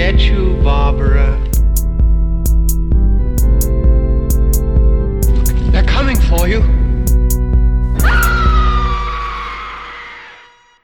get 0.00 0.22
you, 0.22 0.56
Barbara. 0.64 1.38
They're 5.72 5.84
coming 5.84 6.16
for 6.16 6.48
you. 6.48 6.62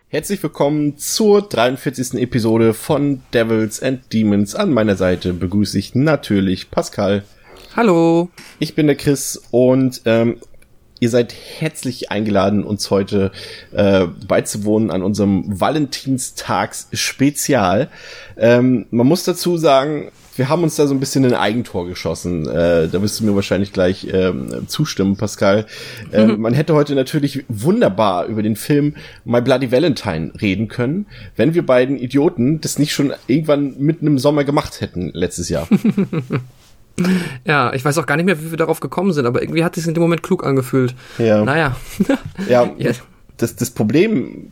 Herzlich 0.09 0.43
willkommen 0.43 0.99
zur 0.99 1.49
43. 1.49 2.21
Episode 2.21 2.75
von 2.75 3.23
Devils 3.33 3.83
and 3.83 4.01
Demons. 4.13 4.55
An 4.55 4.75
meiner 4.75 4.97
Seite 4.97 5.33
begrüße 5.33 5.79
ich 5.79 5.95
natürlich 5.95 6.71
Pascal. 6.71 7.25
Hallo. 7.75 8.29
Ich 8.59 8.75
bin 8.75 8.87
der 8.87 8.97
Chris 8.97 9.43
und 9.51 10.03
ähm, 10.05 10.41
ihr 11.01 11.11
seid 11.11 11.35
herzlich 11.59 12.11
eingeladen, 12.11 12.65
uns 12.65 12.91
heute 12.91 13.31
äh, 13.73 14.07
beizuwohnen 14.27 14.91
an 14.91 15.03
unserem 15.03 15.61
Valentinstags-Spezial. 15.61 17.89
Ähm, 18.37 18.87
man 18.91 19.07
muss 19.07 19.23
dazu 19.25 19.57
sagen, 19.57 20.11
wir 20.37 20.49
haben 20.49 20.63
uns 20.63 20.77
da 20.77 20.87
so 20.87 20.95
ein 20.95 21.01
bisschen 21.01 21.25
ein 21.25 21.35
Eigentor 21.35 21.87
geschossen. 21.87 22.47
Äh, 22.47 22.89
da 22.89 23.03
wirst 23.03 23.21
du 23.21 23.25
mir 23.25 23.35
wahrscheinlich 23.35 23.73
gleich 23.73 24.07
ähm, 24.13 24.69
zustimmen, 24.69 25.17
Pascal. 25.17 25.67
Äh, 26.13 26.27
mhm. 26.27 26.41
Man 26.41 26.55
hätte 26.55 26.75
heute 26.75 26.95
natürlich 26.95 27.45
wunderbar 27.49 28.27
über 28.27 28.43
den 28.43 28.57
Film 28.57 28.95
My 29.25 29.41
Bloody 29.41 29.73
Valentine 29.73 30.33
reden 30.41 30.69
können, 30.69 31.07
wenn 31.37 31.55
wir 31.55 31.65
beiden 31.65 31.99
Idioten 31.99 32.61
das 32.61 32.79
nicht 32.79 32.93
schon 32.93 33.13
irgendwann 33.27 33.79
mitten 33.79 34.07
im 34.07 34.19
Sommer 34.19 34.45
gemacht 34.45 34.81
hätten 34.81 35.11
letztes 35.15 35.49
Jahr. 35.49 35.69
Ja, 37.45 37.73
ich 37.75 37.85
weiß 37.85 37.99
auch 37.99 38.07
gar 38.07 38.17
nicht 38.17 38.27
mehr, 38.27 38.41
wie 38.43 38.51
wir 38.51 38.59
darauf 38.59 38.81
gekommen 38.81 39.13
sind, 39.13 39.27
aber 39.27 39.43
irgendwie 39.43 39.65
hat 39.65 39.77
es 39.77 39.87
in 39.87 39.95
dem 39.95 40.03
Moment 40.03 40.23
klug 40.23 40.45
angefühlt. 40.45 40.95
Ja. 41.19 41.45
Naja. 41.45 41.77
Ja, 42.49 42.71
ja. 42.79 42.93
Das, 43.37 43.55
das 43.57 43.71
Problem 43.71 44.51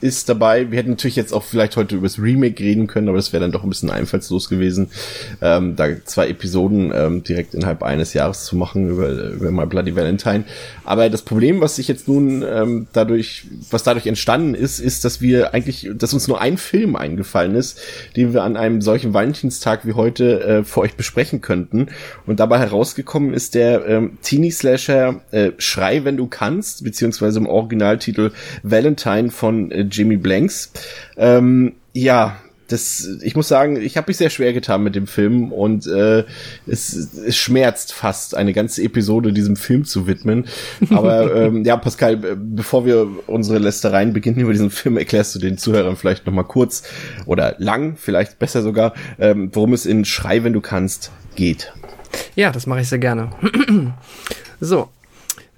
ist 0.00 0.28
dabei, 0.28 0.70
wir 0.70 0.78
hätten 0.78 0.90
natürlich 0.90 1.16
jetzt 1.16 1.32
auch 1.32 1.42
vielleicht 1.42 1.76
heute 1.76 1.96
über 1.96 2.06
das 2.06 2.18
Remake 2.18 2.62
reden 2.62 2.86
können, 2.86 3.08
aber 3.08 3.18
das 3.18 3.32
wäre 3.32 3.42
dann 3.42 3.52
doch 3.52 3.62
ein 3.62 3.68
bisschen 3.68 3.90
einfallslos 3.90 4.48
gewesen, 4.48 4.88
ähm, 5.40 5.76
da 5.76 5.88
zwei 6.04 6.28
Episoden 6.28 6.92
ähm, 6.94 7.22
direkt 7.22 7.54
innerhalb 7.54 7.82
eines 7.82 8.14
Jahres 8.14 8.44
zu 8.44 8.56
machen 8.56 8.88
über, 8.88 9.10
über 9.10 9.50
My 9.50 9.66
Bloody 9.66 9.94
Valentine. 9.94 10.44
Aber 10.84 11.10
das 11.10 11.22
Problem, 11.22 11.60
was 11.60 11.76
sich 11.76 11.88
jetzt 11.88 12.08
nun 12.08 12.42
ähm, 12.42 12.86
dadurch, 12.92 13.44
was 13.70 13.82
dadurch 13.82 14.06
entstanden 14.06 14.54
ist, 14.54 14.78
ist, 14.78 15.04
dass 15.04 15.20
wir 15.20 15.54
eigentlich, 15.54 15.90
dass 15.94 16.14
uns 16.14 16.28
nur 16.28 16.40
ein 16.40 16.56
Film 16.56 16.96
eingefallen 16.96 17.54
ist, 17.54 17.78
den 18.16 18.32
wir 18.32 18.42
an 18.42 18.56
einem 18.56 18.80
solchen 18.80 19.12
Valentinstag 19.12 19.86
wie 19.86 19.92
heute 19.92 20.40
äh, 20.42 20.64
für 20.64 20.80
euch 20.80 20.94
besprechen 20.94 21.40
könnten. 21.40 21.88
Und 22.26 22.40
dabei 22.40 22.58
herausgekommen 22.58 23.34
ist 23.34 23.54
der 23.54 23.86
ähm, 23.86 24.18
Teenie-Slasher 24.22 25.20
äh, 25.30 25.52
Schrei, 25.58 26.04
wenn 26.04 26.16
du 26.16 26.26
kannst, 26.26 26.84
beziehungsweise 26.84 27.38
im 27.38 27.46
Originaltitel 27.46 28.32
Valentine 28.62 29.30
von 29.42 29.72
äh, 29.72 29.80
Jimmy 29.80 30.16
Blanks. 30.18 30.72
Ähm, 31.16 31.72
ja, 31.92 32.36
das, 32.68 33.18
ich 33.22 33.34
muss 33.34 33.48
sagen, 33.48 33.74
ich 33.74 33.96
habe 33.96 34.06
mich 34.08 34.18
sehr 34.18 34.30
schwer 34.30 34.52
getan 34.52 34.84
mit 34.84 34.94
dem 34.94 35.08
Film 35.08 35.52
und 35.52 35.84
äh, 35.88 36.22
es, 36.68 36.94
es 36.94 37.36
schmerzt 37.36 37.92
fast, 37.92 38.36
eine 38.36 38.52
ganze 38.52 38.84
Episode 38.84 39.32
diesem 39.32 39.56
Film 39.56 39.84
zu 39.84 40.06
widmen. 40.06 40.46
Aber 40.90 41.34
ähm, 41.36 41.64
ja, 41.64 41.76
Pascal, 41.76 42.16
bevor 42.16 42.86
wir 42.86 43.08
unsere 43.26 43.58
Lästereien 43.58 44.12
beginnen 44.12 44.38
über 44.38 44.52
diesen 44.52 44.70
Film, 44.70 44.96
erklärst 44.96 45.34
du 45.34 45.40
den 45.40 45.58
Zuhörern 45.58 45.96
vielleicht 45.96 46.24
noch 46.24 46.32
mal 46.32 46.44
kurz 46.44 46.84
oder 47.26 47.56
lang, 47.58 47.96
vielleicht 47.96 48.38
besser 48.38 48.62
sogar, 48.62 48.94
ähm, 49.18 49.50
worum 49.52 49.72
es 49.72 49.86
in 49.86 50.04
Schrei, 50.04 50.44
wenn 50.44 50.52
du 50.52 50.60
kannst, 50.60 51.10
geht. 51.34 51.72
Ja, 52.36 52.52
das 52.52 52.68
mache 52.68 52.82
ich 52.82 52.88
sehr 52.88 53.00
gerne. 53.00 53.30
so, 54.60 54.88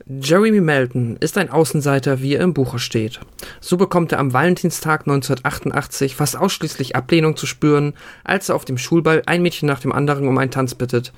Jeremy 0.06 0.60
Melton 0.60 1.16
ist 1.20 1.38
ein 1.38 1.48
Außenseiter, 1.48 2.20
wie 2.20 2.34
er 2.34 2.42
im 2.42 2.52
Buche 2.52 2.78
steht. 2.78 3.20
So 3.62 3.78
bekommt 3.78 4.12
er 4.12 4.18
am 4.18 4.34
Valentinstag 4.34 5.06
1988 5.06 6.14
fast 6.14 6.36
ausschließlich 6.36 6.94
Ablehnung 6.94 7.36
zu 7.38 7.46
spüren, 7.46 7.94
als 8.22 8.50
er 8.50 8.54
auf 8.54 8.66
dem 8.66 8.76
Schulball 8.76 9.22
ein 9.24 9.40
Mädchen 9.40 9.66
nach 9.66 9.80
dem 9.80 9.92
anderen 9.92 10.28
um 10.28 10.36
einen 10.36 10.50
Tanz 10.50 10.74
bittet. 10.74 11.14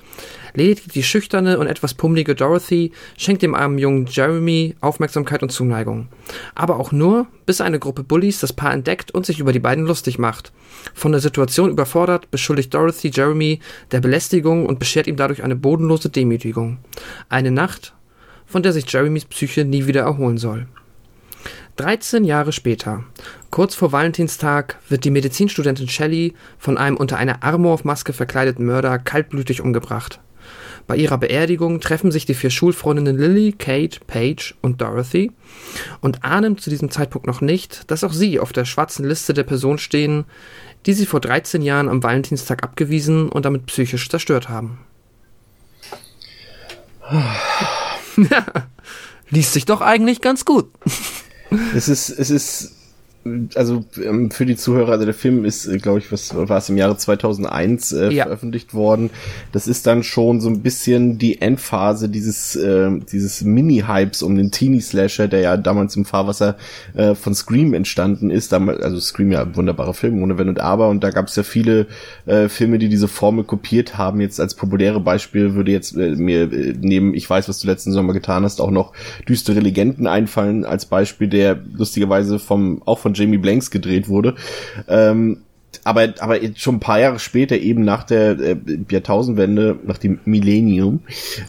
Lediglich 0.53 0.93
die 0.93 1.03
schüchterne 1.03 1.59
und 1.59 1.67
etwas 1.67 1.95
pummelige 1.95 2.33
Dorothy 2.33 2.93
schenkt 3.17 3.41
dem 3.41 3.55
armen 3.55 3.77
jungen 3.77 4.05
Jeremy 4.05 4.75
Aufmerksamkeit 4.79 5.43
und 5.43 5.51
Zuneigung. 5.51 6.07
Aber 6.55 6.79
auch 6.79 6.93
nur, 6.93 7.27
bis 7.45 7.59
eine 7.59 7.79
Gruppe 7.79 8.05
Bullies 8.05 8.39
das 8.39 8.53
Paar 8.53 8.73
entdeckt 8.73 9.11
und 9.11 9.25
sich 9.25 9.41
über 9.41 9.51
die 9.51 9.59
beiden 9.59 9.85
lustig 9.85 10.17
macht. 10.17 10.53
Von 10.93 11.11
der 11.11 11.19
Situation 11.19 11.71
überfordert, 11.71 12.31
beschuldigt 12.31 12.73
Dorothy 12.73 13.11
Jeremy 13.13 13.59
der 13.91 13.99
Belästigung 13.99 14.65
und 14.65 14.79
beschert 14.79 15.07
ihm 15.07 15.17
dadurch 15.17 15.43
eine 15.43 15.57
bodenlose 15.57 16.09
Demütigung. 16.09 16.77
Eine 17.27 17.51
Nacht, 17.51 17.93
von 18.47 18.63
der 18.63 18.73
sich 18.73 18.91
Jeremys 18.91 19.25
Psyche 19.25 19.65
nie 19.65 19.85
wieder 19.85 20.01
erholen 20.01 20.37
soll. 20.37 20.65
13 21.75 22.23
Jahre 22.23 22.53
später, 22.53 23.03
kurz 23.51 23.75
vor 23.75 23.91
Valentinstag, 23.91 24.79
wird 24.89 25.03
die 25.03 25.11
Medizinstudentin 25.11 25.87
Shelley 25.87 26.33
von 26.57 26.75
einem 26.75 26.97
unter 26.97 27.17
einer 27.17 27.43
Armorph-Maske 27.43 28.13
verkleideten 28.13 28.65
Mörder 28.65 28.97
kaltblütig 28.97 29.61
umgebracht. 29.61 30.19
Bei 30.87 30.95
ihrer 30.95 31.17
Beerdigung 31.17 31.79
treffen 31.79 32.11
sich 32.11 32.25
die 32.25 32.33
vier 32.33 32.49
Schulfreundinnen 32.49 33.17
Lily, 33.17 33.51
Kate, 33.51 33.99
Paige 34.07 34.55
und 34.61 34.81
Dorothy 34.81 35.31
und 36.01 36.23
ahnen 36.23 36.57
zu 36.57 36.69
diesem 36.69 36.89
Zeitpunkt 36.89 37.27
noch 37.27 37.41
nicht, 37.41 37.91
dass 37.91 38.03
auch 38.03 38.13
sie 38.13 38.39
auf 38.39 38.53
der 38.53 38.65
schwarzen 38.65 39.05
Liste 39.05 39.33
der 39.33 39.43
Personen 39.43 39.77
stehen, 39.77 40.25
die 40.85 40.93
sie 40.93 41.05
vor 41.05 41.19
13 41.19 41.61
Jahren 41.61 41.89
am 41.89 42.01
Valentinstag 42.01 42.63
abgewiesen 42.63 43.29
und 43.29 43.45
damit 43.45 43.65
psychisch 43.67 44.09
zerstört 44.09 44.49
haben. 44.49 44.79
Liest 49.29 49.53
sich 49.53 49.65
doch 49.65 49.81
eigentlich 49.81 50.21
ganz 50.21 50.45
gut. 50.45 50.69
Es 51.75 51.87
ist, 51.87 52.09
es 52.09 52.29
ist 52.29 52.76
also 53.55 53.85
ähm, 54.03 54.31
für 54.31 54.45
die 54.45 54.55
Zuhörer, 54.55 54.93
also 54.93 55.05
der 55.05 55.13
Film 55.13 55.45
ist, 55.45 55.67
äh, 55.67 55.77
glaube 55.77 55.99
ich, 55.99 56.11
was 56.11 56.35
war 56.35 56.57
es 56.57 56.69
im 56.69 56.77
Jahre 56.77 56.97
2001 56.97 57.91
äh, 57.91 58.09
ja. 58.11 58.23
veröffentlicht 58.25 58.73
worden. 58.73 59.09
Das 59.51 59.67
ist 59.67 59.87
dann 59.87 60.03
schon 60.03 60.41
so 60.41 60.49
ein 60.49 60.61
bisschen 60.61 61.17
die 61.17 61.41
Endphase 61.41 62.09
dieses 62.09 62.55
äh, 62.55 62.91
dieses 63.11 63.43
Mini-Hypes 63.43 64.23
um 64.23 64.35
den 64.35 64.51
Teenie-Slasher, 64.51 65.27
der 65.27 65.41
ja 65.41 65.57
damals 65.57 65.95
im 65.95 66.05
Fahrwasser 66.05 66.57
äh, 66.95 67.15
von 67.15 67.33
Scream 67.33 67.73
entstanden 67.73 68.29
ist. 68.29 68.51
Damals, 68.51 68.81
also 68.81 68.99
Scream 68.99 69.31
ja 69.31 69.41
ein 69.41 69.55
wunderbarer 69.55 69.93
Film 69.93 70.21
ohne 70.21 70.37
Wenn 70.37 70.49
und 70.49 70.59
Aber 70.59 70.89
und 70.89 71.03
da 71.03 71.11
gab 71.11 71.27
es 71.27 71.35
ja 71.35 71.43
viele 71.43 71.87
äh, 72.25 72.49
Filme, 72.49 72.79
die 72.79 72.89
diese 72.89 73.07
Formel 73.07 73.43
kopiert 73.43 73.97
haben. 73.97 74.21
Jetzt 74.21 74.39
als 74.39 74.55
populäre 74.55 74.99
Beispiel 74.99 75.55
würde 75.55 75.71
jetzt 75.71 75.95
äh, 75.95 76.15
mir 76.15 76.51
äh, 76.51 76.73
neben 76.79 77.13
Ich 77.13 77.29
weiß, 77.29 77.49
was 77.49 77.59
du 77.59 77.67
letzten 77.67 77.91
Sommer 77.91 78.13
getan 78.13 78.43
hast, 78.43 78.61
auch 78.61 78.71
noch 78.71 78.93
düstere 79.27 79.59
Legenden 79.59 80.07
einfallen 80.07 80.65
als 80.65 80.85
Beispiel, 80.85 81.27
der 81.27 81.57
lustigerweise 81.73 82.39
vom 82.39 82.81
auch 82.85 82.99
von 82.99 83.13
Jamie 83.17 83.37
Blanks 83.37 83.71
gedreht 83.71 84.07
wurde. 84.07 84.35
Ähm, 84.87 85.41
aber, 85.83 86.13
aber 86.19 86.39
schon 86.55 86.75
ein 86.75 86.79
paar 86.79 86.99
Jahre 86.99 87.19
später, 87.19 87.57
eben 87.57 87.83
nach 87.83 88.03
der 88.03 88.39
äh, 88.39 88.57
Jahrtausendwende, 88.89 89.79
nach 89.85 89.97
dem 89.97 90.19
Millennium, 90.25 91.01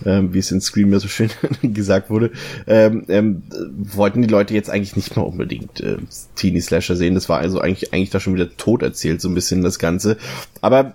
ähm, 0.04 0.32
wie 0.32 0.38
es 0.38 0.52
in 0.52 0.60
Scream 0.60 0.92
ja 0.92 1.00
so 1.00 1.08
schön 1.08 1.30
gesagt 1.62 2.10
wurde, 2.10 2.30
ähm, 2.66 3.04
ähm, 3.08 3.42
wollten 3.76 4.22
die 4.22 4.28
Leute 4.28 4.54
jetzt 4.54 4.70
eigentlich 4.70 4.96
nicht 4.96 5.16
mehr 5.16 5.26
unbedingt 5.26 5.80
äh, 5.80 5.96
Teenie 6.36 6.60
Slasher 6.60 6.96
sehen. 6.96 7.14
Das 7.14 7.28
war 7.28 7.38
also 7.38 7.60
eigentlich, 7.60 7.92
eigentlich 7.92 8.10
da 8.10 8.20
schon 8.20 8.34
wieder 8.34 8.56
tot 8.56 8.82
erzählt, 8.82 9.20
so 9.20 9.28
ein 9.28 9.34
bisschen 9.34 9.62
das 9.62 9.78
Ganze. 9.78 10.16
Aber 10.60 10.94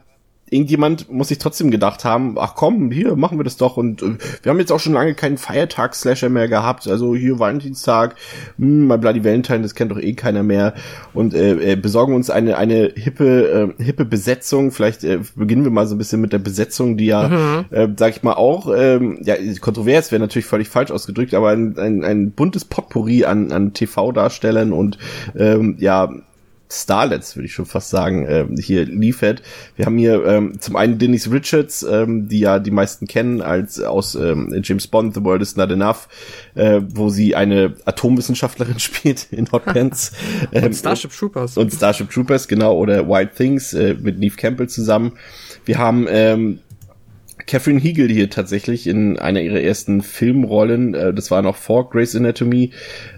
irgendjemand 0.54 1.12
muss 1.12 1.30
sich 1.30 1.40
trotzdem 1.40 1.72
gedacht 1.72 2.06
haben, 2.06 2.36
ach 2.38 2.56
komm, 2.56 2.92
hier 2.92 3.16
machen 3.16 3.40
wir 3.40 3.44
das 3.44 3.58
doch. 3.58 3.78
Und 3.78 4.02
äh, 4.02 4.18
wir 4.44 4.50
haben 4.50 4.60
jetzt 4.60 4.72
auch 4.72 4.80
schon 4.80 4.94
lange 4.94 5.16
keinen 5.16 5.38
Feiertag-Slasher 5.38 6.30
mehr 6.30 6.48
gehabt, 6.48 6.88
also 6.88 7.16
hier 7.16 7.40
Valentinstag, 7.40 8.16
hm, 8.58 8.88
My 8.88 8.98
Bloody 8.98 9.24
Valentine, 9.24 9.62
das 9.62 9.76
kennt 9.76 9.92
doch 9.92 10.00
eh 10.00 10.14
keiner 10.14 10.44
mehr. 10.44 10.74
Und 11.14 11.34
äh, 11.34 11.74
äh, 11.74 11.76
besorgen 11.76 12.14
uns 12.14 12.30
eine 12.30 12.58
eine 12.58 12.92
hippe 12.96 13.74
äh, 13.80 13.84
hippe 13.84 14.06
Besetzung, 14.06 14.72
vielleicht 14.72 15.04
äh, 15.04 15.20
beginnen 15.36 15.64
wir 15.64 15.72
mal 15.72 15.88
so 15.88 15.96
ein 15.96 15.98
bisschen 15.98 16.22
mit 16.22 16.34
der 16.34 16.40
Besetzung, 16.40 16.98
die 16.98 17.08
ja, 17.08 17.28
mhm. 17.28 17.66
äh, 17.72 17.88
sag 17.98 18.16
ich 18.16 18.24
mal 18.24 18.34
auch, 18.34 18.72
ähm, 18.76 19.20
ja 19.24 19.36
kontrovers 19.60 20.12
wäre 20.12 20.22
natürlich 20.22 20.46
völlig 20.46 20.70
falsch 20.70 20.92
ausgedrückt, 20.92 21.34
aber 21.34 21.50
ein, 21.50 21.78
ein, 21.78 22.04
ein 22.04 22.32
buntes 22.32 22.66
Potpourri 22.66 23.26
an 23.26 23.52
an 23.52 23.74
TV-Darstellern 23.74 24.72
und 24.72 24.98
ähm, 25.36 25.76
ja 25.80 26.10
Starlets, 26.82 27.36
würde 27.36 27.46
ich 27.46 27.54
schon 27.54 27.66
fast 27.66 27.90
sagen, 27.90 28.26
äh, 28.26 28.46
hier 28.60 28.86
liefert. 28.86 29.42
Wir 29.76 29.86
haben 29.86 29.98
hier 29.98 30.26
ähm, 30.26 30.60
zum 30.60 30.76
einen 30.76 30.98
Denise 30.98 31.32
Richards, 31.32 31.84
ähm, 31.84 32.28
die 32.28 32.40
ja 32.40 32.60
die 32.60 32.72
meisten 32.72 33.08
kennen 33.08 33.42
als 33.42 33.80
aus 33.80 34.16
ähm, 34.16 34.54
James 34.64 34.88
Bond, 34.88 35.14
The 35.14 35.24
World 35.24 35.42
is 35.42 35.56
Not 35.56 35.72
Enough, 35.72 36.08
äh, 36.56 36.82
wo 36.90 37.10
sie 37.10 37.36
eine 37.36 37.76
Atomwissenschaftlerin 37.86 38.80
spielt 38.80 39.28
in 39.32 39.52
Hot 39.52 39.66
Pants. 39.66 40.12
Ähm, 40.52 40.66
und 40.66 40.74
Starship 40.74 41.12
Troopers. 41.12 41.58
Und 41.58 41.74
Starship 41.74 42.10
Troopers, 42.10 42.48
genau, 42.48 42.76
oder 42.76 43.08
Wild 43.08 43.36
Things 43.36 43.74
äh, 43.74 43.96
mit 44.00 44.20
Neve 44.20 44.36
Campbell 44.36 44.68
zusammen. 44.68 45.14
Wir 45.66 45.78
haben 45.78 46.06
ähm, 46.10 46.60
Catherine 47.48 47.80
Hegel 47.80 48.10
hier 48.10 48.30
tatsächlich 48.30 48.88
in 48.88 49.20
einer 49.20 49.42
ihrer 49.42 49.60
ersten 49.60 50.02
Filmrollen. 50.02 50.94
Äh, 50.94 51.14
das 51.14 51.32
war 51.32 51.42
noch 51.42 51.56
vor 51.56 51.90
Grey's 51.90 52.16
Anatomy. 52.16 52.72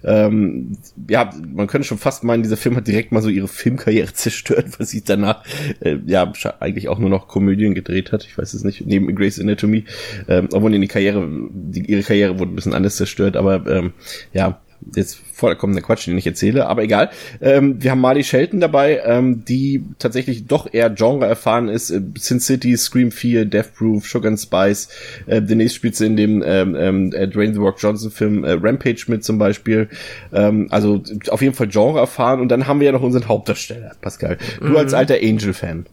Ähm, 0.04 0.77
ja, 1.10 1.31
man 1.54 1.68
könnte 1.68 1.88
schon 1.88 1.98
fast 1.98 2.24
meinen, 2.24 2.44
dieser 2.44 2.57
Film 2.57 2.75
hat 2.75 2.88
direkt 2.88 3.12
mal 3.12 3.22
so 3.22 3.30
ihre 3.30 3.48
Filmkarriere 3.48 4.13
zerstört, 4.13 4.80
weil 4.80 4.88
sie 4.88 5.04
danach 5.04 5.44
äh, 5.80 5.98
ja 6.06 6.31
eigentlich 6.60 6.89
auch 6.89 7.00
nur 7.00 7.10
noch 7.10 7.27
Komödien 7.27 7.74
gedreht 7.75 8.12
hat. 8.12 8.25
Ich 8.25 8.38
weiß 8.38 8.54
es 8.54 8.63
nicht, 8.63 8.86
neben 8.86 9.13
Grey's 9.16 9.39
Anatomy. 9.39 9.86
Ähm, 10.27 10.50
obwohl 10.51 10.72
die 10.72 10.88
Karriere, 10.88 11.27
die, 11.51 11.86
ihre 11.86 12.04
Karriere 12.04 12.39
wurde 12.39 12.51
ein 12.51 12.56
bisschen 12.56 12.74
anders 12.74 12.98
zerstört, 12.98 13.38
aber 13.38 13.66
ähm, 13.68 13.94
ja, 14.33 14.62
jetzt 14.95 15.19
vollkommener 15.33 15.81
Quatsch, 15.81 16.07
den 16.07 16.18
ich 16.18 16.25
erzähle, 16.25 16.68
aber 16.68 16.83
egal. 16.83 17.10
Ähm, 17.42 17.81
wir 17.81 17.92
haben 17.92 18.01
Marley 18.01 18.24
Shelton 18.24 18.60
dabei, 18.60 19.01
ähm, 19.06 19.44
die 19.45 19.83
tatsächlich 20.00 20.48
doch 20.48 20.72
eher 20.72 20.89
Genre 20.89 21.25
erfahren 21.25 21.68
ist. 21.68 21.89
Äh, 21.89 22.01
Sin 22.18 22.39
City, 22.39 22.77
Scream 22.77 23.12
4, 23.12 23.45
Death 23.45 23.74
Proof, 23.75 24.07
Sugar 24.07 24.30
and 24.30 24.39
Spice. 24.39 24.89
Äh, 25.25 25.42
demnächst 25.42 25.75
spielt 25.75 25.95
sie 25.95 26.06
in 26.06 26.16
dem 26.16 26.44
ähm, 26.45 26.75
ähm, 26.75 27.13
äh, 27.13 27.27
Dwayne 27.27 27.54
The 27.54 27.60
Rock 27.60 27.77
Johnson 27.80 28.12
Film 28.12 28.44
äh, 28.44 28.51
Rampage 28.51 29.06
mit 29.07 29.24
zum 29.24 29.38
Beispiel. 29.38 29.89
Ähm, 30.31 30.68
also 30.72 31.04
auf 31.30 31.42
jeden 31.42 31.54
Fall 31.54 31.68
Genre 31.68 32.00
erfahren. 32.00 32.39
Und 32.39 32.50
dann 32.50 32.68
haben 32.68 32.80
wir 32.80 32.86
ja 32.86 32.92
noch 32.92 33.04
unseren 33.04 33.27
Hauptdarsteller, 33.27 33.92
Pascal. 34.01 34.38
Du 34.60 34.68
mhm. 34.68 34.77
als 34.77 34.94
alter 34.94 35.16
Angel-Fan. 35.16 35.86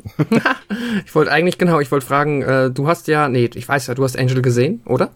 ich 1.07 1.15
wollte 1.15 1.33
eigentlich, 1.33 1.59
genau, 1.59 1.81
ich 1.81 1.91
wollte 1.91 2.07
fragen, 2.07 2.43
äh, 2.43 2.71
du 2.71 2.87
hast 2.87 3.09
ja, 3.09 3.29
nee, 3.29 3.51
ich 3.55 3.69
weiß 3.69 3.89
ja, 3.89 3.95
du 3.95 4.05
hast 4.05 4.19
Angel 4.19 4.43
gesehen, 4.43 4.83
oder? 4.85 5.11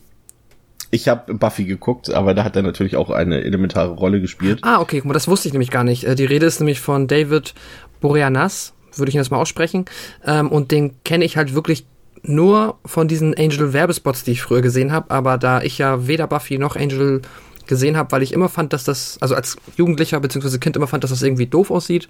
Ich 0.91 1.09
habe 1.09 1.35
Buffy 1.35 1.65
geguckt, 1.65 2.11
aber 2.11 2.35
da 2.35 2.45
hat 2.45 2.57
er 2.57 2.63
natürlich 2.63 2.97
auch 2.97 3.11
eine 3.11 3.43
elementare 3.43 3.93
Rolle 3.93 4.21
gespielt. 4.21 4.61
Ah, 4.63 4.81
okay, 4.81 4.99
guck 4.99 5.07
mal, 5.07 5.15
das 5.15 5.29
wusste 5.29 5.49
ich 5.49 5.53
nämlich 5.53 5.71
gar 5.71 5.85
nicht. 5.85 6.05
Äh, 6.05 6.15
die 6.15 6.25
Rede 6.25 6.47
ist 6.47 6.61
nämlich 6.61 6.81
von 6.81 7.07
David 7.09 7.55
Boreanaz, 8.01 8.73
würde 8.95 9.09
ich 9.09 9.15
ihn 9.15 9.21
das 9.21 9.31
mal 9.31 9.39
aussprechen. 9.39 9.85
Ähm, 10.25 10.49
und 10.49 10.71
den 10.71 10.95
kenne 11.05 11.25
ich 11.25 11.37
halt 11.37 11.55
wirklich 11.55 11.87
nur 12.23 12.79
von 12.85 13.09
diesen 13.09 13.35
Angel-Werbespots, 13.35 14.25
die 14.25 14.33
ich 14.33 14.43
früher 14.43 14.63
gesehen 14.63 14.93
habe. 14.93 15.11
Aber 15.11 15.39
da 15.39 15.63
ich 15.63 15.79
ja 15.79 16.07
weder 16.07 16.27
Buffy 16.27 16.59
noch 16.59 16.77
Angel 16.77 17.23
gesehen 17.67 17.97
habe, 17.97 18.13
weil 18.13 18.23
ich 18.23 18.33
immer 18.33 18.49
fand, 18.49 18.73
dass 18.73 18.85
das, 18.85 19.19
also 19.21 19.35
als 19.35 19.57
Jugendlicher 19.77 20.21
bzw. 20.21 20.59
Kind 20.59 20.77
immer 20.77 20.87
fand, 20.87 21.05
dass 21.05 21.11
das 21.11 21.23
irgendwie 21.23 21.47
doof 21.47 21.71
aussieht. 21.71 22.09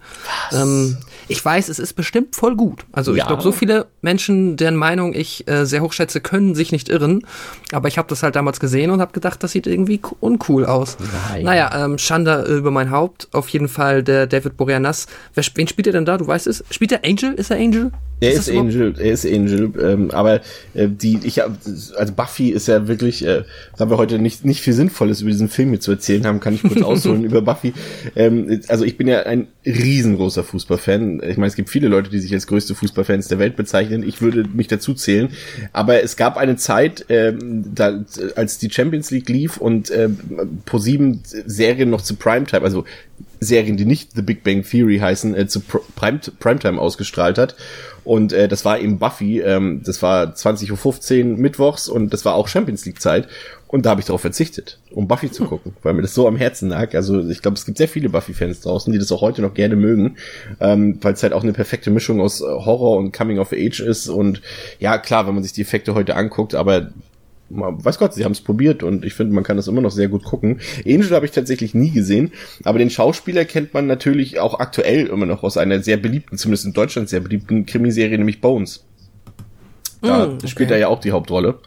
Ähm, 0.53 0.97
ich 1.29 1.45
weiß, 1.45 1.69
es 1.69 1.79
ist 1.79 1.95
bestimmt 1.95 2.37
voll 2.37 2.57
gut. 2.57 2.85
Also 2.93 3.13
ja. 3.13 3.19
ich 3.19 3.27
glaube, 3.27 3.43
so 3.43 3.53
viele 3.53 3.87
Menschen, 4.03 4.57
deren 4.57 4.77
Meinung 4.77 5.15
ich 5.15 5.49
äh, 5.49 5.65
sehr 5.65 5.83
hoch 5.83 5.93
schätze, 5.93 6.21
können 6.21 6.55
sich 6.55 6.73
nicht 6.73 6.89
irren. 6.89 7.27
Aber 7.73 7.89
ich 7.89 7.99
habe 7.99 8.09
das 8.09 8.23
halt 8.23 8.37
damals 8.37 8.61
gesehen 8.61 8.91
und 8.91 9.01
habe 9.01 9.13
gedacht, 9.13 9.43
das 9.43 9.53
sieht 9.53 9.67
irgendwie 9.67 10.01
uncool 10.21 10.67
aus. 10.67 10.97
Nein. 11.31 11.45
Naja, 11.45 11.85
ähm, 11.85 11.99
Schande 11.99 12.43
über 12.43 12.71
mein 12.71 12.91
Haupt. 12.91 13.29
Auf 13.33 13.49
jeden 13.49 13.69
Fall 13.69 14.03
der 14.03 14.27
David 14.27 14.57
Boreanaz. 14.57 15.07
Wer, 15.35 15.45
wen 15.55 15.69
spielt 15.69 15.87
er 15.87 15.93
denn 15.93 16.05
da? 16.05 16.19
Du 16.19 16.27
weißt 16.27 16.47
es. 16.47 16.65
Spielt 16.71 16.93
er 16.93 17.05
Angel? 17.05 17.35
Ist 17.35 17.51
er 17.51 17.59
Angel? 17.59 17.93
Er 18.19 18.33
ist, 18.33 18.49
ist 18.49 18.57
Angel, 18.57 18.95
er 18.99 19.13
ist 19.13 19.27
Angel, 19.27 19.73
ähm, 19.79 20.11
aber 20.11 20.41
äh, 20.73 20.89
die, 20.89 21.19
ich 21.23 21.41
hab, 21.41 21.59
also 21.97 22.13
Buffy 22.15 22.49
ist 22.49 22.67
ja 22.67 22.89
wirklich, 22.89 23.23
äh, 23.27 23.43
da 23.77 23.91
wir 23.91 23.99
heute 23.99 24.19
nicht 24.19 24.43
nicht 24.43 24.63
viel 24.63 24.73
Sinnvolles 24.73 25.21
über 25.21 25.31
diesen 25.31 25.51
Film 25.51 25.69
hier 25.69 25.81
zu 25.81 25.91
erzählen 25.91 26.25
haben, 26.25 26.41
kann 26.41 26.55
ich 26.55 26.63
kurz 26.63 26.81
ausholen 26.83 27.25
über 27.25 27.43
Buffy. 27.43 27.75
Ähm, 28.15 28.63
also 28.69 28.87
ich 28.87 28.97
bin 28.97 29.07
ja 29.07 29.25
ein 29.25 29.49
riesengroßer 29.67 30.45
Fußballfan. 30.45 31.21
Ich 31.29 31.37
meine, 31.37 31.49
es 31.49 31.57
gibt 31.57 31.69
viele 31.69 31.89
Leute, 31.89 32.09
die 32.09 32.19
sich 32.19 32.33
als 32.33 32.47
größte 32.47 32.75
Fußballfans 32.75 33.29
der 33.29 33.39
Welt 33.39 33.55
bezeichnen. 33.55 34.03
Ich 34.03 34.23
würde 34.23 34.49
mich 34.49 34.69
dazu 34.69 34.95
zählen. 34.95 35.29
Aber 35.75 36.03
es 36.03 36.17
gab 36.17 36.39
eine 36.39 36.57
Zeit, 36.57 37.05
ähm, 37.11 37.65
da, 37.75 38.03
als 38.35 38.57
die 38.57 38.71
Champions 38.71 39.11
League 39.11 39.29
lief 39.29 39.59
und 39.59 39.91
äh, 39.91 40.09
po 40.65 40.79
sieben 40.79 41.21
Serien 41.25 41.91
noch 41.91 42.01
zu 42.01 42.17
Primetime, 42.17 42.63
also 42.63 42.85
Serien, 43.41 43.77
die 43.77 43.85
nicht 43.85 44.13
The 44.15 44.23
Big 44.23 44.43
Bang 44.43 44.63
Theory 44.63 44.99
heißen, 44.99 45.35
äh, 45.35 45.47
zu 45.47 45.61
Prime 45.61 46.21
Primetime 46.39 46.81
ausgestrahlt 46.81 47.37
hat. 47.37 47.57
Und 48.07 48.33
äh, 48.33 48.47
das 48.47 48.65
war 48.65 48.79
eben 48.79 48.99
Buffy, 48.99 49.41
ähm, 49.41 49.83
das 49.85 50.01
war 50.01 50.33
20.15 50.33 51.33
Uhr 51.33 51.37
mittwochs 51.37 51.89
und 51.89 52.13
das 52.13 52.25
war 52.25 52.37
auch 52.37 52.47
Champions 52.47 52.87
League 52.87 53.01
Zeit. 53.01 53.27
Und 53.67 53.85
da 53.85 53.91
habe 53.91 54.01
ich 54.01 54.07
darauf 54.07 54.21
verzichtet, 54.21 54.79
um 54.93 55.09
Buffy 55.09 55.29
zu 55.29 55.45
gucken, 55.45 55.75
weil 55.83 55.93
mir 55.93 56.03
das 56.03 56.15
so 56.15 56.29
am 56.29 56.37
Herzen 56.37 56.69
lag. 56.69 56.95
Also 56.95 57.29
ich 57.29 57.43
glaube, 57.43 57.57
es 57.57 57.67
gibt 57.67 57.79
sehr 57.79 57.89
viele 57.89 58.09
Buffy-Fans 58.09 58.61
draußen, 58.61 58.93
die 58.93 59.01
das 59.01 59.11
auch 59.11 59.23
heute 59.23 59.43
noch 59.43 59.55
gerne 59.55 59.75
mögen, 59.75 60.19
ähm, 60.61 60.99
weil 61.03 61.15
es 61.15 61.23
halt 61.25 61.33
auch 61.33 61.43
eine 61.43 61.53
perfekte 61.53 61.91
Mischung 61.91 62.21
aus 62.21 62.41
Horror 62.41 62.97
und 62.97 63.13
Coming 63.13 63.41
of 63.41 63.53
Age 63.53 63.81
ist. 63.81 64.09
Und 64.09 64.41
ja, 64.79 64.99
klar, 64.99 65.27
wenn 65.27 65.35
man 65.35 65.43
sich 65.43 65.53
die 65.53 65.63
Effekte 65.63 65.95
heute 65.95 66.15
anguckt, 66.15 66.55
aber 66.55 66.91
weiß 67.49 67.99
Gott, 67.99 68.15
sie 68.15 68.25
haben 68.25 68.33
es 68.33 68.41
probiert 68.41 68.83
und 68.83 69.05
ich 69.05 69.15
finde, 69.15 69.35
man 69.35 69.45
kann 69.45 69.57
das 69.57 69.69
immer 69.69 69.81
noch 69.81 69.91
sehr 69.91 70.09
gut 70.09 70.25
gucken. 70.25 70.61
Angel 70.85 71.11
habe 71.11 71.27
ich 71.27 71.33
tatsächlich 71.33 71.75
nie 71.75 71.91
gesehen, 71.91 72.33
aber 72.65 72.79
den 72.79 72.91
Schauspieler 72.91 73.45
kennt 73.45 73.73
man 73.75 73.87
natürlich 73.87 74.41
auch 74.41 74.59
aktuell 74.59 75.07
immer 75.07 75.27
noch 75.27 75.43
aus 75.43 75.57
einer 75.57 75.83
sehr 75.83 75.97
beliebten, 75.97 76.39
zumindest 76.39 76.67
in 76.67 76.73
Deutschland 76.73 77.09
sehr 77.09 77.21
beliebten 77.21 77.67
Krimiserie, 77.67 78.19
nämlich 78.19 78.41
Bones. 78.41 78.85
Da 80.03 80.27
mm, 80.27 80.35
okay. 80.35 80.49
spielt 80.49 80.71
er 80.71 80.79
ja 80.79 80.89
auch 80.89 81.01
die 81.01 81.13
Hauptrolle. 81.13 81.59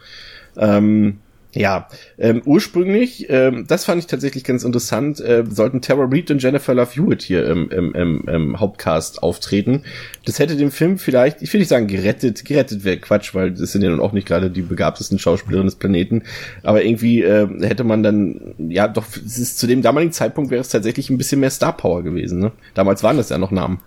Ähm, 0.56 1.18
ja, 1.52 1.88
ähm, 2.16 2.42
ursprünglich, 2.44 3.26
ähm, 3.28 3.64
das 3.66 3.84
fand 3.84 3.98
ich 3.98 4.06
tatsächlich 4.06 4.44
ganz 4.44 4.62
interessant, 4.62 5.20
äh, 5.20 5.44
sollten 5.48 5.80
Tara 5.80 6.06
Reid 6.08 6.30
und 6.30 6.40
Jennifer 6.40 6.74
Love 6.74 6.90
Hewitt 6.94 7.22
hier 7.22 7.44
im, 7.48 7.68
im, 7.70 7.92
im, 7.94 8.28
im 8.28 8.60
Hauptcast 8.60 9.22
auftreten. 9.22 9.82
Das 10.24 10.38
hätte 10.38 10.56
dem 10.56 10.70
Film 10.70 10.98
vielleicht, 10.98 11.42
ich 11.42 11.52
will 11.52 11.58
nicht 11.58 11.68
sagen 11.68 11.88
gerettet, 11.88 12.44
gerettet 12.44 12.84
wäre 12.84 12.98
Quatsch, 12.98 13.34
weil 13.34 13.50
das 13.50 13.72
sind 13.72 13.82
ja 13.82 13.90
nun 13.90 14.00
auch 14.00 14.12
nicht 14.12 14.28
gerade 14.28 14.48
die 14.48 14.62
begabtesten 14.62 15.18
Schauspielerinnen 15.18 15.66
des 15.66 15.74
Planeten, 15.76 16.22
aber 16.62 16.84
irgendwie 16.84 17.22
äh, 17.22 17.48
hätte 17.66 17.82
man 17.82 18.04
dann, 18.04 18.54
ja 18.58 18.86
doch, 18.86 19.06
es 19.08 19.38
ist, 19.38 19.58
zu 19.58 19.66
dem 19.66 19.82
damaligen 19.82 20.12
Zeitpunkt 20.12 20.52
wäre 20.52 20.60
es 20.60 20.68
tatsächlich 20.68 21.10
ein 21.10 21.18
bisschen 21.18 21.40
mehr 21.40 21.50
Star 21.50 21.76
Power 21.76 22.04
gewesen. 22.04 22.38
Ne? 22.38 22.52
Damals 22.74 23.02
waren 23.02 23.16
das 23.16 23.30
ja 23.30 23.38
noch 23.38 23.50
Namen. 23.50 23.80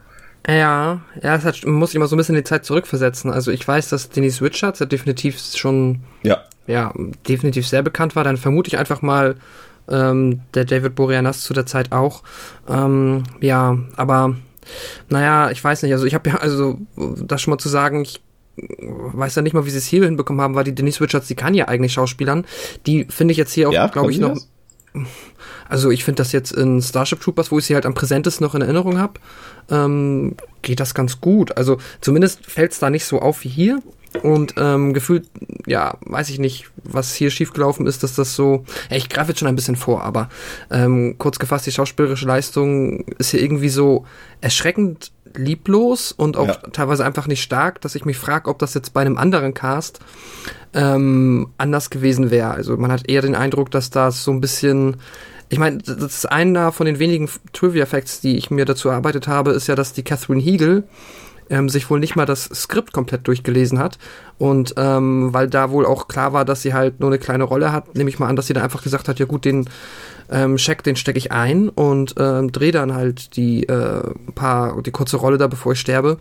Ja, 0.48 1.02
ja, 1.22 1.36
es 1.36 1.46
hat, 1.46 1.66
man 1.66 1.76
muss 1.76 1.92
sich 1.92 2.00
mal 2.00 2.08
so 2.08 2.16
ein 2.16 2.18
bisschen 2.18 2.36
die 2.36 2.44
Zeit 2.44 2.66
zurückversetzen. 2.66 3.32
Also 3.32 3.52
ich 3.52 3.66
weiß, 3.68 3.90
dass 3.90 4.10
Denise 4.10 4.42
Richards 4.42 4.80
ja 4.80 4.86
definitiv 4.86 5.40
schon 5.40 6.02
ja 6.24 6.44
ja, 6.68 6.94
definitiv 7.28 7.68
sehr 7.68 7.82
bekannt 7.82 8.16
war, 8.16 8.24
dann 8.24 8.38
vermute 8.38 8.68
ich 8.70 8.78
einfach 8.78 9.02
mal 9.02 9.36
ähm, 9.90 10.42
der 10.54 10.66
David 10.66 10.96
Boreanaz 10.96 11.42
zu 11.42 11.54
der 11.54 11.66
Zeit 11.66 11.92
auch. 11.92 12.24
Ähm, 12.70 13.24
ja, 13.42 13.78
aber 13.96 14.36
naja, 15.10 15.52
ich 15.52 15.62
weiß 15.62 15.84
nicht, 15.84 15.92
also 15.92 16.06
ich 16.06 16.14
habe 16.14 16.30
ja, 16.30 16.38
also 16.38 16.80
das 16.96 17.42
schon 17.42 17.52
mal 17.52 17.58
zu 17.58 17.70
sagen, 17.70 18.02
ich 18.02 18.22
weiß 18.56 19.36
ja 19.36 19.42
nicht 19.42 19.54
mal, 19.54 19.66
wie 19.66 19.72
sie 19.72 19.78
es 19.78 19.86
hier 19.86 20.06
hinbekommen 20.06 20.42
haben, 20.42 20.56
weil 20.56 20.64
die 20.64 20.76
Denise 20.76 21.02
Richards, 21.02 21.28
die 21.28 21.36
kann 21.36 21.54
ja 21.54 21.68
eigentlich 21.68 21.94
Schauspielern. 21.94 22.46
Die 22.86 23.06
finde 23.06 23.34
ich 23.34 23.38
jetzt 23.38 23.52
hier 23.52 23.70
auch, 23.70 23.74
ja, 23.74 23.88
glaube 23.88 24.12
ich, 24.12 24.20
noch. 24.20 24.36
Das? 24.36 24.50
Also 25.74 25.90
ich 25.90 26.04
finde 26.04 26.18
das 26.18 26.32
jetzt 26.34 26.52
in 26.52 26.84
Starship 26.84 27.20
Troopers, 27.20 27.52
wo 27.52 27.58
ich 27.58 27.66
sie 27.66 27.74
halt 27.74 27.88
am 27.88 27.96
präsentesten 27.96 28.46
noch 28.46 28.54
in 28.54 28.62
Erinnerung 28.62 29.00
habe, 29.00 29.14
ähm, 29.72 30.36
geht 30.62 30.80
das 30.80 30.94
ganz 30.94 31.20
gut. 31.20 31.58
Also 31.58 31.80
zumindest 32.00 32.46
fällt 32.46 32.74
es 32.74 32.80
da 32.80 32.92
nicht 32.92 33.06
so 33.06 33.20
auf 33.20 33.44
wie 33.44 33.50
hier. 33.50 33.82
Und 34.22 34.54
ähm, 34.58 34.94
gefühlt, 34.94 35.26
ja, 35.66 35.98
weiß 36.02 36.30
ich 36.30 36.38
nicht, 36.38 36.70
was 36.84 37.16
hier 37.16 37.32
schiefgelaufen 37.32 37.88
ist, 37.88 38.04
dass 38.04 38.14
das 38.14 38.36
so. 38.36 38.66
Ja, 38.92 38.98
ich 38.98 39.10
greife 39.10 39.30
jetzt 39.30 39.40
schon 39.40 39.48
ein 39.48 39.56
bisschen 39.56 39.76
vor, 39.76 40.04
aber 40.04 40.30
ähm, 40.70 41.16
kurz 41.18 41.40
gefasst, 41.40 41.66
die 41.66 41.72
schauspielerische 41.72 42.28
Leistung 42.28 43.06
ist 43.18 43.32
hier 43.32 43.42
irgendwie 43.42 43.70
so 43.70 44.06
erschreckend 44.42 45.12
lieblos 45.36 46.12
und 46.12 46.38
auch 46.38 46.50
ja. 46.50 46.54
teilweise 46.72 47.04
einfach 47.04 47.26
nicht 47.26 47.42
stark, 47.42 47.82
dass 47.82 47.96
ich 47.96 48.06
mich 48.06 48.18
frage, 48.20 48.48
ob 48.48 48.60
das 48.60 48.76
jetzt 48.76 48.94
bei 48.94 49.02
einem 49.02 49.18
anderen 49.18 49.56
Cast 49.56 50.02
ähm, 50.76 51.48
anders 51.58 51.90
gewesen 51.90 52.30
wäre. 52.30 52.52
Also 52.52 52.78
man 52.78 52.92
hat 52.92 53.10
eher 53.10 53.24
den 53.24 53.34
Eindruck, 53.34 53.72
dass 53.72 53.90
das 53.90 54.24
so 54.24 54.30
ein 54.30 54.40
bisschen 54.40 54.98
ich 55.50 55.60
meine, 55.60 55.78
das 55.80 55.98
ist 55.98 56.32
einer 56.32 56.72
von 56.72 56.86
den 56.86 57.00
wenigen 57.00 57.30
Trivia-Facts, 57.54 58.22
die 58.22 58.38
ich 58.38 58.52
mir 58.52 58.66
dazu 58.66 58.90
erarbeitet 58.90 59.28
habe, 59.28 59.52
ist 59.52 59.68
ja, 59.68 59.76
dass 59.76 59.94
die 59.94 60.04
Catherine 60.04 60.42
Hegel 60.42 60.84
ähm, 61.50 61.70
sich 61.70 61.90
wohl 61.90 62.00
nicht 62.00 62.16
mal 62.16 62.26
das 62.26 62.46
Skript 62.46 62.94
komplett 62.94 63.28
durchgelesen 63.28 63.80
hat. 63.80 63.98
Und 64.38 64.74
ähm, 64.78 65.34
weil 65.34 65.48
da 65.48 65.72
wohl 65.72 65.86
auch 65.86 66.08
klar 66.08 66.34
war, 66.34 66.46
dass 66.46 66.62
sie 66.62 66.74
halt 66.74 67.00
nur 67.00 67.10
eine 67.10 67.20
kleine 67.20 67.44
Rolle 67.44 67.72
hat, 67.72 67.96
nehme 67.96 68.10
ich 68.10 68.20
mal 68.20 68.28
an, 68.28 68.36
dass 68.36 68.48
sie 68.48 68.54
dann 68.54 68.64
einfach 68.64 68.84
gesagt 68.84 69.08
hat, 69.08 69.20
ja 69.20 69.26
gut, 69.26 69.46
den 69.46 69.70
ähm, 70.30 70.58
Scheck, 70.58 70.84
den 70.84 70.96
stecke 70.96 71.18
ich 71.18 71.32
ein 71.32 71.70
und 71.70 72.16
ähm, 72.18 72.52
drehe 72.52 72.72
dann 72.72 72.94
halt 72.94 73.36
die 73.36 73.68
äh, 73.68 74.02
paar, 74.36 74.82
die 74.82 74.92
kurze 74.92 75.18
Rolle 75.18 75.38
da, 75.38 75.48
bevor 75.48 75.74
ich 75.74 75.80
sterbe. 75.80 76.18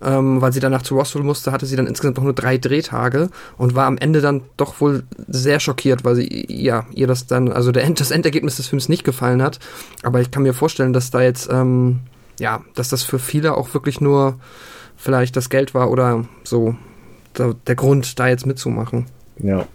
Ähm, 0.00 0.40
weil 0.40 0.52
sie 0.52 0.60
danach 0.60 0.82
zu 0.82 0.94
Roswell 0.96 1.24
musste, 1.24 1.50
hatte 1.50 1.66
sie 1.66 1.74
dann 1.74 1.88
insgesamt 1.88 2.18
noch 2.18 2.24
nur 2.24 2.32
drei 2.32 2.56
Drehtage 2.56 3.30
und 3.56 3.74
war 3.74 3.86
am 3.86 3.98
Ende 3.98 4.20
dann 4.20 4.42
doch 4.56 4.80
wohl 4.80 5.02
sehr 5.26 5.58
schockiert, 5.58 6.04
weil 6.04 6.14
sie, 6.14 6.46
ja, 6.48 6.86
ihr 6.94 7.08
das 7.08 7.26
dann, 7.26 7.50
also 7.50 7.72
der 7.72 7.82
End, 7.82 7.98
das 7.98 8.12
Endergebnis 8.12 8.58
des 8.58 8.68
Films 8.68 8.88
nicht 8.88 9.02
gefallen 9.02 9.42
hat. 9.42 9.58
Aber 10.04 10.20
ich 10.20 10.30
kann 10.30 10.44
mir 10.44 10.54
vorstellen, 10.54 10.92
dass 10.92 11.10
da 11.10 11.20
jetzt, 11.20 11.48
ähm, 11.50 11.98
ja, 12.38 12.62
dass 12.76 12.90
das 12.90 13.02
für 13.02 13.18
viele 13.18 13.56
auch 13.56 13.74
wirklich 13.74 14.00
nur 14.00 14.38
vielleicht 14.96 15.34
das 15.34 15.50
Geld 15.50 15.74
war 15.74 15.90
oder 15.90 16.24
so 16.44 16.76
der 17.38 17.74
Grund, 17.74 18.18
da 18.18 18.28
jetzt 18.28 18.46
mitzumachen. 18.46 19.06
Ja. 19.38 19.66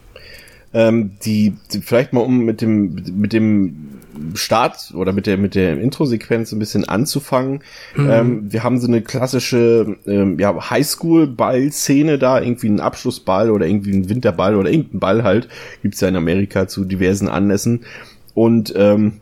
Ähm, 0.74 1.12
die, 1.24 1.54
die, 1.72 1.82
vielleicht 1.82 2.14
mal 2.14 2.22
um 2.22 2.40
mit 2.46 2.62
dem 2.62 2.96
mit 3.16 3.34
dem 3.34 3.94
Start 4.34 4.94
oder 4.96 5.14
mit 5.14 5.28
der 5.28 5.38
mit 5.38 5.56
der 5.56 5.80
Intro-Sequenz 5.80 6.52
ein 6.52 6.60
bisschen 6.60 6.88
anzufangen. 6.88 7.64
Mhm. 7.96 8.10
Ähm, 8.10 8.52
wir 8.52 8.64
haben 8.64 8.80
so 8.80 8.88
eine 8.88 9.02
klassische 9.02 9.98
ähm, 10.06 10.40
ja, 10.40 10.70
Highschool-Ball-Szene 10.70 12.18
da, 12.18 12.42
irgendwie 12.42 12.70
ein 12.70 12.80
Abschlussball 12.80 13.52
oder 13.52 13.68
irgendwie 13.68 13.94
ein 13.94 14.10
Winterball 14.10 14.56
oder 14.56 14.70
irgendein 14.70 15.00
Ball 15.00 15.24
halt, 15.24 15.48
gibt's 15.82 16.02
ja 16.02 16.08
in 16.08 16.16
Amerika 16.16 16.68
zu 16.68 16.86
diversen 16.86 17.28
Anlässen. 17.28 17.86
Und 18.34 18.74
ähm, 18.76 19.22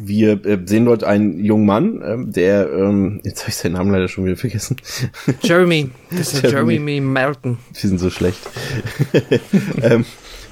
wir 0.00 0.44
äh, 0.44 0.58
sehen 0.64 0.84
dort 0.84 1.04
einen 1.04 1.42
jungen 1.42 1.66
Mann, 1.66 2.02
ähm, 2.04 2.32
der, 2.32 2.70
ähm, 2.72 3.20
jetzt 3.24 3.42
habe 3.42 3.50
ich 3.50 3.56
seinen 3.56 3.72
Namen 3.72 3.90
leider 3.90 4.08
schon 4.08 4.24
wieder 4.24 4.36
vergessen. 4.36 4.76
Jeremy. 5.42 5.90
Das 6.10 6.34
ist 6.34 6.42
Jeremy, 6.42 6.74
Jeremy 6.74 7.00
Melton. 7.00 7.58
Die 7.74 7.86
sind 7.86 7.98
so 7.98 8.10
schlecht. 8.10 8.38
ähm, 9.82 10.04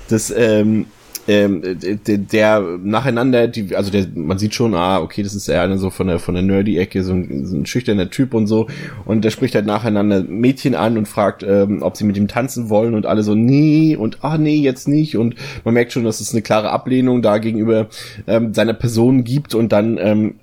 das, 0.08 0.32
ähm, 0.37 0.87
ähm, 1.26 1.62
der, 2.06 2.18
der 2.18 2.61
nacheinander, 2.82 3.49
die, 3.49 3.75
also 3.75 3.90
der, 3.90 4.06
man 4.14 4.38
sieht 4.38 4.54
schon, 4.54 4.75
ah, 4.75 5.00
okay, 5.00 5.23
das 5.23 5.34
ist 5.34 5.49
eher 5.49 5.62
eine 5.62 5.78
so 5.78 5.90
von 5.90 6.06
der 6.06 6.18
von 6.18 6.34
der 6.34 6.42
Nerdy-Ecke, 6.42 7.02
so 7.02 7.12
ein, 7.12 7.46
so 7.46 7.56
ein 7.56 7.66
schüchterner 7.66 8.11
Typ 8.11 8.34
und 8.34 8.46
so. 8.46 8.66
Und 9.06 9.25
der 9.25 9.30
spricht 9.30 9.54
halt 9.54 9.66
nacheinander 9.66 10.23
Mädchen 10.23 10.75
an 10.75 10.99
und 10.99 11.08
fragt, 11.08 11.42
ähm, 11.42 11.82
ob 11.82 11.96
sie 11.96 12.04
mit 12.04 12.16
ihm 12.16 12.28
tanzen 12.28 12.68
wollen 12.68 12.94
und 12.94 13.06
alle 13.06 13.23
so, 13.23 13.34
nee, 13.34 13.96
und 13.96 14.18
ah 14.23 14.37
nee, 14.37 14.56
jetzt 14.56 14.87
nicht. 14.87 15.16
Und 15.16 15.37
man 15.64 15.75
merkt 15.75 15.92
schon, 15.92 16.04
dass 16.04 16.20
es 16.20 16.32
eine 16.32 16.42
klare 16.42 16.70
Ablehnung 16.70 17.23
da 17.23 17.38
gegenüber 17.38 17.88
ähm, 18.26 18.52
seiner 18.52 18.75
Person 18.75 19.25
gibt 19.25 19.54
und 19.54 19.73
dann 19.73 19.99
ähm, 19.99 20.34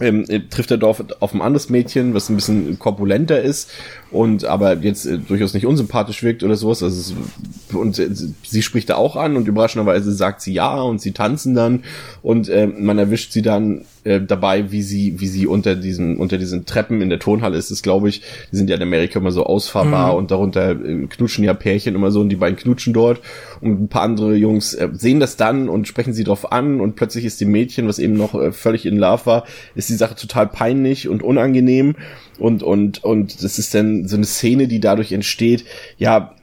ähm, 0.00 0.24
trifft 0.48 0.70
er 0.70 0.78
dort 0.78 1.20
auf 1.20 1.34
ein 1.34 1.42
anderes 1.42 1.68
Mädchen, 1.68 2.14
was 2.14 2.30
ein 2.30 2.36
bisschen 2.36 2.78
korpulenter 2.78 3.42
ist 3.42 3.70
und 4.10 4.44
aber 4.44 4.76
jetzt 4.78 5.06
äh, 5.06 5.18
durchaus 5.18 5.54
nicht 5.54 5.66
unsympathisch 5.66 6.22
wirkt 6.22 6.42
oder 6.42 6.56
sowas. 6.56 6.82
Also 6.82 7.14
es, 7.68 7.74
und 7.74 7.98
äh, 7.98 8.08
sie 8.12 8.62
spricht 8.62 8.90
da 8.90 8.96
auch 8.96 9.16
an 9.16 9.36
und 9.36 9.48
überraschenderweise 9.48 10.12
sagt 10.12 10.40
sie 10.40 10.52
ja 10.52 10.80
und 10.80 11.00
sie 11.00 11.12
tanzen 11.12 11.54
dann 11.54 11.84
und 12.22 12.48
äh, 12.48 12.66
man 12.66 12.98
erwischt 12.98 13.32
sie 13.32 13.42
dann 13.42 13.84
äh, 14.02 14.20
dabei, 14.20 14.72
wie 14.72 14.82
sie, 14.82 15.20
wie 15.20 15.26
sie 15.26 15.46
unter 15.46 15.76
diesen, 15.76 16.16
unter 16.16 16.38
diesen 16.38 16.64
Treppen 16.64 17.02
in 17.02 17.10
der 17.10 17.18
Turnhalle 17.18 17.58
ist 17.58 17.70
es, 17.70 17.82
glaube 17.82 18.08
ich. 18.08 18.22
Die 18.50 18.56
sind 18.56 18.70
ja 18.70 18.76
in 18.76 18.82
Amerika 18.82 19.18
immer 19.18 19.30
so 19.30 19.44
ausfahrbar 19.44 20.12
mhm. 20.12 20.18
und 20.18 20.30
darunter 20.30 20.70
äh, 20.70 21.06
knutschen 21.06 21.44
ja 21.44 21.54
Pärchen 21.54 21.94
immer 21.94 22.10
so 22.10 22.20
und 22.20 22.30
die 22.30 22.36
beiden 22.36 22.56
knutschen 22.56 22.94
dort 22.94 23.20
und 23.60 23.82
ein 23.82 23.88
paar 23.88 24.02
andere 24.02 24.34
Jungs 24.36 24.74
äh, 24.74 24.88
sehen 24.92 25.20
das 25.20 25.36
dann 25.36 25.68
und 25.68 25.86
sprechen 25.86 26.14
sie 26.14 26.24
drauf 26.24 26.50
an 26.50 26.80
und 26.80 26.96
plötzlich 26.96 27.24
ist 27.24 27.40
dem 27.40 27.50
Mädchen, 27.50 27.86
was 27.86 27.98
eben 27.98 28.14
noch 28.14 28.34
äh, 28.34 28.52
völlig 28.52 28.86
in 28.86 28.96
Love 28.96 29.26
war, 29.26 29.44
ist 29.74 29.90
die 29.90 29.94
Sache 29.94 30.14
total 30.14 30.46
peinlich 30.46 31.08
und 31.08 31.22
unangenehm 31.22 31.94
und, 32.40 32.62
und, 32.62 33.04
und 33.04 33.42
das 33.42 33.58
ist 33.58 33.74
dann 33.74 34.08
so 34.08 34.16
eine 34.16 34.26
Szene, 34.26 34.68
die 34.68 34.80
dadurch 34.80 35.12
entsteht, 35.12 35.64
ja, 35.98 36.34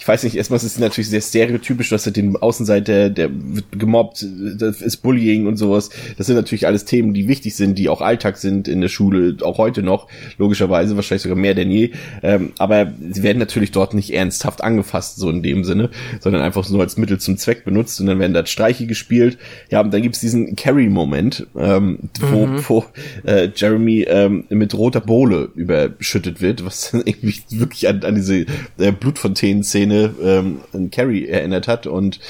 ich 0.00 0.08
weiß 0.08 0.24
nicht, 0.24 0.34
erstmal 0.34 0.56
ist 0.56 0.62
es 0.62 0.78
natürlich 0.78 1.10
sehr 1.10 1.20
stereotypisch, 1.20 1.90
dass 1.90 2.06
er 2.06 2.12
den 2.12 2.34
Außenseiter, 2.34 3.10
der 3.10 3.28
wird 3.30 3.78
gemobbt, 3.78 4.26
das 4.56 4.80
ist 4.80 4.96
Bullying 5.02 5.46
und 5.46 5.58
sowas. 5.58 5.90
Das 6.16 6.26
sind 6.26 6.36
natürlich 6.36 6.66
alles 6.66 6.86
Themen, 6.86 7.12
die 7.12 7.28
wichtig 7.28 7.54
sind, 7.54 7.78
die 7.78 7.90
auch 7.90 8.00
Alltag 8.00 8.38
sind 8.38 8.66
in 8.66 8.80
der 8.80 8.88
Schule, 8.88 9.36
auch 9.42 9.58
heute 9.58 9.82
noch, 9.82 10.08
logischerweise, 10.38 10.96
wahrscheinlich 10.96 11.24
sogar 11.24 11.36
mehr 11.36 11.52
denn 11.52 11.70
je. 11.70 11.90
Ähm, 12.22 12.52
aber 12.56 12.94
sie 13.10 13.22
werden 13.22 13.36
natürlich 13.36 13.72
dort 13.72 13.92
nicht 13.92 14.14
ernsthaft 14.14 14.64
angefasst, 14.64 15.18
so 15.18 15.28
in 15.28 15.42
dem 15.42 15.64
Sinne, 15.64 15.90
sondern 16.20 16.40
einfach 16.40 16.66
nur 16.70 16.80
als 16.80 16.96
Mittel 16.96 17.18
zum 17.18 17.36
Zweck 17.36 17.66
benutzt 17.66 18.00
und 18.00 18.06
dann 18.06 18.18
werden 18.18 18.32
da 18.32 18.46
Streiche 18.46 18.86
gespielt. 18.86 19.36
Ja, 19.70 19.82
und 19.82 19.92
dann 19.92 20.00
gibt's 20.00 20.20
diesen 20.20 20.56
Carry-Moment, 20.56 21.46
ähm, 21.58 21.98
wo, 22.20 22.46
mhm. 22.46 22.64
wo 22.66 22.84
äh, 23.26 23.50
Jeremy 23.54 24.06
ähm, 24.08 24.44
mit 24.48 24.72
roter 24.72 25.02
Bohle 25.02 25.50
überschüttet 25.54 26.40
wird, 26.40 26.64
was 26.64 26.90
dann 26.90 27.02
irgendwie 27.04 27.34
wirklich 27.50 27.86
an, 27.86 28.02
an 28.02 28.14
diese 28.14 28.46
äh, 28.78 28.92
Blutfontänen-Szene 28.98 29.89
Szene 29.90 30.14
ähm, 30.22 30.60
an 30.72 30.90
Carrie 30.90 31.26
erinnert 31.26 31.68
hat 31.68 31.86
und 31.86 32.20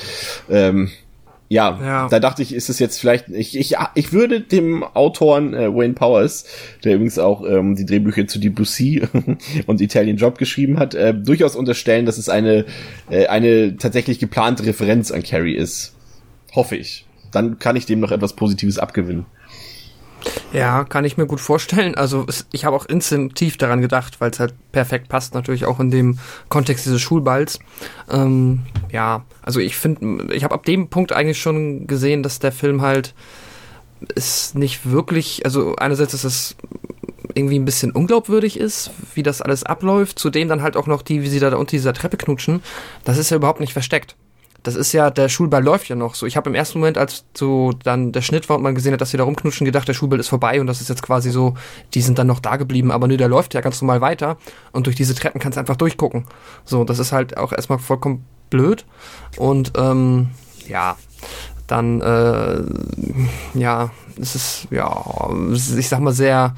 ähm, 0.49 0.91
ja, 1.49 1.81
ja, 1.83 2.09
da 2.09 2.21
dachte 2.21 2.43
ich, 2.43 2.55
ist 2.55 2.71
es 2.71 2.79
jetzt 2.79 3.01
vielleicht, 3.01 3.29
ich, 3.29 3.59
ich, 3.59 3.75
ich 3.97 4.13
würde 4.13 4.41
dem 4.41 4.85
Autoren 4.85 5.53
äh, 5.53 5.75
Wayne 5.75 5.95
Powers, 5.95 6.45
der 6.85 6.95
übrigens 6.95 7.19
auch 7.19 7.45
ähm, 7.45 7.75
die 7.75 7.85
Drehbücher 7.85 8.29
zu 8.29 8.39
Sea 8.63 9.09
und 9.67 9.81
Italian 9.81 10.17
Job 10.17 10.39
geschrieben 10.39 10.79
hat, 10.79 10.95
äh, 10.95 11.13
durchaus 11.13 11.57
unterstellen, 11.57 12.07
dass 12.07 12.19
es 12.19 12.29
eine, 12.29 12.67
äh, 13.11 13.27
eine 13.27 13.77
tatsächlich 13.79 14.21
geplante 14.21 14.65
Referenz 14.65 15.11
an 15.11 15.25
Carrie 15.25 15.57
ist. 15.57 15.97
Hoffe 16.55 16.77
ich. 16.77 17.05
Dann 17.33 17.59
kann 17.59 17.75
ich 17.75 17.85
dem 17.85 17.99
noch 17.99 18.13
etwas 18.13 18.35
Positives 18.35 18.79
abgewinnen. 18.79 19.27
Ja, 20.53 20.85
kann 20.85 21.05
ich 21.05 21.17
mir 21.17 21.27
gut 21.27 21.41
vorstellen. 21.41 21.95
Also 21.95 22.27
ich 22.53 22.65
habe 22.65 22.77
auch 22.77 22.87
instinktiv 22.87 23.57
daran 23.57 23.81
gedacht, 23.81 24.21
weil 24.21 24.31
es 24.31 24.41
halt 24.41 24.55
perfekt 24.73 25.09
passt, 25.09 25.35
natürlich 25.35 25.65
auch 25.65 25.79
in 25.81 25.91
dem 25.91 26.19
Kontext 26.49 26.87
dieses 26.87 27.01
Schulballs. 27.01 27.61
Ähm, 28.11 28.63
ja, 28.91 29.25
also 29.43 29.61
ich 29.61 29.77
finde, 29.77 30.35
ich 30.35 30.45
habe 30.45 30.55
ab 30.55 30.65
dem 30.65 30.89
Punkt 30.89 31.13
eigentlich 31.13 31.41
schon 31.41 31.87
gesehen, 31.87 32.23
dass 32.23 32.41
der 32.41 32.53
Film 32.53 32.83
halt 32.83 33.15
ist 34.15 34.55
nicht 34.55 34.91
wirklich, 34.91 35.45
also 35.45 35.77
einerseits 35.77 36.15
ist 36.15 36.25
es 36.25 36.57
irgendwie 37.35 37.59
ein 37.59 37.65
bisschen 37.65 37.93
unglaubwürdig 37.93 38.59
ist, 38.59 38.91
wie 39.15 39.23
das 39.23 39.43
alles 39.43 39.63
abläuft, 39.63 40.19
zudem 40.19 40.49
dann 40.49 40.63
halt 40.63 40.77
auch 40.77 40.87
noch 40.87 41.03
die, 41.03 41.23
wie 41.23 41.29
sie 41.29 41.39
da 41.39 41.55
unter 41.55 41.71
dieser 41.73 41.93
Treppe 41.93 42.17
knutschen, 42.17 42.63
das 43.05 43.19
ist 43.19 43.31
ja 43.31 43.37
überhaupt 43.37 43.61
nicht 43.61 43.73
versteckt 43.73 44.17
das 44.63 44.75
ist 44.75 44.93
ja, 44.93 45.11
der 45.11 45.29
Schulball 45.29 45.63
läuft 45.63 45.89
ja 45.89 45.97
noch 45.97 46.15
so. 46.15 46.27
Ich 46.27 46.37
habe 46.37 46.51
im 46.51 46.55
ersten 46.55 46.79
Moment, 46.79 46.99
als 46.99 47.25
so 47.37 47.73
dann 47.83 48.13
der 48.13 48.23
Schnitt 48.23 48.49
war 48.49 48.57
und 48.57 48.63
man 48.63 48.75
gesehen 48.75 48.93
hat, 48.93 49.01
dass 49.01 49.11
sie 49.11 49.17
da 49.17 49.25
rumknutschen, 49.25 49.65
gedacht, 49.65 49.89
der 49.89 49.95
Schulball 49.95 50.21
ist 50.21 50.29
vorbei 50.29 50.61
und 50.61 50.67
das 50.67 50.81
ist 50.81 50.89
jetzt 50.89 51.03
quasi 51.03 51.31
so, 51.31 51.55
die 51.95 52.03
sind 52.03 52.19
dann 52.19 52.27
noch 52.27 52.41
da 52.41 52.57
geblieben, 52.57 52.91
aber 52.91 53.09
nö, 53.09 53.17
der 53.17 53.29
läuft 53.29 53.55
ja 53.55 53.61
ganz 53.61 53.81
normal 53.81 54.01
weiter 54.01 54.37
und 54.73 54.87
durch 54.87 54.97
diese 54.97 55.15
Treppen 55.15 55.41
kannst 55.41 55.57
du 55.57 55.61
einfach 55.61 55.77
durchgucken. 55.77 56.27
So, 56.65 56.85
das 56.85 56.99
ist 56.99 57.13
halt 57.13 57.37
auch 57.37 57.53
erstmal 57.53 57.79
vollkommen 57.79 58.25
blöd 58.51 58.85
und 59.37 59.73
ähm, 59.77 60.29
ja, 60.69 60.97
dann 61.67 62.01
äh, 62.01 63.59
ja, 63.59 63.91
es 64.21 64.35
ist 64.35 64.69
ja, 64.71 65.31
ich 65.77 65.89
sag 65.89 66.01
mal 66.01 66.13
sehr 66.13 66.55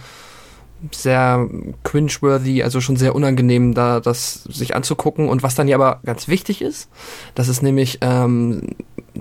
sehr 0.91 1.49
cringeworthy, 1.85 2.63
also 2.63 2.81
schon 2.81 2.97
sehr 2.97 3.15
unangenehm, 3.15 3.75
da 3.75 4.01
das 4.01 4.45
sich 4.45 4.75
anzugucken. 4.75 5.29
Und 5.29 5.43
was 5.43 5.55
dann 5.55 5.67
hier 5.67 5.77
aber 5.77 6.01
ganz 6.05 6.29
wichtig 6.29 6.63
ist, 6.63 6.89
das 7.35 7.49
ist 7.49 7.63
nämlich, 7.63 7.99
ähm, 8.01 8.63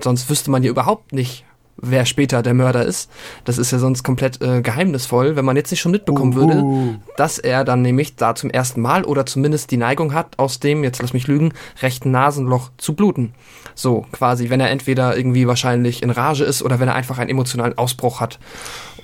sonst 0.00 0.28
wüsste 0.28 0.50
man 0.50 0.62
ja 0.62 0.70
überhaupt 0.70 1.12
nicht, 1.12 1.44
wer 1.76 2.04
später 2.04 2.42
der 2.42 2.54
Mörder 2.54 2.84
ist. 2.84 3.10
Das 3.44 3.58
ist 3.58 3.72
ja 3.72 3.78
sonst 3.78 4.02
komplett 4.02 4.40
äh, 4.40 4.62
geheimnisvoll, 4.62 5.36
wenn 5.36 5.44
man 5.44 5.56
jetzt 5.56 5.70
nicht 5.70 5.80
schon 5.80 5.92
mitbekommen 5.92 6.32
uh. 6.32 6.36
würde, 6.36 7.00
dass 7.16 7.38
er 7.38 7.64
dann 7.64 7.82
nämlich 7.82 8.16
da 8.16 8.34
zum 8.34 8.50
ersten 8.50 8.80
Mal 8.80 9.04
oder 9.04 9.26
zumindest 9.26 9.70
die 9.70 9.76
Neigung 9.76 10.14
hat, 10.14 10.38
aus 10.38 10.60
dem, 10.60 10.84
jetzt 10.84 11.02
lass 11.02 11.12
mich 11.12 11.26
lügen, 11.26 11.52
rechten 11.80 12.10
Nasenloch 12.10 12.70
zu 12.78 12.94
bluten. 12.94 13.34
So, 13.74 14.06
quasi, 14.12 14.50
wenn 14.50 14.60
er 14.60 14.70
entweder 14.70 15.16
irgendwie 15.16 15.46
wahrscheinlich 15.46 16.02
in 16.02 16.10
Rage 16.10 16.44
ist 16.44 16.62
oder 16.62 16.78
wenn 16.78 16.88
er 16.88 16.94
einfach 16.94 17.18
einen 17.18 17.30
emotionalen 17.30 17.76
Ausbruch 17.76 18.20
hat. 18.20 18.38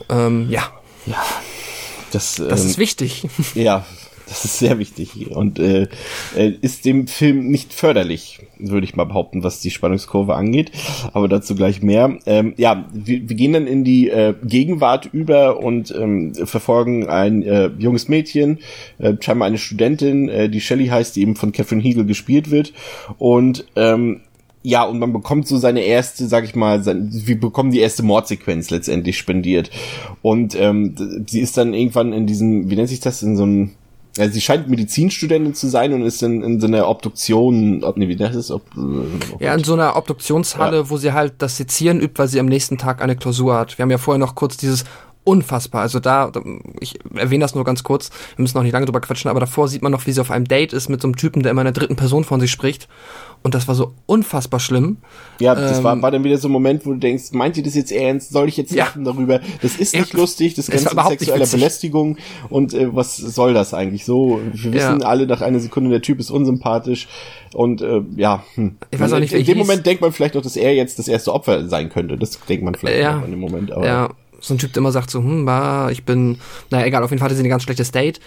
Ähm, 0.09 0.47
ja. 0.51 0.63
Ja, 1.07 1.23
das, 2.11 2.37
das 2.37 2.63
ähm, 2.63 2.71
ist 2.71 2.79
wichtig. 2.79 3.25
Ja, 3.55 3.85
das 4.29 4.45
ist 4.45 4.59
sehr 4.59 4.79
wichtig 4.79 5.31
und 5.31 5.59
äh, 5.59 5.89
äh, 6.37 6.53
ist 6.61 6.85
dem 6.85 7.07
Film 7.07 7.49
nicht 7.49 7.73
förderlich, 7.73 8.41
würde 8.59 8.85
ich 8.85 8.95
mal 8.95 9.05
behaupten, 9.05 9.43
was 9.43 9.61
die 9.61 9.71
Spannungskurve 9.71 10.35
angeht. 10.35 10.71
Aber 11.15 11.29
dazu 11.29 11.55
gleich 11.55 11.83
mehr. 11.83 12.19
Ähm, 12.27 12.53
ja, 12.59 12.87
wir, 12.93 13.29
wir 13.29 13.37
gehen 13.37 13.55
dann 13.55 13.67
in 13.67 13.85
die 13.85 14.11
äh, 14.11 14.35
Gegenwart 14.45 15.09
über 15.13 15.61
und 15.61 15.95
ähm, 15.97 16.35
verfolgen 16.35 17.09
ein 17.09 17.43
äh, 17.43 17.71
junges 17.79 18.09
Mädchen, 18.09 18.59
äh, 18.99 19.15
scheinbar 19.19 19.47
eine 19.47 19.59
Studentin, 19.59 20.29
äh, 20.29 20.51
die 20.51 20.61
Shelley 20.61 20.89
heißt, 20.89 21.17
die 21.17 21.23
eben 21.23 21.35
von 21.35 21.53
Catherine 21.53 21.83
Hegel 21.83 22.05
gespielt 22.05 22.51
wird 22.51 22.75
und 23.17 23.65
ähm, 23.77 24.21
ja, 24.63 24.83
und 24.83 24.99
man 24.99 25.13
bekommt 25.13 25.47
so 25.47 25.57
seine 25.57 25.81
erste, 25.81 26.27
sag 26.27 26.45
ich 26.45 26.55
mal, 26.55 26.83
sein, 26.83 27.09
wir 27.13 27.39
bekommen 27.39 27.71
die 27.71 27.81
erste 27.81 28.03
Mordsequenz 28.03 28.71
letztendlich 28.71 29.17
spendiert. 29.17 29.71
Und 30.21 30.55
ähm, 30.59 31.25
sie 31.27 31.41
ist 31.41 31.57
dann 31.57 31.75
irgendwann 31.75 32.13
in 32.13 32.27
diesem, 32.27 32.69
wie 32.69 32.77
nennt 32.77 32.89
sich 32.89 33.01
das, 33.01 33.23
in 33.23 33.37
so 33.37 33.45
einem 33.45 33.71
also 34.19 34.33
sie 34.33 34.41
scheint 34.41 34.69
Medizinstudentin 34.69 35.55
zu 35.55 35.69
sein 35.69 35.93
und 35.93 36.03
ist 36.03 36.23
in, 36.23 36.43
in 36.43 36.61
so 36.61 36.67
einer 36.67 36.89
Obduktion, 36.89 37.85
ob, 37.85 37.97
nee, 37.97 38.09
wie 38.09 38.17
das 38.17 38.35
ist, 38.35 38.51
ob, 38.51 38.63
äh, 38.77 39.45
ja, 39.45 39.55
in 39.55 39.63
so 39.63 39.75
einer 39.75 39.97
Obduktionshalle, 39.97 40.77
ja. 40.79 40.91
wo 40.91 40.97
sie 40.97 41.13
halt 41.13 41.35
das 41.39 41.57
Sezieren 41.57 42.01
übt, 42.01 42.19
weil 42.19 42.27
sie 42.27 42.41
am 42.41 42.47
nächsten 42.47 42.79
Tag 42.79 43.01
eine 43.01 43.15
Klausur 43.15 43.55
hat. 43.55 43.79
Wir 43.79 43.85
haben 43.85 43.91
ja 43.91 43.99
vorher 43.99 44.19
noch 44.19 44.35
kurz 44.35 44.57
dieses 44.57 44.85
unfassbar. 45.29 45.83
Also 45.83 46.01
da, 46.01 46.33
ich 46.81 46.99
erwähne 47.15 47.45
das 47.45 47.55
nur 47.55 47.65
ganz 47.65 47.83
kurz, 47.83 48.11
wir 48.37 48.43
müssen 48.43 48.57
noch 48.57 48.65
nicht 48.65 48.73
lange 48.73 48.87
drüber 48.87 49.01
quatschen, 49.01 49.31
aber 49.31 49.41
davor 49.41 49.69
sieht 49.69 49.83
man 49.83 49.93
noch, 49.93 50.07
wie 50.07 50.13
sie 50.13 50.21
auf 50.21 50.31
einem 50.31 50.49
Date 50.49 50.73
ist 50.73 50.89
mit 50.89 51.03
so 51.03 51.09
einem 51.09 51.17
Typen, 51.17 51.43
der 51.43 51.53
immer 51.53 51.61
in 51.61 51.67
der 51.67 51.75
dritten 51.75 51.97
Person 51.97 52.25
von 52.25 52.41
sich 52.41 52.51
spricht. 52.51 52.89
Und 53.43 53.55
das 53.55 53.69
war 53.69 53.75
so 53.75 53.93
unfassbar 54.07 54.61
schlimm. 54.61 54.99
Ja, 55.39 55.55
das 55.55 55.79
ähm, 55.79 55.85
war, 55.85 56.03
war 56.03 56.11
dann 56.11 56.25
wieder 56.25 56.39
so 56.39 56.49
ein 56.49 56.53
Moment, 56.53 56.85
wo 56.85 56.93
du 56.93 56.99
denkst, 56.99 57.33
meint 57.33 57.57
ihr 57.57 57.63
das 57.63 57.75
jetzt 57.75 57.93
ernst? 57.93 58.31
Soll 58.31 58.49
ich 58.49 58.57
jetzt 58.57 58.73
ja. 58.73 58.85
lachen 58.85 59.05
darüber? 59.05 59.41
Das 59.63 59.77
ist 59.77 59.95
nicht 59.95 60.13
ja, 60.13 60.19
lustig, 60.19 60.55
das 60.55 60.69
Ganze 60.69 60.89
ist 60.89 61.09
sexuelle 61.09 61.47
Belästigung. 61.47 62.17
Und 62.49 62.75
äh, 62.75 62.95
was 62.95 63.17
soll 63.17 63.55
das 63.55 63.75
eigentlich 63.75 64.05
so? 64.05 64.41
Wir 64.53 64.73
wissen 64.73 65.01
ja. 65.01 65.07
alle 65.07 65.27
nach 65.27 65.41
einer 65.41 65.61
Sekunde, 65.61 65.91
der 65.91 66.03
Typ 66.03 66.19
ist 66.19 66.31
unsympathisch. 66.31 67.09
Und 67.55 67.81
äh, 67.81 68.03
ja, 68.17 68.45
hm. 68.55 68.77
ich 68.91 69.01
weiß 69.01 69.13
auch 69.13 69.21
nicht, 69.21 69.33
in, 69.33 69.41
in 69.41 69.47
dem 69.47 69.57
hieß. 69.57 69.67
Moment 69.67 69.87
denkt 69.87 70.03
man 70.03 70.13
vielleicht 70.13 70.37
auch, 70.37 70.43
dass 70.43 70.57
er 70.57 70.75
jetzt 70.75 70.99
das 70.99 71.09
erste 71.09 71.33
Opfer 71.33 71.69
sein 71.69 71.89
könnte. 71.89 72.19
Das 72.19 72.39
denkt 72.41 72.65
man 72.65 72.75
vielleicht 72.75 73.01
ja. 73.01 73.23
in 73.25 73.31
dem 73.31 73.41
Moment. 73.41 73.73
Aber 73.73 73.87
ja 73.87 74.11
so 74.41 74.55
ein 74.55 74.59
Typ, 74.59 74.73
der 74.73 74.81
immer 74.81 74.93
sagt 74.93 75.11
so, 75.11 75.21
hm, 75.21 75.45
bah, 75.45 75.91
ich 75.91 76.05
bin, 76.05 76.39
naja, 76.71 76.87
egal, 76.87 77.03
auf 77.03 77.11
jeden 77.11 77.19
Fall 77.19 77.27
hatte 77.27 77.35
sie 77.35 77.43
eine 77.43 77.49
ganz 77.49 77.63
schlechte 77.63 77.85
State, 77.85 78.21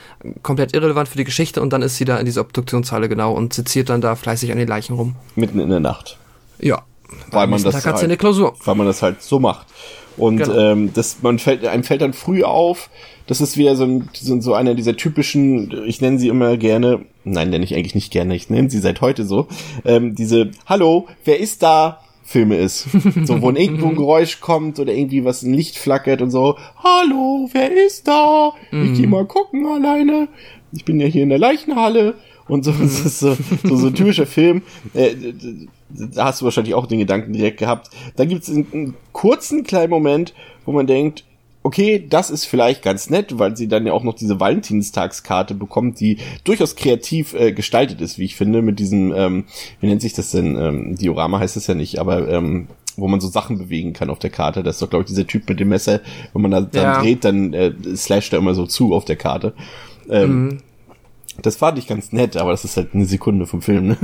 komplett 0.44 0.74
irrelevant 0.74 1.08
für 1.08 1.18
die 1.18 1.24
Geschichte 1.24 1.62
und 1.62 1.72
dann 1.72 1.82
ist 1.82 1.98
sie 1.98 2.06
da 2.06 2.18
in 2.18 2.26
dieser 2.26 2.42
Obduktionshalle 2.42 3.10
genau 3.10 3.34
und 3.34 3.54
seziert 3.54 3.90
dann 3.90 4.02
da 4.02 4.16
fleißig 4.16 4.52
an 4.52 4.58
den 4.58 4.68
Leichen 4.68 4.96
rum. 4.96 5.16
Mitten 5.36 5.60
in 5.60 5.70
der 5.70 5.80
Nacht. 5.80 6.18
Ja. 6.60 6.84
Weil 7.30 7.48
man 7.48 7.62
das 7.62 7.74
Tag 7.74 7.94
halt, 7.94 8.04
eine 8.04 8.18
Klausur. 8.18 8.56
Weil 8.64 8.76
man 8.76 8.88
das 8.88 9.02
halt 9.02 9.22
so 9.22 9.40
macht. 9.40 9.68
Und 10.18 10.38
genau. 10.38 10.58
ähm, 10.58 10.92
das, 10.94 11.18
man 11.22 11.40
fällt, 11.40 11.66
einem 11.66 11.84
fällt 11.84 12.02
dann 12.02 12.14
früh 12.14 12.44
auf, 12.44 12.90
das 13.28 13.42
ist 13.42 13.58
wieder 13.58 13.76
so, 13.76 13.86
ein, 13.86 14.10
so, 14.14 14.40
so 14.42 14.54
einer 14.54 14.76
dieser 14.76 14.98
typischen, 14.98 15.86
ich 15.86 16.02
nenne 16.02 16.20
sie 16.20 16.28
immer 16.28 16.58
gerne, 16.58 17.06
nein, 17.24 17.50
nenne 17.50 17.64
ich 17.64 17.76
eigentlich 17.76 17.96
nicht 17.96 18.12
gerne, 18.12 18.36
ich 18.36 18.50
nenne 18.50 18.70
sie 18.70 18.80
seit 18.80 19.02
heute 19.02 19.26
so, 19.26 19.48
ähm, 19.86 20.16
diese, 20.16 20.52
hallo, 20.66 21.08
wer 21.24 21.40
ist 21.40 21.64
da? 21.64 22.02
Filme 22.24 22.58
ist. 22.58 22.88
So, 23.26 23.42
wo 23.42 23.52
irgendwo 23.52 23.88
ein 23.88 23.96
Geräusch 23.96 24.40
kommt 24.40 24.80
oder 24.80 24.94
irgendwie 24.94 25.26
was 25.26 25.44
ein 25.44 25.54
Licht 25.54 25.78
flackert 25.78 26.22
und 26.22 26.32
so, 26.32 26.58
hallo, 26.84 27.50
wer 27.52 27.72
ist 27.86 28.08
da? 28.08 28.54
Ich 28.72 28.94
geh 28.94 29.06
mhm. 29.06 29.10
mal 29.10 29.26
gucken 29.26 29.66
alleine. 29.66 30.28
Ich 30.72 30.86
bin 30.86 31.00
ja 31.00 31.08
hier 31.08 31.24
in 31.24 31.30
der 31.30 31.40
Leichenhalle 31.40 32.16
und 32.48 32.64
so. 32.64 32.72
Das 32.80 33.00
ist 33.06 33.20
so, 33.20 33.38
so, 33.64 33.76
so 33.76 33.88
ein 33.88 33.96
typischer 33.96 34.26
Film. 34.26 34.62
Äh, 34.94 35.16
da 35.90 36.26
hast 36.26 36.42
du 36.42 36.46
wahrscheinlich 36.46 36.74
auch 36.74 36.86
den 36.86 37.00
Gedanken 37.00 37.34
direkt 37.34 37.58
gehabt. 37.58 37.90
Da 38.16 38.26
gibt 38.26 38.44
es 38.44 38.50
einen, 38.50 38.68
einen 38.74 38.94
kurzen 39.12 39.64
kleinen 39.64 39.90
Moment, 39.90 40.34
wo 40.66 40.72
man 40.72 40.88
denkt, 40.88 41.26
okay, 41.64 42.06
das 42.08 42.30
ist 42.30 42.46
vielleicht 42.46 42.82
ganz 42.82 43.10
nett, 43.10 43.38
weil 43.38 43.56
sie 43.56 43.68
dann 43.68 43.86
ja 43.86 43.94
auch 43.94 44.04
noch 44.04 44.16
diese 44.16 44.40
Valentinstagskarte 44.40 45.54
bekommt, 45.54 46.00
die 46.00 46.18
durchaus 46.44 46.76
kreativ 46.76 47.34
äh, 47.34 47.52
gestaltet 47.52 48.02
ist, 48.02 48.18
wie 48.18 48.26
ich 48.26 48.36
finde, 48.36 48.62
mit 48.62 48.80
diesem, 48.80 49.14
ähm, 49.16 49.46
wie 49.80 49.88
nennt 49.88 50.02
sich 50.02 50.14
das 50.14 50.32
denn? 50.32 50.58
Ähm, 50.58 50.96
Diorama 50.96 51.40
heißt 51.40 51.58
es 51.58 51.68
ja 51.68 51.76
nicht, 51.76 52.00
aber 52.00 52.28
ähm, 52.30 52.68
wo 52.98 53.08
man 53.08 53.22
so 53.22 53.28
Sachen 53.28 53.58
bewegen 53.58 53.94
kann 53.94 54.10
auf 54.10 54.20
der 54.20 54.30
Karte. 54.30 54.64
Das 54.64 54.76
ist 54.76 54.82
doch, 54.82 54.90
glaube 54.90 55.04
ich, 55.04 55.08
dieser 55.08 55.28
Typ 55.28 55.48
mit 55.48 55.60
dem 55.60 55.70
Messer. 55.70 56.02
Wenn 56.34 56.42
man 56.42 56.52
da 56.52 56.62
dann 56.62 56.84
ja. 56.84 57.02
dreht, 57.02 57.24
dann 57.24 57.54
äh, 57.54 57.74
slasht 57.96 58.34
er 58.34 58.40
immer 58.40 58.54
so 58.54 58.66
zu 58.66 58.94
auf 58.94 59.06
der 59.06 59.16
Karte. 59.16 59.54
Ähm, 60.10 60.46
mhm. 60.46 60.58
Das 61.42 61.56
fand 61.56 61.78
ich 61.78 61.88
ganz 61.88 62.12
nett, 62.12 62.36
aber 62.38 62.52
das 62.52 62.66
ist 62.66 62.76
halt 62.78 62.94
eine 62.94 63.06
Sekunde 63.06 63.46
vom 63.46 63.62
Film, 63.62 63.88
ne? 63.88 63.98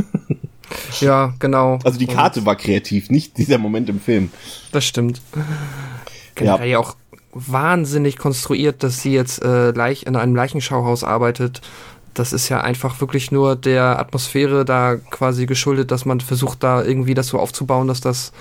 Ja, 0.99 1.33
genau. 1.39 1.79
Also 1.83 1.97
die 1.97 2.07
Karte 2.07 2.41
Und 2.41 2.45
war 2.45 2.55
kreativ, 2.55 3.09
nicht 3.09 3.37
dieser 3.37 3.57
Moment 3.57 3.89
im 3.89 3.99
Film. 3.99 4.31
Das 4.71 4.85
stimmt. 4.85 5.21
Generell 6.35 6.69
ja 6.69 6.79
auch 6.79 6.95
wahnsinnig 7.45 8.17
konstruiert, 8.17 8.83
dass 8.83 9.01
sie 9.01 9.13
jetzt 9.13 9.43
äh, 9.43 9.71
leicht 9.71 10.03
in 10.03 10.15
einem 10.15 10.35
Leichenschauhaus 10.35 11.03
arbeitet. 11.03 11.61
Das 12.13 12.33
ist 12.33 12.49
ja 12.49 12.61
einfach 12.61 12.99
wirklich 12.99 13.31
nur 13.31 13.55
der 13.55 13.99
Atmosphäre 13.99 14.65
da 14.65 14.95
quasi 14.95 15.45
geschuldet, 15.45 15.91
dass 15.91 16.05
man 16.05 16.19
versucht, 16.19 16.63
da 16.63 16.83
irgendwie 16.83 17.13
das 17.13 17.27
so 17.27 17.37
aufzubauen, 17.37 17.87
dass 17.87 18.01
das 18.01 18.31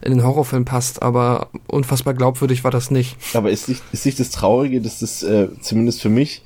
in 0.00 0.12
den 0.12 0.24
Horrorfilm 0.24 0.64
passt. 0.64 1.02
Aber 1.02 1.48
unfassbar 1.66 2.14
glaubwürdig 2.14 2.64
war 2.64 2.70
das 2.70 2.90
nicht. 2.90 3.16
Aber 3.34 3.50
ist 3.50 3.68
nicht, 3.68 3.82
ist 3.92 4.06
nicht 4.06 4.18
das 4.18 4.30
Traurige, 4.30 4.80
dass 4.80 5.00
das 5.00 5.22
äh, 5.22 5.48
zumindest 5.60 6.00
für 6.00 6.08
mich, 6.08 6.42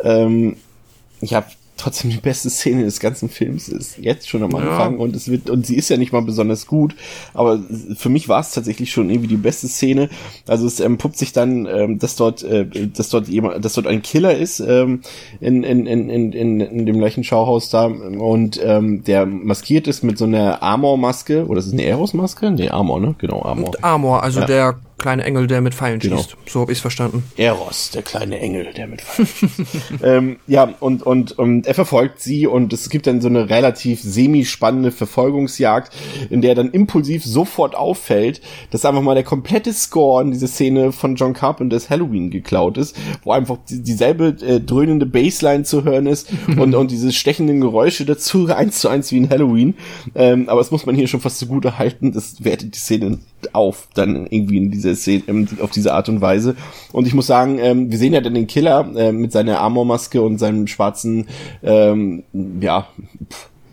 ähm, 0.00 0.56
ich 1.20 1.34
habe 1.34 1.46
trotzdem 1.76 2.10
die 2.10 2.18
beste 2.18 2.50
Szene 2.50 2.84
des 2.84 3.00
ganzen 3.00 3.28
Films 3.28 3.68
ist 3.68 3.98
jetzt 3.98 4.28
schon 4.28 4.42
am 4.42 4.54
Anfang 4.54 4.94
ja. 4.94 4.98
und 5.00 5.16
es 5.16 5.28
wird 5.28 5.50
und 5.50 5.66
sie 5.66 5.76
ist 5.76 5.88
ja 5.88 5.96
nicht 5.96 6.12
mal 6.12 6.22
besonders 6.22 6.66
gut, 6.66 6.94
aber 7.32 7.60
für 7.96 8.08
mich 8.08 8.28
war 8.28 8.40
es 8.40 8.52
tatsächlich 8.52 8.92
schon 8.92 9.10
irgendwie 9.10 9.28
die 9.28 9.36
beste 9.36 9.66
Szene. 9.68 10.08
Also 10.46 10.66
es 10.66 10.80
empuppt 10.80 11.16
sich 11.16 11.32
dann, 11.32 11.66
ähm, 11.66 11.98
dass 11.98 12.16
dort, 12.16 12.42
äh, 12.42 12.66
dass 12.86 13.08
dort 13.08 13.28
jemand, 13.28 13.64
dass 13.64 13.74
dort 13.74 13.86
ein 13.86 14.02
Killer 14.02 14.36
ist 14.36 14.60
ähm, 14.60 15.00
in, 15.40 15.64
in, 15.64 15.86
in, 15.86 16.10
in, 16.10 16.32
in, 16.32 16.60
in 16.60 16.86
dem 16.86 16.98
gleichen 16.98 17.24
Schauhaus 17.24 17.70
da 17.70 17.86
und 17.86 18.60
ähm, 18.62 19.02
der 19.04 19.26
maskiert 19.26 19.88
ist 19.88 20.04
mit 20.04 20.16
so 20.16 20.26
einer 20.26 20.62
Armor-Maske 20.62 21.46
oder 21.46 21.58
ist 21.58 21.66
es 21.66 21.72
eine 21.72 21.84
Eros-Maske? 21.84 22.50
Nee, 22.52 22.68
Armor, 22.68 23.00
ne? 23.00 23.14
Genau, 23.18 23.42
Armor. 23.42 23.66
Und 23.66 23.84
Armor, 23.84 24.22
also 24.22 24.40
ja. 24.40 24.46
der 24.46 24.76
kleine 25.04 25.24
Engel, 25.24 25.46
der 25.46 25.60
mit 25.60 25.74
Pfeilen 25.74 25.98
genau. 25.98 26.16
schießt. 26.16 26.36
So 26.46 26.60
habe 26.60 26.72
ich 26.72 26.78
es 26.78 26.80
verstanden. 26.80 27.24
Eros, 27.36 27.90
der 27.90 28.00
kleine 28.00 28.40
Engel, 28.40 28.72
der 28.72 28.86
mit 28.86 29.02
Pfeilen 29.02 29.28
schießt. 29.28 29.60
ähm, 30.02 30.36
ja, 30.46 30.72
und, 30.80 31.02
und, 31.02 31.32
und 31.32 31.66
er 31.66 31.74
verfolgt 31.74 32.20
sie 32.20 32.46
und 32.46 32.72
es 32.72 32.88
gibt 32.88 33.06
dann 33.06 33.20
so 33.20 33.28
eine 33.28 33.50
relativ 33.50 34.00
semi-spannende 34.00 34.92
Verfolgungsjagd, 34.92 35.92
in 36.30 36.40
der 36.40 36.54
dann 36.54 36.70
impulsiv 36.70 37.22
sofort 37.22 37.74
auffällt, 37.74 38.40
dass 38.70 38.86
einfach 38.86 39.02
mal 39.02 39.14
der 39.14 39.24
komplette 39.24 39.74
Score 39.74 40.22
in 40.22 40.30
dieser 40.30 40.48
Szene 40.48 40.90
von 40.90 41.16
John 41.16 41.34
Carpenter's 41.34 41.90
Halloween 41.90 42.30
geklaut 42.30 42.78
ist, 42.78 42.96
wo 43.24 43.32
einfach 43.32 43.58
dieselbe 43.68 44.28
äh, 44.40 44.58
dröhnende 44.58 45.04
Bassline 45.04 45.64
zu 45.64 45.84
hören 45.84 46.06
ist 46.06 46.32
und, 46.56 46.74
und 46.74 46.90
diese 46.90 47.12
stechenden 47.12 47.60
Geräusche 47.60 48.06
dazu 48.06 48.46
eins 48.56 48.78
zu 48.78 48.88
eins 48.88 49.12
wie 49.12 49.18
in 49.18 49.28
Halloween. 49.28 49.74
Ähm, 50.14 50.48
aber 50.48 50.60
das 50.60 50.70
muss 50.70 50.86
man 50.86 50.94
hier 50.94 51.08
schon 51.08 51.20
fast 51.20 51.40
zugute 51.40 51.76
halten, 51.76 52.12
das 52.12 52.42
wertet 52.42 52.74
die 52.74 52.78
Szene 52.78 53.18
auf, 53.52 53.88
dann 53.94 54.26
irgendwie 54.26 54.56
in 54.56 54.70
dieser 54.70 54.94
Szene, 54.94 55.24
ähm, 55.26 55.48
auf 55.60 55.70
diese 55.70 55.92
Art 55.92 56.08
und 56.08 56.20
Weise. 56.20 56.56
Und 56.92 57.06
ich 57.06 57.14
muss 57.14 57.26
sagen, 57.26 57.58
ähm, 57.58 57.90
wir 57.90 57.98
sehen 57.98 58.12
ja 58.12 58.20
dann 58.20 58.34
den 58.34 58.46
Killer 58.46 58.88
äh, 58.96 59.12
mit 59.12 59.32
seiner 59.32 59.60
Armormaske 59.60 60.22
und 60.22 60.38
seinem 60.38 60.66
schwarzen, 60.66 61.26
ähm, 61.62 62.22
ja, 62.60 62.88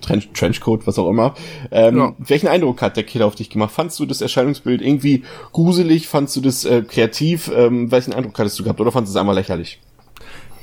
Trench, 0.02 0.30
Trenchcoat, 0.34 0.88
was 0.88 1.00
auch 1.00 1.10
immer. 1.10 1.36
Ähm, 1.72 1.98
ja. 1.98 2.16
Welchen 2.18 2.48
Eindruck 2.48 2.82
hat 2.82 2.98
der 2.98 3.04
Killer 3.04 3.28
auf 3.28 3.36
dich 3.36 3.50
gemacht? 3.50 3.72
Fandst 3.72 4.00
du 4.00 4.06
das 4.06 4.22
Erscheinungsbild 4.22 4.82
irgendwie 4.82 5.24
gruselig? 5.54 6.08
Fandst 6.08 6.36
du 6.36 6.42
das 6.42 6.66
äh, 6.66 6.82
kreativ? 6.82 7.52
Ähm, 7.56 7.92
welchen 7.92 8.14
Eindruck 8.14 8.38
hattest 8.40 8.60
du 8.60 8.64
gehabt? 8.64 8.82
Oder 8.82 8.92
fandest 8.92 9.14
du 9.14 9.18
es 9.18 9.22
einmal 9.22 9.36
lächerlich? 9.36 9.80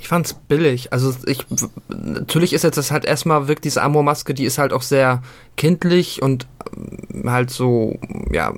Ich 0.08 0.10
fand's 0.10 0.32
billig. 0.32 0.90
Also 0.90 1.14
ich 1.26 1.44
natürlich 1.90 2.54
ist 2.54 2.64
jetzt 2.64 2.78
das 2.78 2.90
halt 2.90 3.04
erstmal 3.04 3.46
wirkt 3.46 3.66
diese 3.66 3.82
Amor-Maske, 3.82 4.32
die 4.32 4.46
ist 4.46 4.56
halt 4.56 4.72
auch 4.72 4.80
sehr 4.80 5.22
kindlich 5.58 6.22
und 6.22 6.46
ähm, 6.74 7.30
halt 7.30 7.50
so, 7.50 7.98
ja, 8.32 8.54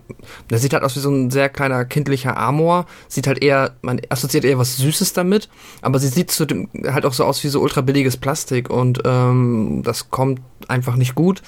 der 0.49 0.59
sieht 0.59 0.75
halt 0.75 0.85
aus 0.85 0.95
wie 0.95 1.01
so 1.01 1.11
ein 1.11 1.33
sehr 1.33 1.49
kleiner 1.49 1.85
kindlicher 1.85 2.37
Amor. 2.37 2.87
Sieht 3.09 3.27
halt 3.27 3.43
eher, 3.43 3.75
man 3.83 4.01
assoziiert 4.11 4.45
eher 4.45 4.59
was 4.59 4.77
Süßes 4.77 5.13
damit, 5.13 5.49
aber 5.83 5.99
sie 5.99 6.07
sieht 6.07 6.31
zu 6.31 6.47
dem, 6.47 6.69
halt 6.87 7.05
auch 7.05 7.15
so 7.15 7.25
aus 7.25 7.43
wie 7.43 7.49
so 7.49 7.61
ultra 7.61 7.81
billiges 7.81 8.17
Plastik 8.17 8.71
und 8.71 9.01
ähm, 9.05 9.83
das 9.85 10.09
kommt 10.09 10.41
einfach 10.69 10.95
nicht 10.95 11.17
gut. 11.17 11.43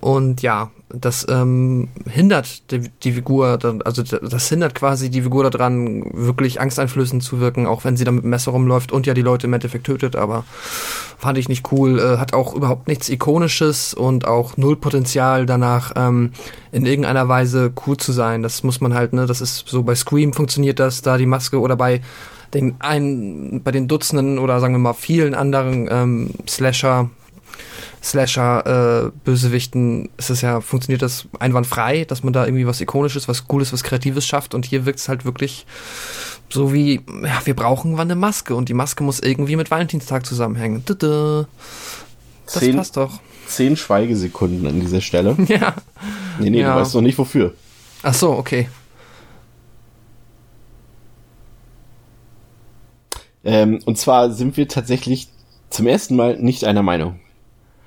Und 0.00 0.42
ja, 0.42 0.72
das 0.88 1.26
ähm, 1.28 1.88
hindert 2.08 2.70
die, 2.70 2.90
die 3.02 3.12
Figur, 3.12 3.58
also 3.84 4.02
das 4.02 4.48
hindert 4.48 4.74
quasi 4.74 5.10
die 5.10 5.22
Figur 5.22 5.48
daran, 5.50 6.04
wirklich 6.12 6.60
angsteinflößend 6.60 7.22
zu 7.22 7.40
wirken, 7.40 7.66
auch 7.66 7.84
wenn 7.84 7.96
sie 7.96 8.04
da 8.04 8.12
mit 8.12 8.24
dem 8.24 8.30
Messer 8.30 8.52
rumläuft 8.52 8.92
und 8.92 9.06
ja 9.06 9.14
die 9.14 9.22
Leute 9.22 9.46
im 9.46 9.52
Endeffekt 9.52 9.86
tötet, 9.86 10.14
aber 10.14 10.44
fand 11.18 11.38
ich 11.38 11.48
nicht 11.48 11.72
cool. 11.72 11.98
Äh, 11.98 12.18
hat 12.18 12.34
auch 12.34 12.54
überhaupt 12.54 12.86
nichts 12.88 13.08
Ikonisches 13.08 13.94
und 13.94 14.26
auch 14.26 14.56
null 14.56 14.76
Potenzial 14.76 15.46
danach, 15.46 15.92
ähm, 15.96 16.32
in 16.70 16.86
irgendeiner 16.86 17.28
Weise 17.28 17.72
cool 17.86 17.96
zu 17.96 18.12
sein. 18.12 18.42
Das 18.42 18.62
muss 18.62 18.80
man 18.80 18.94
halt, 18.94 19.12
ne, 19.12 19.26
das 19.26 19.40
ist 19.40 19.68
so 19.68 19.82
bei 19.82 19.94
Scream 19.94 20.32
funktioniert 20.32 20.78
das, 20.78 21.02
da 21.02 21.16
die 21.16 21.26
Maske 21.26 21.60
oder 21.60 21.76
bei 21.76 22.02
den 22.52 22.76
einen, 22.80 23.62
bei 23.62 23.72
den 23.72 23.88
Dutzenden 23.88 24.38
oder 24.38 24.60
sagen 24.60 24.74
wir 24.74 24.78
mal 24.78 24.92
vielen 24.92 25.34
anderen 25.34 25.88
ähm, 25.90 26.30
Slasher 26.48 27.10
Slasher-Bösewichten 28.04 30.04
äh, 30.04 30.08
ist 30.18 30.30
es 30.30 30.42
ja, 30.42 30.60
funktioniert 30.60 31.02
das 31.02 31.26
einwandfrei, 31.38 32.04
dass 32.04 32.22
man 32.22 32.32
da 32.32 32.44
irgendwie 32.44 32.66
was 32.66 32.80
Ikonisches, 32.80 33.28
was 33.28 33.48
Cooles, 33.48 33.72
was 33.72 33.82
Kreatives 33.82 34.26
schafft 34.26 34.54
und 34.54 34.66
hier 34.66 34.84
wirkt 34.84 34.98
es 34.98 35.08
halt 35.08 35.24
wirklich 35.24 35.66
so 36.50 36.72
wie, 36.72 37.00
ja, 37.22 37.40
wir 37.44 37.56
brauchen 37.56 37.98
eine 37.98 38.14
Maske 38.14 38.54
und 38.54 38.68
die 38.68 38.74
Maske 38.74 39.02
muss 39.02 39.20
irgendwie 39.20 39.56
mit 39.56 39.70
Valentinstag 39.70 40.26
zusammenhängen. 40.26 40.84
Das 40.86 41.46
zehn, 42.46 42.76
passt 42.76 42.96
doch. 42.96 43.20
Zehn 43.46 43.76
Schweigesekunden 43.76 44.66
an 44.66 44.80
dieser 44.80 45.00
Stelle. 45.00 45.36
Ja. 45.48 45.74
Nee, 46.38 46.50
nee, 46.50 46.60
ja. 46.60 46.74
du 46.74 46.80
weißt 46.80 46.94
noch 46.94 47.02
nicht 47.02 47.16
wofür. 47.16 47.54
Ach 48.02 48.14
so, 48.14 48.32
okay. 48.32 48.68
Ähm, 53.44 53.80
und 53.84 53.98
zwar 53.98 54.30
sind 54.30 54.56
wir 54.56 54.68
tatsächlich 54.68 55.28
zum 55.70 55.86
ersten 55.86 56.16
Mal 56.16 56.38
nicht 56.38 56.64
einer 56.64 56.82
Meinung. 56.82 57.20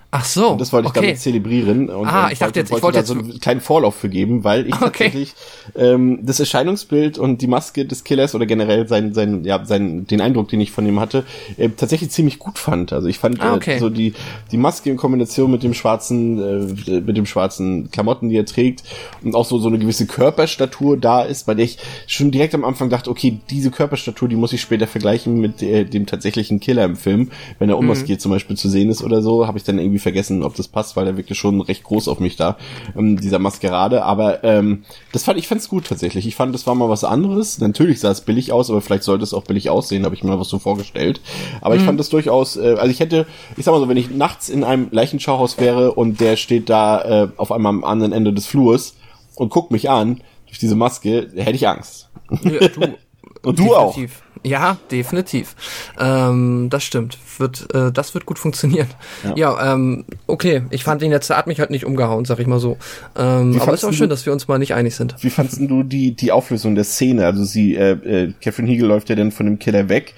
Ach 0.09 0.23
so. 0.23 0.51
Und 0.51 0.61
das 0.61 0.71
wollte 0.71 0.87
ich 0.87 0.91
okay. 0.91 1.01
damit 1.01 1.19
zelebrieren. 1.19 1.89
Und, 1.89 2.07
ah, 2.07 2.29
ich 2.31 2.39
dachte 2.39 2.59
jetzt, 2.59 2.71
ich 2.71 2.81
wollte 2.81 2.97
jetzt 2.97 3.07
so 3.07 3.13
einen 3.13 3.39
kleinen 3.41 3.59
Vorlauf 3.59 3.95
für 3.95 4.07
geben, 4.07 4.45
weil 4.45 4.65
ich 4.67 4.73
okay. 4.81 4.85
tatsächlich 4.85 5.33
ähm, 5.75 6.19
das 6.23 6.39
Erscheinungsbild 6.39 7.17
und 7.17 7.41
die 7.41 7.47
Maske 7.47 7.85
des 7.85 8.05
Killers 8.05 8.33
oder 8.33 8.45
generell 8.45 8.87
sein, 8.87 9.13
sein, 9.13 9.43
ja, 9.43 9.65
sein, 9.65 10.07
den 10.07 10.21
Eindruck, 10.21 10.47
den 10.47 10.61
ich 10.61 10.71
von 10.71 10.87
ihm 10.87 11.01
hatte, 11.01 11.25
äh, 11.57 11.69
tatsächlich 11.69 12.11
ziemlich 12.11 12.39
gut 12.39 12.57
fand. 12.57 12.93
Also 12.93 13.09
ich 13.09 13.19
fand 13.19 13.41
ah, 13.41 13.55
okay. 13.55 13.75
äh, 13.75 13.79
so 13.79 13.89
die 13.89 14.13
die 14.51 14.57
Maske 14.57 14.89
in 14.89 14.95
Kombination 14.95 15.51
mit 15.51 15.63
dem 15.63 15.73
schwarzen, 15.73 16.39
äh, 16.87 17.01
mit 17.01 17.17
dem 17.17 17.25
schwarzen 17.25 17.91
Klamotten, 17.91 18.29
die 18.29 18.37
er 18.37 18.45
trägt 18.45 18.83
und 19.23 19.35
auch 19.35 19.45
so 19.45 19.59
so 19.59 19.67
eine 19.67 19.77
gewisse 19.77 20.07
Körperstatur 20.07 20.95
da 20.95 21.23
ist, 21.23 21.47
bei 21.47 21.53
der 21.53 21.65
ich 21.65 21.79
schon 22.07 22.31
direkt 22.31 22.55
am 22.55 22.63
Anfang 22.63 22.89
dachte, 22.89 23.09
okay, 23.09 23.39
diese 23.49 23.71
Körperstatur, 23.71 24.29
die 24.29 24.37
muss 24.37 24.53
ich 24.53 24.61
später 24.61 24.87
vergleichen 24.87 25.41
mit 25.41 25.61
äh, 25.61 25.83
dem 25.83 26.05
tatsächlichen 26.05 26.61
Killer 26.61 26.85
im 26.85 26.95
Film, 26.95 27.31
wenn 27.59 27.69
er 27.69 27.77
unmaskiert 27.77 28.19
mhm. 28.19 28.21
zum 28.21 28.31
Beispiel 28.31 28.55
zu 28.55 28.69
sehen 28.69 28.89
ist 28.89 29.03
oder 29.03 29.21
so, 29.21 29.47
habe 29.47 29.57
ich 29.57 29.65
dann 29.65 29.79
irgendwie 29.79 29.96
irgendwie 29.97 29.99
vergessen, 29.99 30.43
ob 30.43 30.55
das 30.55 30.67
passt, 30.67 30.95
weil 30.95 31.07
er 31.07 31.17
wirklich 31.17 31.37
schon 31.37 31.61
recht 31.61 31.83
groß 31.83 32.07
auf 32.07 32.19
mich 32.19 32.35
da, 32.35 32.57
ähm, 32.95 33.19
dieser 33.19 33.39
Maskerade. 33.39 34.03
Aber 34.03 34.43
ähm, 34.43 34.83
das 35.11 35.23
fand 35.23 35.39
ich 35.39 35.47
fand's 35.47 35.69
gut 35.69 35.87
tatsächlich. 35.87 36.27
Ich 36.27 36.35
fand, 36.35 36.53
das 36.53 36.67
war 36.67 36.75
mal 36.75 36.89
was 36.89 37.03
anderes. 37.03 37.59
Natürlich 37.59 37.99
sah 37.99 38.11
es 38.11 38.21
billig 38.21 38.51
aus, 38.51 38.69
aber 38.69 38.81
vielleicht 38.81 39.03
sollte 39.03 39.23
es 39.23 39.33
auch 39.33 39.43
billig 39.43 39.69
aussehen, 39.69 40.05
habe 40.05 40.15
ich 40.15 40.23
mir 40.23 40.29
mal 40.29 40.39
was 40.39 40.49
so 40.49 40.59
vorgestellt. 40.59 41.21
Aber 41.61 41.75
mhm. 41.75 41.81
ich 41.81 41.85
fand 41.85 41.99
das 41.99 42.09
durchaus, 42.09 42.57
äh, 42.57 42.75
also 42.77 42.91
ich 42.91 42.99
hätte, 42.99 43.25
ich 43.55 43.65
sag 43.65 43.73
mal 43.73 43.79
so, 43.79 43.89
wenn 43.89 43.97
ich 43.97 44.11
nachts 44.11 44.49
in 44.49 44.63
einem 44.63 44.87
Leichenschauhaus 44.91 45.57
wäre 45.57 45.93
und 45.93 46.19
der 46.19 46.37
steht 46.37 46.69
da 46.69 47.23
äh, 47.23 47.27
auf 47.37 47.51
einmal 47.51 47.71
am 47.71 47.83
anderen 47.83 48.13
Ende 48.13 48.33
des 48.33 48.45
Flurs 48.45 48.95
und 49.35 49.49
guckt 49.49 49.71
mich 49.71 49.89
an 49.89 50.21
durch 50.45 50.59
diese 50.59 50.75
Maske, 50.75 51.29
hätte 51.35 51.55
ich 51.55 51.67
Angst. 51.67 52.09
Ja, 52.43 52.67
du. 52.67 52.81
und 53.43 53.59
du 53.59 53.63
Definitiv. 53.63 54.21
auch. 54.21 54.26
Ja, 54.43 54.77
definitiv. 54.91 55.55
Ähm, 55.99 56.67
das 56.69 56.83
stimmt. 56.83 57.17
Wird, 57.37 57.73
äh, 57.73 57.91
das 57.91 58.13
wird 58.13 58.25
gut 58.25 58.39
funktionieren. 58.39 58.87
Ja, 59.23 59.35
ja 59.35 59.73
ähm, 59.73 60.05
okay. 60.25 60.63
Ich 60.69 60.83
fand 60.83 61.01
ihn 61.01 61.11
jetzt, 61.11 61.29
der 61.29 61.37
hat 61.37 61.47
mich 61.47 61.59
halt 61.59 61.69
nicht 61.69 61.85
umgehauen, 61.85 62.25
sag 62.25 62.39
ich 62.39 62.47
mal 62.47 62.59
so. 62.59 62.77
Ähm, 63.15 63.59
aber 63.59 63.73
es 63.73 63.83
ist 63.83 63.89
auch 63.89 63.93
schön, 63.93 64.09
dass 64.09 64.25
wir 64.25 64.33
uns 64.33 64.47
mal 64.47 64.57
nicht 64.57 64.73
einig 64.73 64.95
sind. 64.95 65.15
Wie 65.21 65.29
fandst 65.29 65.59
du 65.59 65.83
die, 65.83 66.11
die 66.15 66.31
Auflösung 66.31 66.75
der 66.75 66.83
Szene? 66.83 67.25
Also 67.25 67.43
sie, 67.43 67.75
äh, 67.75 67.91
äh, 67.91 68.33
Catherine 68.41 68.69
Hegel 68.69 68.87
läuft 68.87 69.09
ja 69.09 69.15
dann 69.15 69.31
von 69.31 69.45
dem 69.45 69.59
Killer 69.59 69.89
weg 69.89 70.13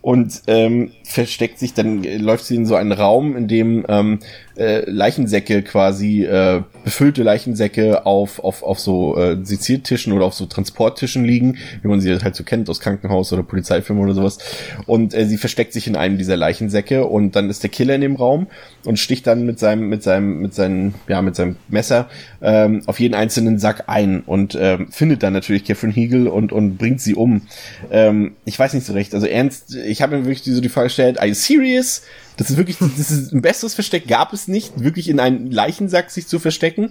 und 0.00 0.42
ähm, 0.46 0.92
versteckt 1.10 1.58
sich, 1.58 1.74
dann 1.74 2.04
läuft 2.04 2.44
sie 2.44 2.54
in 2.54 2.66
so 2.66 2.76
einen 2.76 2.92
Raum, 2.92 3.36
in 3.36 3.48
dem 3.48 3.84
ähm, 3.88 4.20
äh, 4.56 4.88
Leichensäcke 4.88 5.62
quasi, 5.62 6.24
äh, 6.24 6.62
befüllte 6.84 7.24
Leichensäcke 7.24 8.06
auf, 8.06 8.38
auf, 8.38 8.62
auf 8.62 8.78
so 8.78 9.16
äh, 9.18 9.36
Seziertischen 9.42 10.12
oder 10.12 10.24
auf 10.24 10.34
so 10.34 10.46
Transporttischen 10.46 11.24
liegen, 11.24 11.58
wie 11.82 11.88
man 11.88 12.00
sie 12.00 12.16
halt 12.16 12.36
so 12.36 12.44
kennt 12.44 12.70
aus 12.70 12.78
Krankenhaus 12.78 13.32
oder 13.32 13.42
Polizeifilmen 13.42 14.04
oder 14.04 14.14
sowas. 14.14 14.38
Und 14.86 15.12
äh, 15.12 15.26
sie 15.26 15.36
versteckt 15.36 15.72
sich 15.72 15.88
in 15.88 15.96
einem 15.96 16.16
dieser 16.16 16.36
Leichensäcke 16.36 17.04
und 17.04 17.34
dann 17.34 17.50
ist 17.50 17.64
der 17.64 17.70
Killer 17.70 17.96
in 17.96 18.02
dem 18.02 18.14
Raum 18.14 18.46
und 18.84 18.98
sticht 18.98 19.26
dann 19.26 19.44
mit 19.44 19.58
seinem, 19.58 19.88
mit 19.88 20.02
seinem, 20.02 20.40
mit 20.40 20.54
seinem, 20.54 20.94
ja, 21.08 21.22
mit 21.22 21.36
seinem 21.36 21.56
Messer 21.68 22.08
ähm, 22.40 22.82
auf 22.86 23.00
jeden 23.00 23.14
einzelnen 23.14 23.58
Sack 23.58 23.84
ein 23.88 24.20
und 24.20 24.56
ähm, 24.60 24.88
findet 24.90 25.22
dann 25.22 25.32
natürlich 25.32 25.64
Catherine 25.64 25.92
Hegel 25.92 26.28
und, 26.28 26.52
und 26.52 26.78
bringt 26.78 27.00
sie 27.00 27.14
um. 27.14 27.42
Ähm, 27.90 28.32
ich 28.44 28.58
weiß 28.58 28.74
nicht 28.74 28.86
so 28.86 28.92
recht. 28.92 29.14
Also 29.14 29.26
ernst, 29.26 29.74
ich 29.74 30.02
habe 30.02 30.16
mir 30.16 30.24
wirklich 30.24 30.42
so 30.42 30.60
die 30.60 30.68
Frage 30.68 30.86
gestellt, 30.86 31.18
are 31.18 31.28
you 31.28 31.34
serious? 31.34 32.02
Das 32.40 32.48
ist 32.48 32.56
wirklich, 32.56 32.78
das 32.78 33.10
ist 33.10 33.34
ein 33.34 33.42
besseres 33.42 33.74
Versteck 33.74 34.08
gab 34.08 34.32
es 34.32 34.48
nicht, 34.48 34.82
wirklich 34.82 35.10
in 35.10 35.20
einen 35.20 35.50
Leichensack 35.50 36.10
sich 36.10 36.26
zu 36.26 36.38
verstecken, 36.38 36.88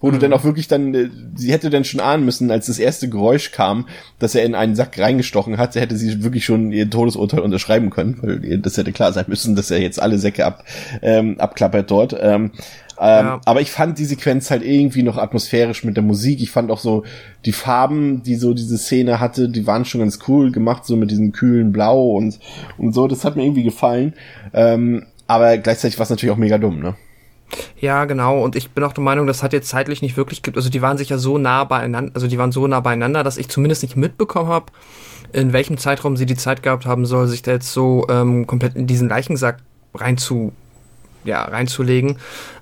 wo 0.00 0.06
mhm. 0.06 0.12
du 0.12 0.18
dann 0.20 0.32
auch 0.32 0.44
wirklich 0.44 0.68
dann, 0.68 0.94
äh, 0.94 1.10
sie 1.34 1.50
hätte 1.50 1.70
dann 1.70 1.82
schon 1.84 1.98
ahnen 1.98 2.24
müssen, 2.24 2.52
als 2.52 2.66
das 2.66 2.78
erste 2.78 3.08
Geräusch 3.08 3.50
kam, 3.50 3.88
dass 4.20 4.36
er 4.36 4.44
in 4.44 4.54
einen 4.54 4.76
Sack 4.76 4.96
reingestochen 4.96 5.58
hat, 5.58 5.74
hätte 5.74 5.96
sie 5.96 6.22
wirklich 6.22 6.44
schon 6.44 6.70
ihr 6.70 6.88
Todesurteil 6.88 7.40
unterschreiben 7.40 7.90
können, 7.90 8.16
weil 8.22 8.58
das 8.58 8.76
hätte 8.76 8.92
klar 8.92 9.12
sein 9.12 9.24
müssen, 9.26 9.56
dass 9.56 9.72
er 9.72 9.80
jetzt 9.80 10.00
alle 10.00 10.20
Säcke 10.20 10.46
ab, 10.46 10.64
ähm, 11.02 11.34
abklappert 11.40 11.90
dort. 11.90 12.16
Ähm, 12.20 12.52
ähm, 13.02 13.26
ja. 13.26 13.40
Aber 13.44 13.60
ich 13.60 13.72
fand 13.72 13.98
die 13.98 14.04
Sequenz 14.04 14.50
halt 14.50 14.62
irgendwie 14.62 15.02
noch 15.02 15.18
atmosphärisch 15.18 15.82
mit 15.82 15.96
der 15.96 16.04
Musik. 16.04 16.40
Ich 16.40 16.52
fand 16.52 16.70
auch 16.70 16.78
so 16.78 17.02
die 17.44 17.52
Farben, 17.52 18.22
die 18.22 18.36
so 18.36 18.54
diese 18.54 18.78
Szene 18.78 19.18
hatte, 19.18 19.48
die 19.48 19.66
waren 19.66 19.84
schon 19.84 20.02
ganz 20.02 20.20
cool 20.28 20.52
gemacht, 20.52 20.86
so 20.86 20.94
mit 20.94 21.10
diesem 21.10 21.32
kühlen 21.32 21.72
Blau 21.72 22.12
und, 22.16 22.38
und 22.78 22.94
so. 22.94 23.08
Das 23.08 23.24
hat 23.24 23.34
mir 23.34 23.42
irgendwie 23.42 23.64
gefallen. 23.64 24.14
Ähm, 24.54 25.06
aber 25.26 25.58
gleichzeitig 25.58 25.98
war 25.98 26.04
es 26.04 26.10
natürlich 26.10 26.32
auch 26.32 26.38
mega 26.38 26.58
dumm, 26.58 26.78
ne? 26.78 26.94
Ja, 27.80 28.04
genau. 28.04 28.40
Und 28.42 28.54
ich 28.54 28.70
bin 28.70 28.84
auch 28.84 28.92
der 28.92 29.02
Meinung, 29.02 29.26
das 29.26 29.42
hat 29.42 29.52
jetzt 29.52 29.68
zeitlich 29.68 30.00
nicht 30.00 30.16
wirklich 30.16 30.42
gibt. 30.42 30.56
Also 30.56 30.70
die 30.70 30.80
waren 30.80 30.96
sich 30.96 31.08
ja 31.08 31.18
so 31.18 31.38
nah 31.38 31.64
beieinander, 31.64 32.12
also 32.14 32.28
die 32.28 32.38
waren 32.38 32.52
so 32.52 32.66
nah 32.68 32.80
beieinander, 32.80 33.24
dass 33.24 33.36
ich 33.36 33.48
zumindest 33.48 33.82
nicht 33.82 33.96
mitbekommen 33.96 34.48
habe, 34.48 34.66
in 35.32 35.52
welchem 35.52 35.76
Zeitraum 35.76 36.16
sie 36.16 36.26
die 36.26 36.36
Zeit 36.36 36.62
gehabt 36.62 36.86
haben 36.86 37.04
soll, 37.04 37.26
sich 37.26 37.42
da 37.42 37.50
jetzt 37.50 37.72
so 37.72 38.06
ähm, 38.08 38.46
komplett 38.46 38.76
in 38.76 38.86
diesen 38.86 39.08
Leichensack 39.08 39.58
rein 39.92 40.16
zu 40.16 40.52
ja, 41.24 41.42
reinzulegen. 41.42 42.16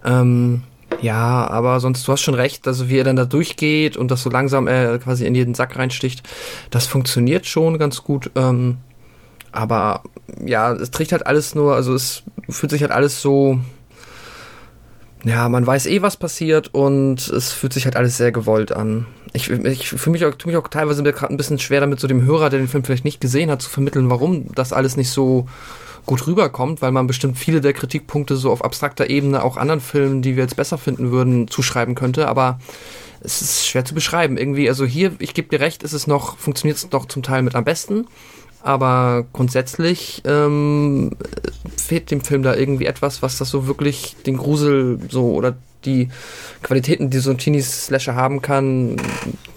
Ähm, 0.05 0.63
ja, 1.01 1.47
aber 1.49 1.81
sonst, 1.81 2.07
du 2.07 2.13
hast 2.13 2.21
schon 2.21 2.35
recht, 2.35 2.67
also 2.67 2.89
wie 2.89 2.99
er 2.99 3.05
dann 3.05 3.17
da 3.17 3.25
durchgeht 3.25 3.97
und 3.97 4.11
das 4.11 4.23
so 4.23 4.31
langsam 4.31 4.67
äh, 4.67 4.99
quasi 4.99 5.25
in 5.25 5.35
jeden 5.35 5.55
Sack 5.55 5.77
reinsticht, 5.77 6.23
das 6.71 6.87
funktioniert 6.87 7.47
schon 7.47 7.79
ganz 7.79 8.03
gut. 8.03 8.31
Ähm, 8.35 8.79
aber 9.53 10.03
ja, 10.45 10.73
es 10.73 10.91
trägt 10.91 11.13
halt 11.13 11.27
alles 11.27 11.55
nur, 11.55 11.75
also 11.75 11.95
es 11.95 12.23
fühlt 12.49 12.71
sich 12.71 12.83
halt 12.83 12.93
alles 12.93 13.23
so, 13.23 13.59
ja, 15.25 15.49
man 15.49 15.67
weiß 15.67 15.87
eh, 15.87 16.03
was 16.03 16.17
passiert 16.17 16.73
und 16.75 17.29
es 17.29 17.53
fühlt 17.53 17.73
sich 17.73 17.85
halt 17.85 17.97
alles 17.97 18.17
sehr 18.17 18.33
gewollt 18.33 18.73
an. 18.73 19.07
Ich, 19.33 19.51
ich 19.51 19.89
fühle 19.89 20.13
mich 20.13 20.25
auch, 20.25 20.35
mich 20.45 20.57
auch 20.57 20.69
teilweise 20.69 21.03
gerade 21.03 21.33
ein 21.33 21.37
bisschen 21.37 21.59
schwer 21.59 21.81
damit, 21.81 22.01
so 22.01 22.09
dem 22.09 22.25
Hörer, 22.25 22.51
der 22.51 22.59
den 22.59 22.69
Film 22.69 22.85
vielleicht 22.85 23.05
nicht 23.05 23.21
gesehen 23.21 23.51
hat, 23.51 23.63
zu 23.63 23.71
vermitteln, 23.71 24.11
warum 24.11 24.53
das 24.55 24.73
alles 24.73 24.97
nicht 24.97 25.11
so 25.11 25.47
gut 26.07 26.27
rüberkommt, 26.27 26.83
weil 26.83 26.93
man 26.93 27.07
bestimmt 27.07 27.39
viele 27.39 27.61
der 27.61 27.73
Kritikpunkte 27.73 28.37
so 28.37 28.51
auf 28.51 28.65
abstrakter 28.65 29.11
Ebene 29.11 29.43
auch 29.43 29.57
anderen 29.57 29.81
Filmen, 29.81 30.23
die 30.23 30.37
wir 30.37 30.43
jetzt 30.43 30.57
besser 30.57 30.79
finden 30.79 31.11
würden, 31.11 31.49
zuschreiben 31.49 31.95
könnte, 31.95 32.29
aber 32.29 32.59
es 33.23 33.43
ist 33.43 33.67
schwer 33.67 33.85
zu 33.85 33.95
beschreiben. 33.95 34.37
Irgendwie, 34.37 34.69
also 34.69 34.85
hier, 34.85 35.13
ich 35.19 35.35
gebe 35.35 35.49
dir 35.49 35.61
recht, 35.61 35.83
ist 35.83 35.93
es 35.93 36.07
noch, 36.07 36.39
funktioniert 36.39 36.79
es 36.79 36.91
noch 36.91 37.07
zum 37.07 37.23
Teil 37.23 37.43
mit 37.43 37.55
am 37.55 37.65
besten, 37.65 38.07
aber 38.63 39.27
grundsätzlich 39.33 40.23
ähm, 40.25 41.13
fehlt 41.77 42.11
dem 42.11 42.23
Film 42.23 42.43
da 42.43 42.55
irgendwie 42.55 42.87
etwas, 42.87 43.23
was 43.23 43.39
das 43.39 43.51
so 43.51 43.67
wirklich 43.67 44.17
den 44.27 44.37
Grusel 44.37 44.99
so 45.09 45.33
oder 45.33 45.57
die 45.85 46.09
Qualitäten, 46.63 47.11
die 47.11 47.19
so 47.19 47.31
ein 47.31 47.39
Teenie-Slasher 47.39 48.15
haben 48.15 48.43
kann, 48.43 48.97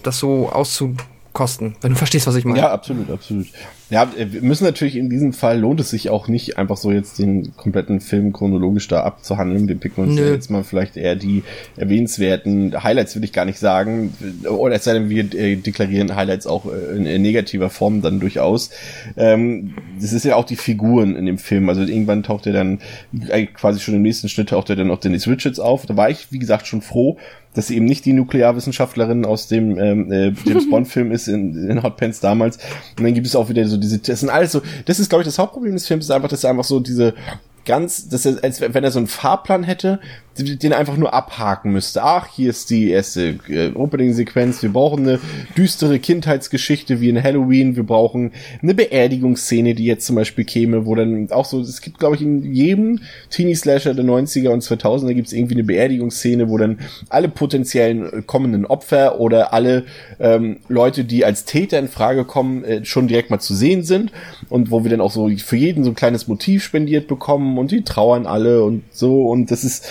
das 0.04 0.20
so 0.20 0.50
auszukosten, 0.50 1.76
wenn 1.82 1.92
du 1.92 1.98
verstehst, 1.98 2.28
was 2.28 2.36
ich 2.36 2.46
meine. 2.46 2.60
Ja, 2.60 2.72
absolut, 2.72 3.10
absolut. 3.10 3.48
Ja, 3.94 4.12
wir 4.18 4.42
müssen 4.42 4.64
natürlich 4.64 4.96
in 4.96 5.08
diesem 5.08 5.34
Fall 5.34 5.60
lohnt 5.60 5.80
es 5.80 5.92
sich 5.92 6.10
auch 6.10 6.28
nicht 6.28 6.58
einfach 6.58 6.78
so 6.78 6.92
jetzt 6.92 7.20
den 7.20 7.56
kompletten 7.56 8.02
Film 8.02 8.34
chronologisch 8.34 8.88
da 8.88 9.04
abzuhandeln. 9.04 9.68
Wir 9.68 9.76
picken 9.76 10.04
uns 10.04 10.18
ja 10.18 10.26
jetzt 10.26 10.50
mal 10.50 10.64
vielleicht 10.64 10.98
eher 10.98 11.16
die 11.16 11.44
erwähnenswerten 11.78 12.84
Highlights, 12.84 13.16
würde 13.16 13.26
ich 13.26 13.34
gar 13.34 13.46
nicht 13.46 13.60
sagen. 13.60 14.12
Oder 14.50 14.78
es 14.78 14.86
sei 14.86 14.94
denn, 14.94 15.10
wir 15.10 15.32
äh, 15.36 15.58
deklarieren 15.58 16.16
Highlights 16.16 16.48
auch 16.48 16.66
äh, 16.66 16.98
in, 16.98 17.06
in 17.06 17.22
negativer 17.22 17.70
Form 17.70 18.02
dann 18.02 18.20
durchaus. 18.20 18.72
Ähm, 19.16 19.76
das 20.02 20.12
ist 20.12 20.26
ja 20.26 20.38
auch 20.38 20.46
die 20.46 20.56
Figuren 20.56 21.16
in 21.16 21.28
dem 21.28 21.38
Film. 21.38 21.70
Also 21.70 21.84
irgendwann 21.84 22.24
taucht 22.24 22.48
er 22.48 22.54
dann 22.54 22.80
äh, 23.30 23.46
quasi 23.46 23.80
schon 23.80 23.94
im 23.94 24.02
nächsten 24.02 24.28
Schnitt 24.28 24.50
taucht 24.50 24.72
er 24.72 24.76
dann 24.76 24.90
auch 24.90 25.02
Dennis 25.02 25.28
Richards 25.28 25.60
auf. 25.60 25.86
Da 25.86 25.96
war 25.96 26.10
ich, 26.10 26.32
wie 26.32 26.40
gesagt, 26.40 26.66
schon 26.66 26.82
froh, 26.82 27.20
dass 27.54 27.68
sie 27.68 27.76
eben 27.76 27.86
nicht 27.86 28.06
die 28.06 28.14
Nuklearwissenschaftlerin 28.14 29.26
aus 29.26 29.48
dem 29.48 29.78
ähm, 29.78 30.12
äh, 30.12 30.34
James 30.46 30.70
Bond 30.72 30.88
Film 30.88 31.12
ist 31.12 31.28
in, 31.28 31.70
in 31.70 31.84
Hot 31.84 31.98
Pants 31.98 32.20
damals. 32.20 32.58
Und 32.98 33.04
dann 33.04 33.14
gibt 33.14 33.28
es 33.28 33.36
auch 33.36 33.50
wieder 33.50 33.66
so 33.68 33.78
diese, 33.84 34.00
das 34.00 34.22
sind 34.22 34.30
alles 34.30 34.52
so, 34.52 34.62
das 34.86 35.00
ist 35.00 35.10
glaube 35.10 35.22
ich 35.22 35.28
das 35.28 35.38
Hauptproblem 35.38 35.74
des 35.74 35.88
Films, 35.88 36.06
ist 36.06 36.12
einfach, 36.12 36.30
dass 36.30 36.44
er 36.44 36.50
einfach 36.50 36.64
so 36.64 36.80
diese 36.80 37.14
ganz, 37.66 38.10
dass 38.10 38.26
er, 38.26 38.44
als 38.44 38.62
wenn 38.62 38.84
er 38.84 38.92
so 38.92 39.00
einen 39.00 39.08
Fahrplan 39.08 39.64
hätte, 39.64 40.00
den 40.38 40.74
einfach 40.74 40.98
nur 40.98 41.14
abhaken 41.14 41.72
müsste. 41.72 42.04
Ach, 42.04 42.28
hier 42.28 42.50
ist 42.50 42.72
die 42.72 42.90
erste 42.90 43.40
äh, 43.48 43.72
Opening-Sequenz. 43.74 44.64
Wir 44.64 44.74
brauchen 44.74 45.08
eine 45.08 45.20
düstere 45.56 46.00
Kindheitsgeschichte 46.00 47.00
wie 47.02 47.10
in 47.10 47.22
Halloween. 47.22 47.76
Wir 47.76 47.84
brauchen 47.84 48.32
eine 48.62 48.74
Beerdigungsszene, 48.74 49.76
die 49.76 49.86
jetzt 49.86 50.08
zum 50.08 50.16
Beispiel 50.16 50.44
käme, 50.44 50.88
wo 50.88 50.96
dann 50.96 51.32
auch 51.32 51.46
so, 51.46 51.62
es 51.62 51.82
gibt, 51.82 52.00
glaube 52.00 52.16
ich, 52.16 52.24
in 52.24 52.52
jedem 52.52 53.02
Teenie-Slasher 53.30 53.94
der 53.94 54.06
90er 54.06 54.50
und 54.50 54.64
2000er 54.64 55.14
gibt 55.14 55.28
es 55.28 55.34
irgendwie 55.34 55.56
eine 55.56 55.64
Beerdigungsszene, 55.64 56.50
wo 56.50 56.58
dann 56.58 56.80
alle 57.10 57.30
potenziellen 57.30 58.12
äh, 58.12 58.22
kommenden 58.26 58.66
Opfer 58.66 59.20
oder 59.20 59.54
alle 59.54 59.86
ähm, 60.20 60.58
Leute, 60.68 61.04
die 61.06 61.26
als 61.26 61.46
Täter 61.46 61.78
in 61.78 61.88
Frage 61.88 62.26
kommen, 62.26 62.64
äh, 62.64 62.86
schon 62.86 63.08
direkt 63.08 63.30
mal 63.30 63.40
zu 63.40 63.54
sehen 63.54 63.84
sind 63.84 64.12
und 64.50 64.72
wo 64.72 64.84
wir 64.84 64.90
dann 64.90 65.02
auch 65.02 65.12
so 65.12 65.30
für 65.38 65.58
jeden 65.58 65.84
so 65.84 65.92
ein 65.92 65.96
kleines 65.96 66.28
Motiv 66.28 66.64
spendiert 66.64 67.08
bekommen 67.08 67.60
und 67.60 67.72
die 67.72 67.84
trauern 67.84 68.26
alle 68.26 68.64
und 68.64 68.84
so 68.92 69.28
und 69.28 69.52
das 69.52 69.64
ist 69.64 69.86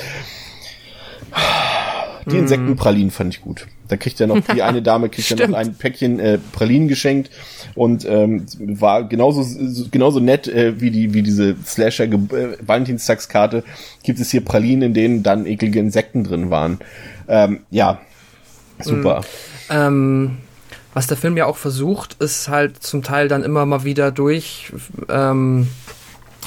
die 2.27 2.38
Insektenpralinen 2.38 3.11
fand 3.11 3.35
ich 3.35 3.40
gut. 3.40 3.66
Da 3.88 3.97
kriegt 3.97 4.18
ja 4.21 4.27
noch 4.27 4.40
die 4.55 4.62
eine 4.62 4.81
Dame 4.83 5.09
kriegt 5.09 5.29
ja 5.29 5.47
noch 5.47 5.57
ein 5.57 5.75
Päckchen 5.75 6.21
äh, 6.21 6.38
Pralinen 6.53 6.88
geschenkt 6.88 7.31
und 7.75 8.05
ähm, 8.05 8.47
war 8.59 9.05
genauso 9.05 9.45
genauso 9.90 10.21
nett 10.21 10.49
äh, 10.49 10.81
wie 10.81 10.90
die 10.90 11.14
wie 11.14 11.23
diese 11.23 11.57
Slasher 11.64 12.05
äh, 12.05 12.57
Valentinstagskarte 12.61 13.64
gibt 14.03 14.21
es 14.21 14.31
hier 14.31 14.45
Pralinen, 14.45 14.83
in 14.83 14.95
denen 14.95 15.23
dann 15.23 15.47
eklige 15.47 15.81
Insekten 15.81 16.25
drin 16.25 16.51
waren. 16.51 16.79
Ähm, 17.29 17.61
ja, 17.71 18.01
super. 18.81 19.21
Mhm. 19.68 19.77
Ähm, 19.77 20.37
was 20.95 21.07
der 21.07 21.16
Film 21.16 21.37
ja 21.37 21.47
auch 21.47 21.57
versucht, 21.57 22.14
ist 22.21 22.49
halt 22.49 22.83
zum 22.83 23.03
Teil 23.03 23.29
dann 23.29 23.42
immer 23.42 23.64
mal 23.64 23.85
wieder 23.85 24.11
durch 24.11 24.73
ähm, 25.09 25.68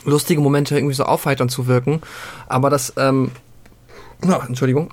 lustige 0.06 0.39
Momente 0.39 0.76
irgendwie 0.76 0.93
so 0.93 1.04
aufheitern 1.04 1.50
zu 1.50 1.67
wirken. 1.67 2.02
Aber 2.48 2.69
das 2.69 2.93
ähm, 2.98 3.32
ach, 4.21 4.47
Entschuldigung, 4.47 4.91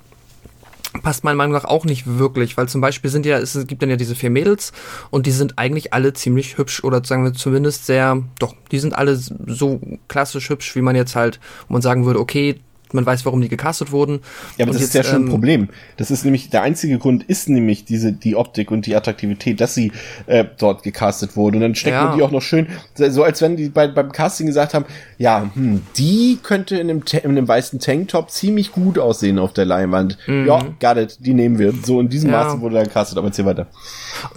passt 1.02 1.24
meiner 1.24 1.36
Meinung 1.36 1.54
nach 1.54 1.64
auch 1.64 1.84
nicht 1.84 2.18
wirklich, 2.18 2.56
weil 2.56 2.68
zum 2.68 2.80
Beispiel 2.80 3.10
sind 3.10 3.24
ja, 3.24 3.38
es 3.38 3.66
gibt 3.66 3.82
dann 3.82 3.90
ja 3.90 3.96
diese 3.96 4.14
vier 4.14 4.30
Mädels 4.30 4.72
und 5.10 5.26
die 5.26 5.30
sind 5.30 5.58
eigentlich 5.58 5.92
alle 5.92 6.12
ziemlich 6.12 6.58
hübsch 6.58 6.84
oder 6.84 7.02
sagen 7.04 7.24
wir 7.24 7.32
zumindest 7.32 7.86
sehr, 7.86 8.22
doch, 8.38 8.54
die 8.70 8.78
sind 8.78 8.94
alle 8.94 9.16
so 9.16 9.80
klassisch 10.08 10.50
hübsch, 10.50 10.76
wie 10.76 10.82
man 10.82 10.96
jetzt 10.96 11.16
halt, 11.16 11.40
wo 11.68 11.74
man 11.74 11.82
sagen 11.82 12.04
würde, 12.04 12.20
okay, 12.20 12.60
man 12.94 13.06
weiß, 13.06 13.24
warum 13.24 13.40
die 13.40 13.48
gecastet 13.48 13.92
wurden. 13.92 14.20
Ja, 14.56 14.64
aber 14.64 14.72
das 14.72 14.80
jetzt, 14.80 14.88
ist 14.90 14.94
ja 14.94 15.04
schon 15.04 15.22
ein 15.22 15.26
ähm, 15.26 15.30
Problem. 15.30 15.68
Das 15.96 16.10
ist 16.10 16.24
nämlich, 16.24 16.50
der 16.50 16.62
einzige 16.62 16.98
Grund 16.98 17.24
ist 17.24 17.48
nämlich 17.48 17.84
diese, 17.84 18.12
die 18.12 18.36
Optik 18.36 18.70
und 18.70 18.86
die 18.86 18.96
Attraktivität, 18.96 19.60
dass 19.60 19.74
sie 19.74 19.92
äh, 20.26 20.44
dort 20.58 20.82
gecastet 20.82 21.36
wurde. 21.36 21.56
Und 21.56 21.62
dann 21.62 21.74
steckt 21.74 21.94
ja. 21.94 22.04
man 22.04 22.16
die 22.16 22.22
auch 22.22 22.30
noch 22.30 22.42
schön, 22.42 22.66
so 22.94 23.22
als 23.22 23.40
wenn 23.42 23.56
die 23.56 23.68
bei, 23.68 23.88
beim 23.88 24.12
Casting 24.12 24.46
gesagt 24.46 24.74
haben, 24.74 24.84
ja, 25.18 25.50
hm, 25.54 25.82
die 25.96 26.38
könnte 26.42 26.76
in 26.76 26.90
einem, 26.90 27.02
in 27.12 27.30
einem 27.30 27.48
weißen 27.48 27.78
Tanktop 27.80 28.30
ziemlich 28.30 28.72
gut 28.72 28.98
aussehen 28.98 29.38
auf 29.38 29.52
der 29.52 29.64
Leinwand. 29.64 30.18
Mhm. 30.26 30.46
Ja, 30.46 30.62
got 30.80 30.96
it, 30.96 31.18
die 31.20 31.34
nehmen 31.34 31.58
wir. 31.58 31.72
So 31.84 32.00
in 32.00 32.08
diesem 32.08 32.30
ja. 32.30 32.44
Maße 32.44 32.60
wurde 32.60 32.76
dann 32.76 32.84
gecastet, 32.84 33.18
aber 33.18 33.28
erzähl 33.28 33.46
weiter. 33.46 33.66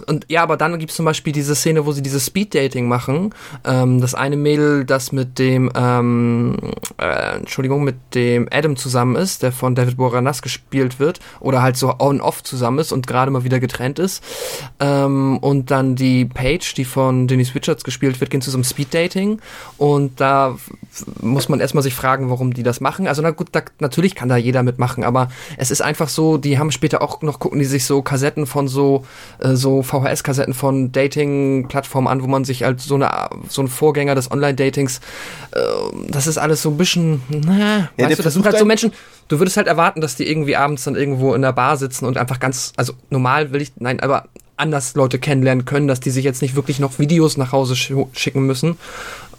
Und 0.06 0.26
ja, 0.28 0.42
aber 0.42 0.56
dann 0.56 0.78
gibt's 0.78 0.96
zum 0.96 1.04
Beispiel 1.04 1.32
diese 1.32 1.54
Szene, 1.54 1.86
wo 1.86 1.92
sie 1.92 2.02
dieses 2.02 2.26
Speed-Dating 2.26 2.88
machen. 2.88 3.34
Ähm, 3.64 4.00
das 4.00 4.14
eine 4.14 4.36
Mädel, 4.36 4.84
das 4.84 5.12
mit 5.12 5.38
dem, 5.38 5.70
ähm, 5.74 6.56
äh, 6.98 7.36
Entschuldigung, 7.36 7.84
mit 7.84 7.96
dem 8.14 8.48
Adam 8.50 8.76
zusammen 8.76 9.16
ist, 9.16 9.42
der 9.42 9.52
von 9.52 9.74
David 9.74 9.96
Boranas 9.96 10.42
gespielt 10.42 10.98
wird, 10.98 11.20
oder 11.40 11.62
halt 11.62 11.76
so 11.76 11.94
on-off 11.98 12.42
zusammen 12.42 12.78
ist 12.78 12.92
und 12.92 13.06
gerade 13.06 13.30
mal 13.30 13.44
wieder 13.44 13.60
getrennt 13.60 13.98
ist. 13.98 14.22
Ähm, 14.80 15.38
und 15.38 15.70
dann 15.70 15.96
die 15.96 16.24
Paige, 16.24 16.74
die 16.76 16.84
von 16.84 17.28
Denise 17.28 17.54
Richards 17.54 17.84
gespielt 17.84 18.20
wird, 18.20 18.30
gehen 18.30 18.40
zu 18.40 18.50
so 18.50 18.56
einem 18.56 18.64
Speed-Dating. 18.64 19.40
Und 19.78 20.20
da 20.20 20.56
muss 21.20 21.48
man 21.48 21.60
erstmal 21.60 21.82
sich 21.82 21.94
fragen, 21.94 22.30
warum 22.30 22.54
die 22.54 22.62
das 22.62 22.80
machen. 22.80 23.06
Also 23.06 23.22
na 23.22 23.30
gut, 23.30 23.48
da, 23.52 23.62
natürlich 23.80 24.14
kann 24.14 24.28
da 24.28 24.36
jeder 24.36 24.62
mitmachen, 24.62 25.04
aber 25.04 25.28
es 25.56 25.70
ist 25.70 25.82
einfach 25.82 26.08
so, 26.08 26.38
die 26.38 26.58
haben 26.58 26.70
später 26.70 27.02
auch 27.02 27.22
noch, 27.22 27.38
gucken 27.38 27.58
die 27.58 27.64
sich 27.64 27.84
so 27.84 28.02
Kassetten 28.02 28.46
von 28.46 28.68
so, 28.68 29.04
äh, 29.38 29.54
so 29.54 29.65
VHS-Kassetten 29.70 30.54
von 30.54 30.92
Dating-Plattformen 30.92 32.08
an, 32.08 32.22
wo 32.22 32.26
man 32.26 32.44
sich 32.44 32.64
als 32.64 32.84
so 32.84 32.94
eine, 32.94 33.10
so 33.48 33.62
ein 33.62 33.68
Vorgänger 33.68 34.14
des 34.14 34.30
Online-Datings, 34.30 35.00
äh, 35.52 35.58
das 36.08 36.26
ist 36.26 36.38
alles 36.38 36.62
so 36.62 36.70
ein 36.70 36.76
bisschen, 36.76 37.22
na, 37.28 37.58
ja, 37.58 37.88
der 37.98 38.08
du, 38.08 38.14
Versuch 38.16 38.22
versucht 38.22 38.46
halt 38.46 38.58
so 38.58 38.64
Menschen, 38.64 38.92
du 39.28 39.38
würdest 39.38 39.56
halt 39.56 39.66
erwarten, 39.66 40.00
dass 40.00 40.16
die 40.16 40.28
irgendwie 40.28 40.56
abends 40.56 40.84
dann 40.84 40.96
irgendwo 40.96 41.34
in 41.34 41.42
der 41.42 41.52
Bar 41.52 41.76
sitzen 41.76 42.06
und 42.06 42.16
einfach 42.16 42.40
ganz, 42.40 42.72
also 42.76 42.92
normal 43.10 43.52
will 43.52 43.62
ich, 43.62 43.72
nein, 43.76 44.00
aber 44.00 44.24
anders 44.56 44.94
Leute 44.94 45.18
kennenlernen 45.18 45.64
können, 45.64 45.88
dass 45.88 46.00
die 46.00 46.10
sich 46.10 46.24
jetzt 46.24 46.42
nicht 46.42 46.56
wirklich 46.56 46.78
noch 46.78 46.98
Videos 46.98 47.36
nach 47.36 47.52
Hause 47.52 47.76
sch 47.76 47.92
schicken 48.12 48.46
müssen. 48.46 48.78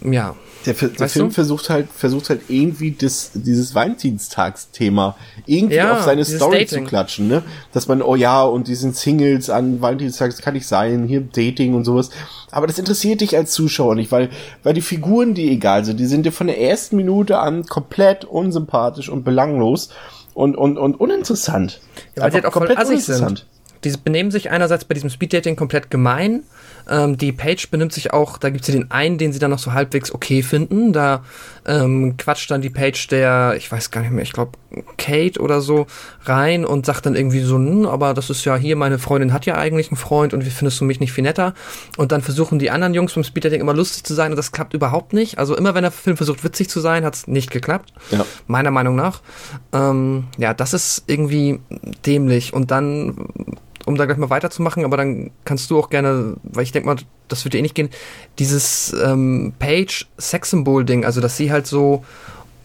Ja. 0.00 0.36
Der, 0.68 0.88
der 0.88 1.08
Film 1.08 1.28
du? 1.28 1.34
versucht 1.34 1.70
halt, 1.70 1.88
versucht 1.90 2.28
halt 2.28 2.42
irgendwie 2.48 2.90
das, 2.90 3.30
dieses 3.32 3.74
Valentinstagsthema 3.74 5.16
irgendwie 5.46 5.76
ja, 5.76 5.94
auf 5.94 6.02
seine 6.02 6.26
Story 6.26 6.58
Dating. 6.60 6.84
zu 6.84 6.88
klatschen, 6.88 7.26
ne? 7.26 7.42
Dass 7.72 7.88
man, 7.88 8.02
oh 8.02 8.16
ja, 8.16 8.42
und 8.42 8.68
die 8.68 8.74
sind 8.74 8.94
Singles 8.94 9.48
an 9.48 9.80
Valentinstags 9.80 10.42
kann 10.42 10.56
ich 10.56 10.66
sein, 10.66 11.04
hier 11.06 11.22
Dating 11.22 11.74
und 11.74 11.84
sowas. 11.84 12.10
Aber 12.50 12.66
das 12.66 12.78
interessiert 12.78 13.22
dich 13.22 13.34
als 13.34 13.52
Zuschauer 13.52 13.94
nicht, 13.94 14.12
weil, 14.12 14.28
weil 14.62 14.74
die 14.74 14.82
Figuren, 14.82 15.32
die 15.32 15.50
egal 15.50 15.86
sind, 15.86 15.98
die 15.98 16.06
sind 16.06 16.26
dir 16.26 16.32
von 16.32 16.48
der 16.48 16.60
ersten 16.60 16.96
Minute 16.96 17.38
an 17.38 17.64
komplett 17.64 18.26
unsympathisch 18.26 19.08
und 19.08 19.24
belanglos 19.24 19.88
und, 20.34 20.54
und, 20.54 20.76
und 20.76 21.00
uninteressant. 21.00 21.80
Ja, 22.14 22.24
weil 22.24 22.30
die 22.30 22.34
halt 22.36 22.46
auch 22.46 22.52
komplett 22.52 22.78
uninteressant. 22.78 23.38
Sind. 23.38 23.46
Die 23.84 23.96
benehmen 23.96 24.30
sich 24.30 24.50
einerseits 24.50 24.84
bei 24.84 24.94
diesem 24.94 25.08
Speeddating 25.08 25.56
komplett 25.56 25.90
gemein 25.90 26.42
ähm, 26.88 27.16
die 27.16 27.32
Page 27.32 27.70
benimmt 27.70 27.92
sich 27.92 28.12
auch, 28.12 28.38
da 28.38 28.50
gibt 28.50 28.62
es 28.62 28.68
ja 28.68 28.80
den 28.80 28.90
einen, 28.90 29.18
den 29.18 29.32
sie 29.32 29.38
dann 29.38 29.50
noch 29.50 29.58
so 29.58 29.72
halbwegs 29.72 30.12
okay 30.12 30.42
finden. 30.42 30.92
Da 30.92 31.22
ähm, 31.66 32.16
quatscht 32.16 32.50
dann 32.50 32.62
die 32.62 32.70
Page 32.70 33.08
der, 33.08 33.54
ich 33.56 33.70
weiß 33.70 33.90
gar 33.90 34.00
nicht 34.00 34.10
mehr, 34.10 34.22
ich 34.22 34.32
glaube 34.32 34.52
Kate 34.96 35.40
oder 35.40 35.60
so 35.60 35.86
rein 36.24 36.64
und 36.64 36.86
sagt 36.86 37.06
dann 37.06 37.14
irgendwie 37.14 37.40
so, 37.40 37.56
hm, 37.56 37.86
aber 37.86 38.14
das 38.14 38.30
ist 38.30 38.44
ja 38.44 38.56
hier, 38.56 38.76
meine 38.76 38.98
Freundin 38.98 39.32
hat 39.32 39.46
ja 39.46 39.56
eigentlich 39.56 39.88
einen 39.88 39.96
Freund 39.96 40.34
und 40.34 40.44
wie 40.44 40.50
findest 40.50 40.80
du 40.80 40.84
mich 40.84 41.00
nicht 41.00 41.12
viel 41.12 41.24
netter? 41.24 41.54
Und 41.96 42.12
dann 42.12 42.22
versuchen 42.22 42.58
die 42.58 42.70
anderen 42.70 42.94
Jungs 42.94 43.12
vom 43.12 43.24
Speeddating 43.24 43.60
immer 43.60 43.74
lustig 43.74 44.04
zu 44.04 44.14
sein 44.14 44.32
und 44.32 44.36
das 44.36 44.52
klappt 44.52 44.74
überhaupt 44.74 45.12
nicht. 45.12 45.38
Also 45.38 45.56
immer 45.56 45.74
wenn 45.74 45.82
der 45.82 45.90
Film 45.90 46.16
versucht 46.16 46.44
witzig 46.44 46.68
zu 46.68 46.80
sein, 46.80 47.04
hat 47.04 47.14
es 47.14 47.26
nicht 47.26 47.50
geklappt. 47.50 47.92
Ja. 48.10 48.24
Meiner 48.46 48.70
Meinung 48.70 48.96
nach. 48.96 49.20
Ähm, 49.72 50.24
ja, 50.38 50.54
das 50.54 50.74
ist 50.74 51.04
irgendwie 51.06 51.60
dämlich 52.04 52.52
und 52.52 52.70
dann 52.70 53.28
um 53.88 53.96
da 53.96 54.06
gleich 54.06 54.18
mal 54.18 54.30
weiterzumachen, 54.30 54.84
aber 54.84 54.96
dann 54.96 55.30
kannst 55.44 55.70
du 55.70 55.78
auch 55.78 55.90
gerne, 55.90 56.36
weil 56.44 56.62
ich 56.62 56.72
denke 56.72 56.86
mal, 56.86 56.96
das 57.28 57.44
wird 57.44 57.54
dir 57.54 57.58
eh 57.58 57.62
nicht 57.62 57.74
gehen, 57.74 57.90
dieses 58.38 58.94
ähm, 59.04 59.52
Page-Sex-Symbol-Ding, 59.58 61.04
also 61.04 61.20
dass 61.20 61.36
sie 61.36 61.50
halt 61.50 61.66
so 61.66 62.04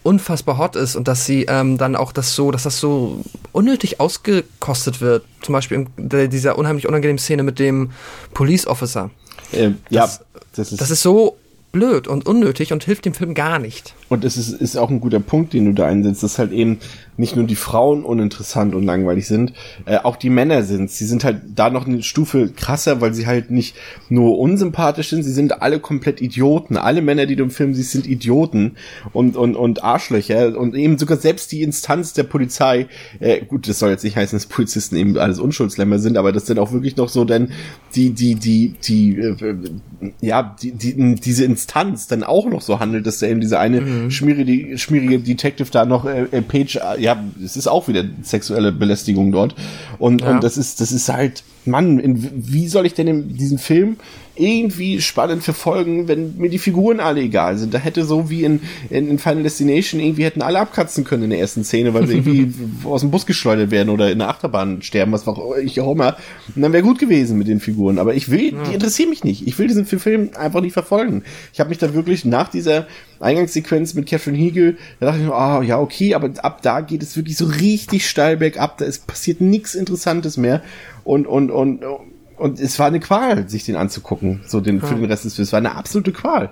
unfassbar 0.04 0.58
hot 0.58 0.76
ist 0.76 0.96
und 0.96 1.08
dass 1.08 1.24
sie 1.24 1.46
ähm, 1.48 1.78
dann 1.78 1.96
auch 1.96 2.12
das 2.12 2.34
so, 2.34 2.50
dass 2.50 2.64
das 2.64 2.78
so 2.78 3.24
unnötig 3.52 4.00
ausgekostet 4.00 5.00
wird. 5.00 5.24
Zum 5.40 5.54
Beispiel 5.54 5.86
in 5.96 6.30
dieser 6.30 6.58
unheimlich 6.58 6.86
unangenehmen 6.86 7.18
Szene 7.18 7.42
mit 7.42 7.58
dem 7.58 7.90
Police 8.34 8.66
Officer. 8.66 9.10
Ähm, 9.52 9.78
das, 9.90 10.20
ja, 10.20 10.40
das 10.54 10.72
ist, 10.72 10.80
das 10.80 10.90
ist 10.90 11.02
so 11.02 11.38
blöd 11.72 12.06
und 12.06 12.26
unnötig 12.26 12.72
und 12.72 12.84
hilft 12.84 13.06
dem 13.06 13.14
Film 13.14 13.34
gar 13.34 13.58
nicht. 13.58 13.94
Und 14.14 14.24
es 14.24 14.36
ist, 14.36 14.52
ist 14.52 14.76
auch 14.76 14.90
ein 14.90 15.00
guter 15.00 15.18
Punkt, 15.18 15.52
den 15.52 15.64
du 15.64 15.72
da 15.72 15.86
einsetzt, 15.86 16.22
dass 16.22 16.38
halt 16.38 16.52
eben 16.52 16.78
nicht 17.16 17.34
nur 17.34 17.46
die 17.46 17.56
Frauen 17.56 18.04
uninteressant 18.04 18.74
und 18.74 18.84
langweilig 18.84 19.26
sind, 19.26 19.52
äh, 19.86 19.98
auch 19.98 20.14
die 20.16 20.30
Männer 20.30 20.62
sind. 20.62 20.90
Sie 20.90 21.04
sind 21.04 21.24
halt 21.24 21.42
da 21.54 21.68
noch 21.68 21.86
eine 21.86 22.02
Stufe 22.02 22.48
krasser, 22.54 23.00
weil 23.00 23.12
sie 23.12 23.26
halt 23.26 23.50
nicht 23.50 23.76
nur 24.08 24.38
unsympathisch 24.38 25.10
sind, 25.10 25.24
sie 25.24 25.32
sind 25.32 25.62
alle 25.62 25.80
komplett 25.80 26.20
Idioten. 26.20 26.76
Alle 26.76 27.02
Männer, 27.02 27.26
die 27.26 27.34
du 27.34 27.42
im 27.42 27.50
Film 27.50 27.74
siehst, 27.74 27.90
sind 27.90 28.06
Idioten 28.06 28.76
und, 29.12 29.36
und, 29.36 29.56
und 29.56 29.82
Arschlöcher 29.82 30.56
und 30.56 30.76
eben 30.76 30.96
sogar 30.96 31.18
selbst 31.18 31.50
die 31.50 31.62
Instanz 31.62 32.12
der 32.12 32.24
Polizei, 32.24 32.86
äh, 33.18 33.44
gut, 33.44 33.68
das 33.68 33.80
soll 33.80 33.90
jetzt 33.90 34.04
nicht 34.04 34.16
heißen, 34.16 34.36
dass 34.36 34.46
Polizisten 34.46 34.94
eben 34.94 35.18
alles 35.18 35.40
Unschuldslämmer 35.40 35.98
sind, 35.98 36.16
aber 36.16 36.30
das 36.30 36.46
sind 36.46 36.60
auch 36.60 36.70
wirklich 36.70 36.96
noch 36.96 37.08
so 37.08 37.24
denn 37.24 37.50
die, 37.96 38.10
die, 38.10 38.36
die, 38.36 38.74
die, 38.82 39.18
äh, 39.18 39.56
ja, 40.20 40.54
die, 40.62 40.70
die, 40.72 41.14
diese 41.16 41.44
Instanz 41.44 42.06
dann 42.06 42.22
auch 42.22 42.46
noch 42.46 42.62
so 42.62 42.78
handelt, 42.78 43.06
dass 43.06 43.18
da 43.18 43.26
eben 43.26 43.40
diese 43.40 43.58
eine 43.58 43.80
mhm. 43.80 44.03
Schmierige, 44.10 44.78
schmierige 44.78 45.18
Detective 45.18 45.68
da 45.70 45.84
noch 45.84 46.04
äh, 46.04 46.24
äh 46.30 46.42
Page 46.42 46.78
ja, 46.98 47.22
es 47.42 47.56
ist 47.56 47.66
auch 47.66 47.88
wieder 47.88 48.04
sexuelle 48.22 48.72
Belästigung 48.72 49.32
dort. 49.32 49.54
Und, 49.98 50.22
ja. 50.22 50.30
und 50.30 50.44
das 50.44 50.56
ist, 50.56 50.80
das 50.80 50.92
ist 50.92 51.08
halt, 51.08 51.42
Mann, 51.66 51.98
in, 51.98 52.30
wie 52.34 52.68
soll 52.68 52.86
ich 52.86 52.94
denn 52.94 53.08
in 53.08 53.36
diesem 53.36 53.58
Film 53.58 53.96
irgendwie 54.36 55.00
spannend 55.00 55.44
verfolgen, 55.44 56.08
wenn 56.08 56.36
mir 56.38 56.50
die 56.50 56.58
Figuren 56.58 56.98
alle 56.98 57.20
egal 57.20 57.56
sind. 57.56 57.72
Da 57.72 57.78
hätte 57.78 58.04
so 58.04 58.30
wie 58.30 58.42
in, 58.42 58.60
in, 58.90 59.08
in 59.08 59.18
Final 59.18 59.44
Destination 59.44 60.00
irgendwie 60.00 60.24
hätten 60.24 60.42
alle 60.42 60.58
abkratzen 60.58 61.04
können 61.04 61.24
in 61.24 61.30
der 61.30 61.38
ersten 61.38 61.62
Szene, 61.62 61.94
weil 61.94 62.06
sie 62.08 62.14
irgendwie 62.16 62.52
aus 62.84 63.02
dem 63.02 63.12
Bus 63.12 63.26
geschleudert 63.26 63.70
werden 63.70 63.90
oder 63.90 64.10
in 64.10 64.18
der 64.18 64.28
Achterbahn 64.28 64.82
sterben, 64.82 65.12
was 65.12 65.28
auch 65.28 65.56
ich 65.56 65.80
auch 65.80 65.92
immer. 65.92 66.16
Und 66.54 66.62
dann 66.62 66.72
wäre 66.72 66.82
gut 66.82 66.98
gewesen 66.98 67.38
mit 67.38 67.46
den 67.46 67.60
Figuren. 67.60 67.98
Aber 67.98 68.14
ich 68.14 68.28
will, 68.28 68.54
die 68.68 68.74
interessieren 68.74 69.10
mich 69.10 69.22
nicht. 69.22 69.46
Ich 69.46 69.56
will 69.58 69.68
diesen 69.68 69.86
Film 69.86 70.30
einfach 70.34 70.60
nicht 70.60 70.72
verfolgen. 70.72 71.22
Ich 71.52 71.60
habe 71.60 71.68
mich 71.68 71.78
da 71.78 71.94
wirklich 71.94 72.24
nach 72.24 72.48
dieser 72.48 72.88
Eingangssequenz 73.20 73.94
mit 73.94 74.06
Catherine 74.06 74.36
Hegel, 74.36 74.76
da 74.98 75.06
dachte 75.06 75.20
ich 75.20 75.26
mir, 75.26 75.34
ah, 75.34 75.58
oh, 75.58 75.62
ja, 75.62 75.78
okay, 75.78 76.14
aber 76.14 76.30
ab 76.42 76.60
da 76.62 76.80
geht 76.80 77.02
es 77.02 77.16
wirklich 77.16 77.36
so 77.36 77.46
richtig 77.46 78.08
steil 78.08 78.36
bergab, 78.36 78.78
da 78.78 78.84
ist 78.84 79.06
passiert 79.06 79.40
nichts 79.40 79.74
Interessantes 79.74 80.36
mehr 80.36 80.62
und, 81.04 81.26
und, 81.26 81.50
und, 81.50 81.82
und 82.36 82.60
es 82.60 82.78
war 82.78 82.86
eine 82.86 83.00
Qual, 83.00 83.48
sich 83.48 83.64
den 83.64 83.76
anzugucken, 83.76 84.42
so 84.46 84.60
den, 84.60 84.80
ja. 84.80 84.86
für 84.86 84.94
den 84.94 85.04
Rest 85.04 85.24
des 85.24 85.34
Films. 85.34 85.48
Es 85.48 85.52
war 85.52 85.58
eine 85.58 85.74
absolute 85.74 86.12
Qual. 86.12 86.50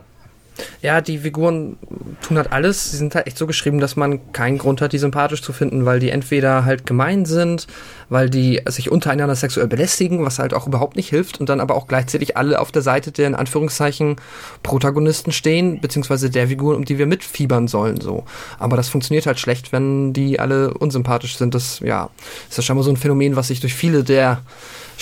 Ja, 0.82 1.00
die 1.00 1.18
Figuren 1.18 1.78
tun 2.20 2.36
halt 2.36 2.52
alles. 2.52 2.90
Sie 2.90 2.96
sind 2.96 3.14
halt 3.14 3.26
echt 3.26 3.38
so 3.38 3.46
geschrieben, 3.46 3.80
dass 3.80 3.96
man 3.96 4.32
keinen 4.32 4.58
Grund 4.58 4.80
hat, 4.80 4.92
die 4.92 4.98
sympathisch 4.98 5.42
zu 5.42 5.52
finden, 5.52 5.86
weil 5.86 5.98
die 5.98 6.10
entweder 6.10 6.64
halt 6.64 6.86
gemein 6.86 7.24
sind, 7.24 7.66
weil 8.08 8.28
die 8.28 8.60
sich 8.66 8.90
untereinander 8.90 9.34
sexuell 9.34 9.66
belästigen, 9.66 10.24
was 10.24 10.38
halt 10.38 10.52
auch 10.52 10.66
überhaupt 10.66 10.96
nicht 10.96 11.08
hilft, 11.08 11.40
und 11.40 11.48
dann 11.48 11.60
aber 11.60 11.74
auch 11.74 11.86
gleichzeitig 11.86 12.36
alle 12.36 12.60
auf 12.60 12.70
der 12.70 12.82
Seite 12.82 13.12
der 13.12 13.28
in 13.28 13.34
Anführungszeichen 13.34 14.16
Protagonisten 14.62 15.32
stehen, 15.32 15.80
beziehungsweise 15.80 16.28
der 16.30 16.48
Figur, 16.48 16.76
um 16.76 16.84
die 16.84 16.98
wir 16.98 17.06
mitfiebern 17.06 17.68
sollen, 17.68 18.00
so. 18.00 18.24
Aber 18.58 18.76
das 18.76 18.88
funktioniert 18.88 19.26
halt 19.26 19.40
schlecht, 19.40 19.72
wenn 19.72 20.12
die 20.12 20.38
alle 20.38 20.74
unsympathisch 20.74 21.36
sind. 21.36 21.54
Das, 21.54 21.80
ja, 21.80 22.10
ist 22.48 22.58
ja 22.58 22.62
scheinbar 22.62 22.84
so 22.84 22.90
ein 22.90 22.96
Phänomen, 22.96 23.36
was 23.36 23.48
sich 23.48 23.60
durch 23.60 23.74
viele 23.74 24.04
der 24.04 24.42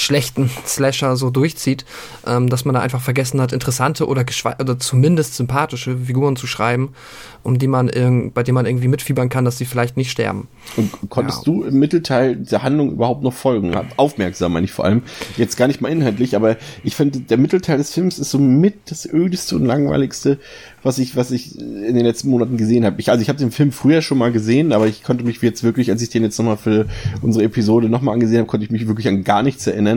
schlechten 0.01 0.51
Slasher 0.67 1.17
so 1.17 1.31
durchzieht, 1.31 1.85
ähm, 2.27 2.49
dass 2.49 2.65
man 2.65 2.75
da 2.75 2.81
einfach 2.81 3.01
vergessen 3.01 3.41
hat, 3.41 3.53
interessante 3.53 4.07
oder, 4.07 4.25
oder 4.59 4.79
zumindest 4.79 5.35
sympathische 5.35 5.97
Figuren 5.97 6.37
zu 6.37 6.47
schreiben, 6.47 6.91
um 7.43 7.59
die 7.59 7.69
man 7.69 7.91
bei 8.35 8.43
denen 8.43 8.55
man 8.55 8.67
irgendwie 8.67 8.89
mitfiebern 8.89 9.29
kann, 9.29 9.45
dass 9.45 9.59
sie 9.59 9.65
vielleicht 9.65 9.97
nicht 9.97 10.11
sterben. 10.11 10.49
Und 10.77 10.91
konntest 11.09 11.47
ja. 11.47 11.53
du 11.53 11.65
im 11.65 11.79
Mittelteil 11.79 12.37
der 12.37 12.63
Handlung 12.63 12.93
überhaupt 12.93 13.23
noch 13.23 13.33
folgen? 13.33 13.75
Aufmerksam 13.97 14.53
meine 14.53 14.65
ich 14.65 14.73
vor 14.73 14.85
allem. 14.85 15.03
Jetzt 15.37 15.57
gar 15.57 15.67
nicht 15.67 15.81
mal 15.81 15.89
inhaltlich, 15.89 16.37
aber 16.37 16.57
ich 16.85 16.97
finde, 16.97 17.21
der 17.21 17.39
Mittelteil 17.39 17.79
des 17.79 17.93
Films 17.93 18.19
ist 18.19 18.31
so 18.31 18.39
mit 18.39 18.91
das 18.91 19.07
ödeste 19.07 19.57
und 19.57 19.65
langweiligste, 19.67 20.39
was 20.83 20.99
ich, 20.99 21.17
was 21.17 21.31
ich 21.31 21.59
in 21.59 21.95
den 21.95 22.05
letzten 22.05 22.31
Monaten 22.31 22.57
gesehen 22.57 22.85
habe. 22.85 23.01
Ich, 23.01 23.11
also 23.11 23.23
ich 23.23 23.29
habe 23.29 23.39
den 23.39 23.51
Film 23.51 23.73
früher 23.73 24.03
schon 24.03 24.19
mal 24.19 24.33
gesehen, 24.33 24.73
aber 24.73 24.87
ich 24.87 25.03
konnte 25.03 25.25
mich 25.25 25.41
jetzt 25.43 25.63
wirklich, 25.63 25.91
als 25.91 26.03
ich 26.03 26.11
den 26.11 26.23
jetzt 26.23 26.39
nochmal 26.39 26.57
für 26.57 26.87
unsere 27.23 27.45
Episode 27.45 27.89
nochmal 27.89 28.15
angesehen 28.15 28.39
habe, 28.39 28.49
konnte 28.49 28.65
ich 28.65 28.71
mich 28.71 28.87
wirklich 28.87 29.09
an 29.09 29.25
gar 29.25 29.43
nichts 29.43 29.67
erinnern. 29.67 29.90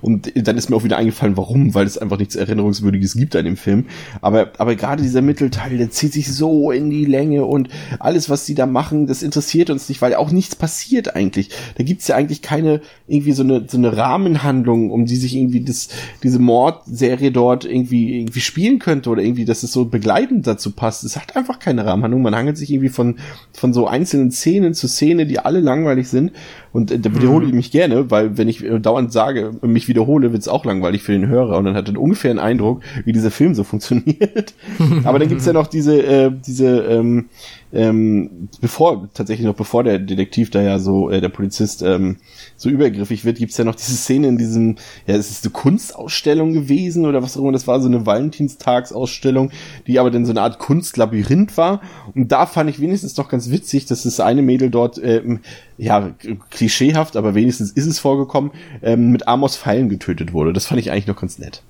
Und 0.00 0.32
dann 0.34 0.56
ist 0.56 0.70
mir 0.70 0.76
auch 0.76 0.84
wieder 0.84 0.96
eingefallen, 0.96 1.36
warum, 1.36 1.74
weil 1.74 1.86
es 1.86 1.98
einfach 1.98 2.18
nichts 2.18 2.36
Erinnerungswürdiges 2.36 3.14
gibt 3.14 3.36
an 3.36 3.44
dem 3.44 3.56
Film. 3.56 3.86
Aber, 4.20 4.52
aber 4.58 4.76
gerade 4.76 5.02
dieser 5.02 5.22
Mittelteil, 5.22 5.78
der 5.78 5.90
zieht 5.90 6.12
sich 6.12 6.32
so 6.32 6.70
in 6.70 6.90
die 6.90 7.04
Länge 7.04 7.44
und 7.44 7.68
alles, 7.98 8.30
was 8.30 8.46
sie 8.46 8.54
da 8.54 8.66
machen, 8.66 9.06
das 9.06 9.22
interessiert 9.22 9.70
uns 9.70 9.88
nicht, 9.88 10.02
weil 10.02 10.14
auch 10.14 10.30
nichts 10.30 10.56
passiert 10.56 11.14
eigentlich. 11.16 11.50
Da 11.76 11.84
gibt's 11.84 12.08
ja 12.08 12.16
eigentlich 12.16 12.42
keine 12.42 12.80
irgendwie 13.06 13.32
so 13.32 13.42
eine, 13.42 13.64
so 13.68 13.76
eine 13.76 13.96
Rahmenhandlung, 13.96 14.90
um 14.90 15.06
die 15.06 15.16
sich 15.16 15.36
irgendwie 15.36 15.62
das, 15.62 15.88
diese 16.22 16.38
Mordserie 16.38 17.32
dort 17.32 17.64
irgendwie, 17.64 18.20
irgendwie 18.20 18.40
spielen 18.40 18.78
könnte 18.78 19.10
oder 19.10 19.22
irgendwie, 19.22 19.44
dass 19.44 19.62
es 19.62 19.72
so 19.72 19.84
beschreibend 19.84 20.46
dazu 20.46 20.72
passt. 20.72 21.04
Es 21.04 21.16
hat 21.16 21.36
einfach 21.36 21.58
keine 21.58 21.84
Rahmenhandlung. 21.84 22.22
Man 22.22 22.34
hangelt 22.34 22.56
sich 22.56 22.70
irgendwie 22.70 22.88
von, 22.88 23.18
von 23.52 23.72
so 23.72 23.86
einzelnen 23.86 24.30
Szenen 24.30 24.74
zu 24.74 24.88
Szene, 24.88 25.26
die 25.26 25.38
alle 25.38 25.60
langweilig 25.60 26.08
sind. 26.08 26.32
Und 26.72 26.90
äh, 26.90 26.98
da 26.98 27.14
wiederhole 27.14 27.46
ich 27.46 27.52
mhm. 27.52 27.56
mich 27.56 27.70
gerne, 27.70 28.10
weil 28.10 28.36
wenn 28.38 28.48
ich 28.48 28.64
äh, 28.64 28.78
dauernd 28.78 29.12
sage, 29.12 29.52
mich 29.62 29.88
wiederhole, 29.88 30.32
wird 30.32 30.42
es 30.42 30.48
auch 30.48 30.64
langweilig 30.64 31.02
für 31.02 31.12
den 31.12 31.26
Hörer. 31.26 31.58
Und 31.58 31.64
dann 31.64 31.74
hat 31.74 31.88
er 31.88 32.00
ungefähr 32.00 32.30
einen 32.30 32.38
Eindruck, 32.38 32.82
wie 33.04 33.12
dieser 33.12 33.30
Film 33.30 33.54
so 33.54 33.64
funktioniert. 33.70 34.54
Aber 35.04 35.18
dann 35.18 35.28
gibt's 35.28 35.46
ja 35.46 35.52
noch 35.52 35.66
diese, 35.66 36.02
äh, 36.02 36.32
diese, 36.46 36.80
ähm, 36.84 37.26
ähm, 37.72 38.48
bevor, 38.60 39.08
tatsächlich 39.14 39.46
noch 39.46 39.54
bevor 39.54 39.84
der 39.84 39.98
Detektiv 39.98 40.50
da 40.50 40.60
ja 40.60 40.78
so, 40.78 41.08
äh, 41.10 41.20
der 41.20 41.28
Polizist 41.28 41.82
ähm, 41.82 42.16
so 42.56 42.68
übergriffig 42.68 43.24
wird, 43.24 43.38
gibt's 43.38 43.56
ja 43.56 43.64
noch 43.64 43.74
diese 43.74 43.96
Szene 43.96 44.28
in 44.28 44.38
diesem, 44.38 44.76
ja, 45.06 45.14
es 45.14 45.30
ist 45.30 45.44
eine 45.44 45.52
Kunstausstellung 45.52 46.52
gewesen 46.52 47.06
oder 47.06 47.22
was 47.22 47.36
auch 47.36 47.42
immer, 47.42 47.52
das 47.52 47.66
war 47.66 47.80
so 47.80 47.88
eine 47.88 48.06
Valentinstagsausstellung, 48.06 49.50
die 49.86 49.98
aber 49.98 50.10
dann 50.10 50.26
so 50.26 50.32
eine 50.32 50.42
Art 50.42 50.58
Kunstlabyrinth 50.58 51.56
war. 51.56 51.80
Und 52.14 52.32
da 52.32 52.46
fand 52.46 52.70
ich 52.70 52.80
wenigstens 52.80 53.14
doch 53.14 53.28
ganz 53.28 53.50
witzig, 53.50 53.86
dass 53.86 54.02
das 54.02 54.20
eine 54.20 54.42
Mädel 54.42 54.70
dort, 54.70 55.00
ähm, 55.02 55.40
ja, 55.78 56.14
klischeehaft, 56.50 57.16
aber 57.16 57.34
wenigstens 57.34 57.70
ist 57.70 57.86
es 57.86 57.98
vorgekommen, 57.98 58.50
ähm, 58.82 59.10
mit 59.10 59.28
Amos 59.28 59.56
Pfeilen 59.56 59.88
getötet 59.88 60.32
wurde. 60.32 60.52
Das 60.52 60.66
fand 60.66 60.80
ich 60.80 60.90
eigentlich 60.90 61.06
noch 61.06 61.20
ganz 61.20 61.38
nett. 61.38 61.62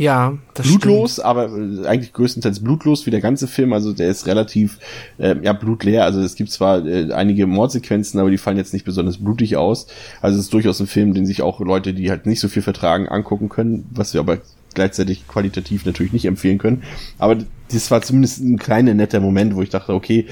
Ja, 0.00 0.38
das 0.54 0.66
blutlos, 0.66 1.12
stimmt. 1.12 1.26
aber 1.26 1.50
äh, 1.50 1.86
eigentlich 1.86 2.14
größtenteils 2.14 2.60
blutlos 2.60 3.04
wie 3.04 3.10
der 3.10 3.20
ganze 3.20 3.46
Film. 3.46 3.74
Also 3.74 3.92
der 3.92 4.08
ist 4.08 4.26
relativ 4.26 4.78
äh, 5.18 5.36
ja 5.42 5.52
blutleer. 5.52 6.04
Also 6.04 6.20
es 6.20 6.36
gibt 6.36 6.50
zwar 6.50 6.86
äh, 6.86 7.12
einige 7.12 7.46
Mordsequenzen, 7.46 8.18
aber 8.18 8.30
die 8.30 8.38
fallen 8.38 8.56
jetzt 8.56 8.72
nicht 8.72 8.86
besonders 8.86 9.18
blutig 9.18 9.58
aus. 9.58 9.88
Also 10.22 10.38
es 10.38 10.46
ist 10.46 10.54
durchaus 10.54 10.80
ein 10.80 10.86
Film, 10.86 11.12
den 11.12 11.26
sich 11.26 11.42
auch 11.42 11.60
Leute, 11.60 11.92
die 11.92 12.08
halt 12.08 12.24
nicht 12.24 12.40
so 12.40 12.48
viel 12.48 12.62
vertragen, 12.62 13.10
angucken 13.10 13.50
können, 13.50 13.84
was 13.90 14.14
wir 14.14 14.22
aber 14.22 14.38
gleichzeitig 14.72 15.28
qualitativ 15.28 15.84
natürlich 15.84 16.14
nicht 16.14 16.24
empfehlen 16.24 16.56
können. 16.56 16.82
Aber 17.18 17.36
das 17.70 17.90
war 17.90 18.00
zumindest 18.00 18.40
ein 18.40 18.58
kleiner 18.58 18.94
netter 18.94 19.20
Moment, 19.20 19.54
wo 19.54 19.60
ich 19.60 19.68
dachte, 19.68 19.92
okay, 19.92 20.24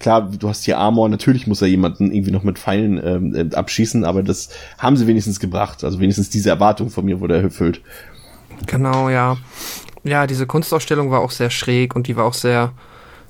klar, 0.00 0.30
du 0.38 0.50
hast 0.50 0.64
hier 0.64 0.76
Armor, 0.76 1.08
natürlich 1.08 1.46
muss 1.46 1.62
er 1.62 1.68
jemanden 1.68 2.12
irgendwie 2.12 2.32
noch 2.32 2.42
mit 2.42 2.58
Pfeilen 2.58 3.00
ähm, 3.02 3.34
äh, 3.34 3.54
abschießen, 3.54 4.04
aber 4.04 4.22
das 4.22 4.50
haben 4.76 4.98
sie 4.98 5.06
wenigstens 5.06 5.40
gebracht. 5.40 5.82
Also 5.82 5.98
wenigstens 5.98 6.28
diese 6.28 6.50
Erwartung 6.50 6.90
von 6.90 7.06
mir 7.06 7.20
wurde 7.20 7.40
erfüllt. 7.40 7.80
Genau, 8.66 9.08
ja. 9.08 9.36
Ja, 10.04 10.26
diese 10.26 10.46
Kunstausstellung 10.46 11.10
war 11.10 11.20
auch 11.20 11.30
sehr 11.30 11.50
schräg 11.50 11.96
und 11.96 12.06
die 12.08 12.16
war 12.16 12.24
auch 12.24 12.34
sehr, 12.34 12.72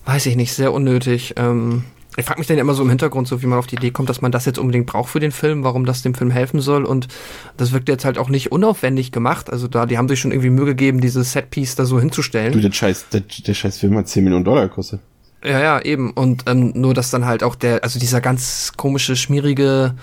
weiß 0.06 0.26
ich 0.26 0.36
nicht, 0.36 0.52
sehr 0.52 0.72
unnötig. 0.72 1.34
Ähm, 1.36 1.84
ich 2.16 2.24
frage 2.24 2.40
mich 2.40 2.46
dann 2.46 2.58
immer 2.58 2.74
so 2.74 2.82
im 2.82 2.88
Hintergrund, 2.88 3.26
so 3.26 3.42
wie 3.42 3.46
man 3.46 3.58
auf 3.58 3.66
die 3.66 3.76
Idee 3.76 3.90
kommt, 3.90 4.08
dass 4.08 4.20
man 4.20 4.30
das 4.30 4.44
jetzt 4.44 4.58
unbedingt 4.58 4.86
braucht 4.86 5.10
für 5.10 5.20
den 5.20 5.32
Film, 5.32 5.64
warum 5.64 5.84
das 5.84 6.02
dem 6.02 6.14
Film 6.14 6.30
helfen 6.30 6.60
soll. 6.60 6.84
Und 6.84 7.08
das 7.56 7.72
wirkt 7.72 7.88
jetzt 7.88 8.04
halt 8.04 8.18
auch 8.18 8.28
nicht 8.28 8.52
unaufwendig 8.52 9.10
gemacht. 9.10 9.50
Also 9.50 9.66
da, 9.66 9.86
die 9.86 9.98
haben 9.98 10.08
sich 10.08 10.20
schon 10.20 10.30
irgendwie 10.30 10.50
Mühe 10.50 10.66
gegeben, 10.66 11.00
dieses 11.00 11.32
Setpiece 11.32 11.74
da 11.74 11.84
so 11.84 11.98
hinzustellen. 11.98 12.52
Du, 12.52 12.60
der 12.60 12.72
scheiß, 12.72 13.08
der, 13.08 13.20
der 13.20 13.54
scheiß 13.54 13.78
Film 13.78 13.96
hat 13.96 14.08
10 14.08 14.22
Millionen 14.22 14.44
Dollar 14.44 14.68
gekostet. 14.68 15.00
Ja, 15.44 15.60
ja, 15.60 15.80
eben. 15.80 16.12
Und 16.12 16.44
ähm, 16.46 16.72
nur, 16.74 16.94
dass 16.94 17.10
dann 17.10 17.26
halt 17.26 17.42
auch 17.42 17.56
der, 17.56 17.82
also 17.82 17.98
dieser 17.98 18.20
ganz 18.20 18.72
komische, 18.76 19.16
schmierige, 19.16 19.94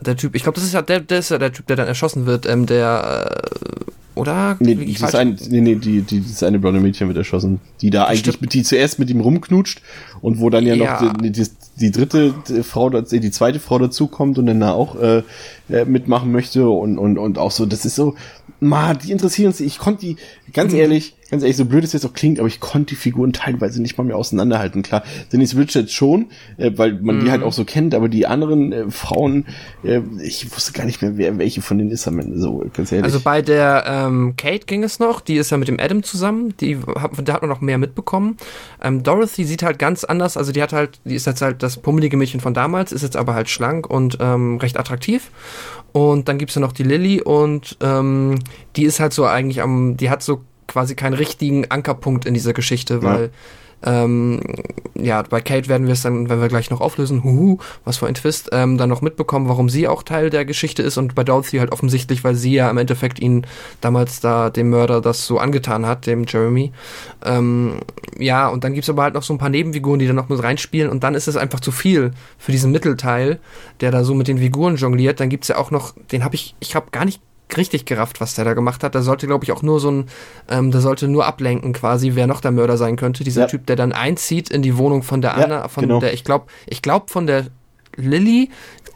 der 0.00 0.16
Typ, 0.16 0.34
ich 0.36 0.42
glaube, 0.42 0.56
das 0.56 0.64
ist 0.64 0.74
ja 0.74 0.82
der, 0.82 1.00
der 1.00 1.18
ist 1.18 1.30
ja 1.30 1.38
der 1.38 1.52
Typ, 1.52 1.66
der 1.66 1.76
dann 1.76 1.88
erschossen 1.88 2.26
wird, 2.26 2.46
ähm, 2.46 2.66
der 2.66 3.26
äh, 3.26 3.92
oder? 4.14 4.56
Nee, 4.60 4.72
ich 4.72 4.98
das 4.98 5.14
ein, 5.14 5.38
nee, 5.48 5.60
nee, 5.60 5.74
die, 5.76 6.02
die, 6.02 6.20
das 6.20 6.42
eine 6.42 6.58
blonde 6.58 6.80
Mädchen 6.80 7.08
wird 7.08 7.16
erschossen. 7.16 7.60
Die 7.80 7.90
da 7.90 8.04
eigentlich 8.04 8.20
Stimmt. 8.20 8.42
mit 8.42 8.54
die 8.54 8.62
zuerst 8.62 8.98
mit 8.98 9.08
ihm 9.10 9.20
rumknutscht 9.20 9.80
und 10.20 10.38
wo 10.38 10.50
dann 10.50 10.66
ja, 10.66 10.74
ja. 10.74 11.02
noch 11.02 11.16
die, 11.18 11.32
die, 11.32 11.46
die 11.80 11.90
dritte 11.90 12.34
Frau, 12.62 12.90
die 12.90 13.30
zweite 13.30 13.58
Frau 13.58 13.78
dazukommt 13.78 14.38
und 14.38 14.46
dann 14.46 14.60
da 14.60 14.72
auch 14.72 14.96
äh, 15.00 15.22
äh, 15.70 15.84
mitmachen 15.84 16.30
möchte 16.30 16.68
und, 16.68 16.98
und, 16.98 17.18
und 17.18 17.38
auch 17.38 17.50
so, 17.50 17.64
das 17.64 17.84
ist 17.84 17.94
so, 17.94 18.14
ma, 18.60 18.94
die 18.94 19.12
interessieren 19.12 19.52
sich, 19.52 19.66
ich 19.66 19.78
konnte 19.78 20.06
die, 20.06 20.16
ganz 20.52 20.72
mhm. 20.72 20.78
ehrlich, 20.78 21.14
ganz 21.32 21.42
ehrlich, 21.42 21.56
so 21.56 21.64
blöd 21.64 21.82
es 21.82 21.94
jetzt 21.94 22.04
auch 22.04 22.12
klingt, 22.12 22.38
aber 22.38 22.46
ich 22.46 22.60
konnte 22.60 22.90
die 22.90 22.94
Figuren 22.94 23.32
teilweise 23.32 23.80
nicht 23.80 23.96
mal 23.96 24.04
mehr 24.04 24.18
auseinanderhalten. 24.18 24.82
Klar, 24.82 25.02
Denise 25.32 25.56
Richards 25.56 25.90
schon, 25.90 26.26
äh, 26.58 26.72
weil 26.76 27.00
man 27.00 27.16
mhm. 27.16 27.24
die 27.24 27.30
halt 27.30 27.42
auch 27.42 27.54
so 27.54 27.64
kennt, 27.64 27.94
aber 27.94 28.10
die 28.10 28.26
anderen 28.26 28.70
äh, 28.70 28.90
Frauen, 28.90 29.46
äh, 29.82 30.02
ich 30.22 30.54
wusste 30.54 30.72
gar 30.72 30.84
nicht 30.84 31.00
mehr, 31.00 31.16
wer 31.16 31.38
welche 31.38 31.62
von 31.62 31.78
denen 31.78 31.90
ist 31.90 32.06
am 32.06 32.18
Ende, 32.18 32.38
so, 32.38 32.62
ganz 32.74 32.92
ehrlich. 32.92 33.04
Also 33.04 33.20
bei 33.20 33.40
der 33.40 33.84
ähm, 33.86 34.34
Kate 34.36 34.66
ging 34.66 34.84
es 34.84 34.98
noch, 34.98 35.22
die 35.22 35.36
ist 35.36 35.50
ja 35.50 35.56
mit 35.56 35.68
dem 35.68 35.80
Adam 35.80 36.02
zusammen, 36.02 36.54
die 36.60 36.76
hat, 36.76 37.12
da 37.24 37.32
hat 37.32 37.40
man 37.40 37.48
noch 37.48 37.62
mehr 37.62 37.78
mitbekommen. 37.78 38.36
Ähm, 38.82 39.02
Dorothy 39.02 39.44
sieht 39.44 39.62
halt 39.62 39.78
ganz 39.78 40.04
anders, 40.04 40.36
also 40.36 40.52
die 40.52 40.62
hat 40.62 40.74
halt, 40.74 41.00
die 41.06 41.14
ist 41.14 41.26
jetzt 41.26 41.40
halt 41.40 41.62
das 41.62 41.78
pummelige 41.78 42.18
Mädchen 42.18 42.40
von 42.40 42.52
damals, 42.52 42.92
ist 42.92 43.02
jetzt 43.02 43.16
aber 43.16 43.32
halt 43.32 43.48
schlank 43.48 43.88
und 43.88 44.18
ähm, 44.20 44.58
recht 44.58 44.78
attraktiv. 44.78 45.30
Und 45.92 46.28
dann 46.28 46.36
gibt's 46.36 46.56
ja 46.56 46.60
noch 46.60 46.72
die 46.72 46.84
Lilly 46.84 47.22
und 47.22 47.78
ähm, 47.80 48.38
die 48.76 48.84
ist 48.84 49.00
halt 49.00 49.14
so 49.14 49.24
eigentlich 49.24 49.62
am, 49.62 49.96
die 49.96 50.10
hat 50.10 50.22
so 50.22 50.42
quasi 50.72 50.94
keinen 50.94 51.14
richtigen 51.14 51.70
Ankerpunkt 51.70 52.24
in 52.24 52.34
dieser 52.34 52.54
Geschichte, 52.54 53.02
weil 53.02 53.30
ja. 53.84 54.04
ähm, 54.04 54.40
ja, 54.94 55.22
bei 55.22 55.42
Kate 55.42 55.68
werden 55.68 55.86
wir 55.86 55.92
es 55.92 56.02
dann, 56.02 56.30
wenn 56.30 56.40
wir 56.40 56.48
gleich 56.48 56.70
noch 56.70 56.80
auflösen, 56.80 57.24
huhu, 57.24 57.58
was 57.84 57.98
für 57.98 58.06
ein 58.06 58.14
Twist, 58.14 58.48
ähm, 58.52 58.78
dann 58.78 58.88
noch 58.88 59.02
mitbekommen, 59.02 59.48
warum 59.48 59.68
sie 59.68 59.86
auch 59.86 60.02
Teil 60.02 60.30
der 60.30 60.46
Geschichte 60.46 60.82
ist 60.82 60.96
und 60.96 61.14
bei 61.14 61.24
Dorothy 61.24 61.58
halt 61.58 61.72
offensichtlich, 61.72 62.24
weil 62.24 62.34
sie 62.34 62.54
ja 62.54 62.70
im 62.70 62.78
Endeffekt 62.78 63.20
ihn 63.20 63.46
damals 63.82 64.20
da 64.20 64.48
dem 64.48 64.70
Mörder 64.70 65.02
das 65.02 65.26
so 65.26 65.38
angetan 65.38 65.84
hat, 65.84 66.06
dem 66.06 66.24
Jeremy. 66.26 66.72
Ähm, 67.22 67.80
ja, 68.18 68.48
und 68.48 68.64
dann 68.64 68.72
gibt's 68.72 68.88
aber 68.88 69.02
halt 69.02 69.14
noch 69.14 69.22
so 69.22 69.34
ein 69.34 69.38
paar 69.38 69.50
Nebenfiguren, 69.50 69.98
die 69.98 70.06
dann 70.06 70.16
noch 70.16 70.30
mit 70.30 70.42
reinspielen 70.42 70.90
und 70.90 71.04
dann 71.04 71.14
ist 71.14 71.28
es 71.28 71.36
einfach 71.36 71.60
zu 71.60 71.70
viel 71.70 72.12
für 72.38 72.52
diesen 72.52 72.72
Mittelteil, 72.72 73.40
der 73.80 73.90
da 73.90 74.04
so 74.04 74.14
mit 74.14 74.28
den 74.28 74.38
Figuren 74.38 74.76
jongliert. 74.76 75.20
Dann 75.20 75.28
gibt's 75.28 75.48
ja 75.48 75.58
auch 75.58 75.70
noch, 75.70 75.94
den 76.12 76.24
habe 76.24 76.34
ich, 76.34 76.54
ich 76.60 76.74
habe 76.74 76.86
gar 76.92 77.04
nicht 77.04 77.20
richtig 77.56 77.84
gerafft, 77.84 78.20
was 78.20 78.34
der 78.34 78.44
da 78.44 78.54
gemacht 78.54 78.82
hat. 78.84 78.94
Der 78.94 79.02
sollte, 79.02 79.26
glaube 79.26 79.44
ich, 79.44 79.52
auch 79.52 79.62
nur 79.62 79.80
so 79.80 79.90
ein, 79.90 80.06
ähm, 80.48 80.70
der 80.70 80.80
sollte 80.80 81.08
nur 81.08 81.26
ablenken 81.26 81.72
quasi, 81.72 82.12
wer 82.14 82.26
noch 82.26 82.40
der 82.40 82.50
Mörder 82.50 82.76
sein 82.76 82.96
könnte. 82.96 83.24
Dieser 83.24 83.42
ja. 83.42 83.46
Typ, 83.48 83.66
der 83.66 83.76
dann 83.76 83.92
einzieht 83.92 84.50
in 84.50 84.62
die 84.62 84.76
Wohnung 84.76 85.02
von 85.02 85.20
der 85.22 85.36
Anna, 85.36 85.68
von 85.68 85.82
genau. 85.82 86.00
der, 86.00 86.12
ich 86.12 86.24
glaube, 86.24 86.46
ich 86.66 86.82
glaube 86.82 87.06
von 87.08 87.26
der 87.26 87.46
Lilly, 87.96 88.50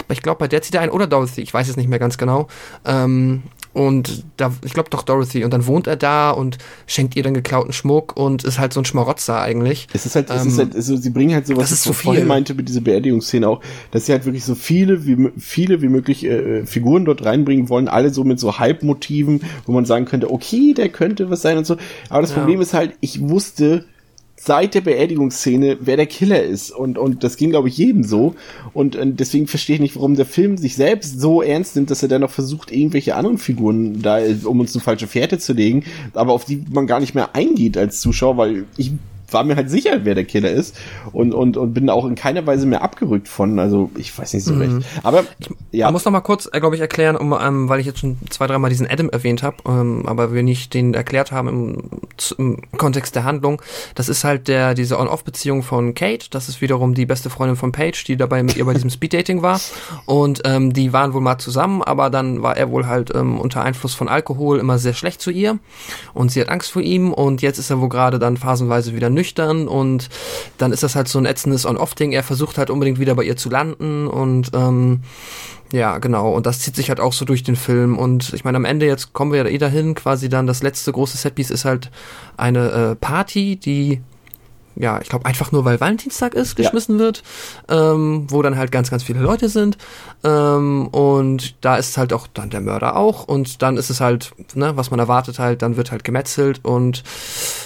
ich 0.08 0.22
glaube, 0.22 0.38
bei 0.38 0.48
der 0.48 0.62
zieht 0.62 0.74
er 0.74 0.80
ein, 0.80 0.90
oder 0.90 1.06
Dorothy, 1.06 1.42
ich 1.42 1.52
weiß 1.52 1.68
es 1.68 1.76
nicht 1.76 1.88
mehr 1.88 1.98
ganz 1.98 2.18
genau. 2.18 2.48
Ähm, 2.84 3.42
und 3.76 4.24
da, 4.38 4.54
ich 4.64 4.72
glaube 4.72 4.88
doch 4.88 5.02
Dorothy. 5.02 5.44
Und 5.44 5.52
dann 5.52 5.66
wohnt 5.66 5.86
er 5.86 5.96
da 5.96 6.30
und 6.30 6.56
schenkt 6.86 7.14
ihr 7.14 7.22
dann 7.22 7.34
geklauten 7.34 7.74
Schmuck 7.74 8.16
und 8.16 8.42
ist 8.42 8.58
halt 8.58 8.72
so 8.72 8.80
ein 8.80 8.86
Schmarotzer 8.86 9.38
eigentlich. 9.38 9.86
Es 9.92 10.06
ist 10.06 10.16
halt, 10.16 10.30
es 10.30 10.46
ist 10.46 10.52
ähm, 10.54 10.58
halt, 10.60 10.74
also 10.76 10.96
sie 10.96 11.10
bringen 11.10 11.34
halt 11.34 11.46
sowas, 11.46 11.64
das 11.64 11.72
ist 11.72 11.82
so 11.82 11.92
viel. 11.92 12.04
vorhin 12.04 12.26
meinte 12.26 12.54
mit 12.54 12.70
dieser 12.70 12.80
Beerdigungsszene 12.80 13.46
auch, 13.46 13.60
dass 13.90 14.06
sie 14.06 14.12
halt 14.12 14.24
wirklich 14.24 14.44
so 14.44 14.54
viele 14.54 15.04
wie, 15.04 15.30
viele 15.36 15.82
wie 15.82 15.88
möglich 15.88 16.24
äh, 16.24 16.64
Figuren 16.64 17.04
dort 17.04 17.26
reinbringen 17.26 17.68
wollen, 17.68 17.88
alle 17.88 18.08
so 18.08 18.24
mit 18.24 18.40
so 18.40 18.58
Halbmotiven, 18.58 19.42
wo 19.66 19.72
man 19.72 19.84
sagen 19.84 20.06
könnte, 20.06 20.32
okay, 20.32 20.72
der 20.72 20.88
könnte 20.88 21.28
was 21.28 21.42
sein 21.42 21.58
und 21.58 21.66
so. 21.66 21.76
Aber 22.08 22.22
das 22.22 22.30
ja. 22.30 22.38
Problem 22.38 22.62
ist 22.62 22.72
halt, 22.72 22.94
ich 23.02 23.28
wusste, 23.28 23.84
seit 24.46 24.74
der 24.74 24.80
Beerdigungsszene, 24.80 25.78
wer 25.80 25.96
der 25.96 26.06
Killer 26.06 26.42
ist. 26.42 26.70
Und, 26.70 26.98
und 26.98 27.24
das 27.24 27.36
ging, 27.36 27.50
glaube 27.50 27.68
ich, 27.68 27.76
jedem 27.76 28.04
so. 28.04 28.34
Und, 28.72 28.94
und 28.94 29.18
deswegen 29.18 29.48
verstehe 29.48 29.74
ich 29.74 29.82
nicht, 29.82 29.96
warum 29.96 30.14
der 30.14 30.26
Film 30.26 30.56
sich 30.56 30.76
selbst 30.76 31.20
so 31.20 31.42
ernst 31.42 31.74
nimmt, 31.74 31.90
dass 31.90 32.02
er 32.02 32.08
dann 32.08 32.20
noch 32.20 32.30
versucht, 32.30 32.70
irgendwelche 32.70 33.16
anderen 33.16 33.38
Figuren 33.38 34.00
da, 34.02 34.18
um 34.44 34.60
uns 34.60 34.74
eine 34.74 34.82
falsche 34.82 35.08
Fährte 35.08 35.38
zu 35.38 35.52
legen, 35.52 35.84
aber 36.14 36.32
auf 36.32 36.44
die 36.44 36.64
man 36.70 36.86
gar 36.86 37.00
nicht 37.00 37.14
mehr 37.14 37.34
eingeht 37.34 37.76
als 37.76 38.00
Zuschauer, 38.00 38.36
weil 38.36 38.64
ich 38.76 38.92
war 39.30 39.44
mir 39.44 39.56
halt 39.56 39.70
sicher, 39.70 40.04
wer 40.04 40.14
der 40.14 40.24
Killer 40.24 40.50
ist 40.50 40.76
und, 41.12 41.32
und, 41.34 41.56
und 41.56 41.74
bin 41.74 41.90
auch 41.90 42.04
in 42.04 42.14
keiner 42.14 42.46
Weise 42.46 42.66
mehr 42.66 42.82
abgerückt 42.82 43.28
von. 43.28 43.58
Also 43.58 43.90
ich 43.96 44.16
weiß 44.16 44.34
nicht 44.34 44.44
so 44.44 44.54
mhm. 44.54 44.60
recht. 44.60 44.86
Aber 45.02 45.24
ich, 45.38 45.50
ja. 45.72 45.86
Man 45.86 45.94
muss 45.94 46.04
noch 46.04 46.12
mal 46.12 46.20
kurz, 46.20 46.48
äh, 46.52 46.60
glaube 46.60 46.76
ich, 46.76 46.80
erklären, 46.80 47.16
um, 47.16 47.34
ähm, 47.40 47.68
weil 47.68 47.80
ich 47.80 47.86
jetzt 47.86 48.00
schon 48.00 48.18
zwei, 48.30 48.46
dreimal 48.46 48.70
diesen 48.70 48.86
Adam 48.88 49.08
erwähnt 49.10 49.42
habe, 49.42 49.56
ähm, 49.66 50.04
aber 50.06 50.32
wir 50.32 50.42
nicht 50.42 50.74
den 50.74 50.94
erklärt 50.94 51.32
haben 51.32 51.48
im, 51.48 51.90
im 52.38 52.62
Kontext 52.78 53.14
der 53.14 53.24
Handlung. 53.24 53.60
Das 53.94 54.08
ist 54.08 54.24
halt 54.24 54.48
der 54.48 54.74
diese 54.74 54.98
On-Off-Beziehung 54.98 55.62
von 55.62 55.94
Kate. 55.94 56.26
Das 56.30 56.48
ist 56.48 56.60
wiederum 56.60 56.94
die 56.94 57.06
beste 57.06 57.30
Freundin 57.30 57.56
von 57.56 57.72
Paige, 57.72 58.04
die 58.06 58.16
dabei 58.16 58.42
mit 58.42 58.56
ihr 58.56 58.64
bei 58.64 58.74
diesem 58.74 58.90
Speeddating 58.90 59.42
war. 59.42 59.60
Und 60.06 60.42
ähm, 60.44 60.72
die 60.72 60.92
waren 60.92 61.12
wohl 61.12 61.20
mal 61.20 61.38
zusammen, 61.38 61.82
aber 61.82 62.10
dann 62.10 62.42
war 62.42 62.56
er 62.56 62.70
wohl 62.70 62.86
halt 62.86 63.14
ähm, 63.14 63.38
unter 63.38 63.62
Einfluss 63.62 63.94
von 63.94 64.08
Alkohol 64.08 64.58
immer 64.58 64.78
sehr 64.78 64.94
schlecht 64.94 65.20
zu 65.20 65.30
ihr 65.30 65.58
und 66.14 66.30
sie 66.30 66.40
hat 66.40 66.48
Angst 66.48 66.70
vor 66.70 66.82
ihm 66.82 67.12
und 67.12 67.42
jetzt 67.42 67.58
ist 67.58 67.70
er 67.70 67.80
wohl 67.80 67.88
gerade 67.88 68.18
dann 68.18 68.36
phasenweise 68.36 68.94
wieder 68.94 69.10
nüchtern 69.16 69.66
und 69.66 70.08
dann 70.58 70.70
ist 70.70 70.84
das 70.84 70.94
halt 70.94 71.08
so 71.08 71.18
ein 71.18 71.26
ätzendes 71.26 71.66
On-Off-Ding. 71.66 72.12
Er 72.12 72.22
versucht 72.22 72.58
halt 72.58 72.70
unbedingt 72.70 73.00
wieder 73.00 73.16
bei 73.16 73.24
ihr 73.24 73.36
zu 73.36 73.50
landen 73.50 74.06
und 74.06 74.50
ähm, 74.54 75.00
ja, 75.72 75.98
genau. 75.98 76.32
Und 76.32 76.46
das 76.46 76.60
zieht 76.60 76.76
sich 76.76 76.88
halt 76.88 77.00
auch 77.00 77.12
so 77.12 77.24
durch 77.24 77.42
den 77.42 77.56
Film. 77.56 77.98
Und 77.98 78.32
ich 78.34 78.44
meine, 78.44 78.56
am 78.56 78.64
Ende, 78.64 78.86
jetzt 78.86 79.12
kommen 79.12 79.32
wir 79.32 79.42
ja 79.42 79.46
eh 79.46 79.58
dahin, 79.58 79.94
quasi 79.94 80.28
dann 80.28 80.46
das 80.46 80.62
letzte 80.62 80.92
große 80.92 81.16
Setpiece 81.16 81.50
ist 81.50 81.64
halt 81.64 81.90
eine 82.36 82.70
äh, 82.70 82.94
Party, 82.94 83.56
die 83.56 84.00
ja, 84.76 85.00
ich 85.00 85.08
glaube 85.08 85.24
einfach 85.24 85.52
nur, 85.52 85.64
weil 85.64 85.80
Valentinstag 85.80 86.34
ist, 86.34 86.54
geschmissen 86.54 86.96
ja. 86.96 87.04
wird, 87.04 87.22
ähm, 87.68 88.26
wo 88.28 88.42
dann 88.42 88.56
halt 88.56 88.70
ganz, 88.70 88.90
ganz 88.90 89.02
viele 89.02 89.20
Leute 89.20 89.48
sind. 89.48 89.78
Ähm, 90.22 90.88
und 90.88 91.64
da 91.64 91.76
ist 91.76 91.96
halt 91.96 92.12
auch 92.12 92.26
dann 92.26 92.50
der 92.50 92.60
Mörder 92.60 92.96
auch. 92.96 93.26
Und 93.26 93.62
dann 93.62 93.78
ist 93.78 93.90
es 93.90 94.00
halt, 94.00 94.32
ne, 94.54 94.76
was 94.76 94.90
man 94.90 95.00
erwartet 95.00 95.38
halt, 95.38 95.62
dann 95.62 95.76
wird 95.76 95.90
halt 95.90 96.04
gemetzelt 96.04 96.64
und 96.64 97.02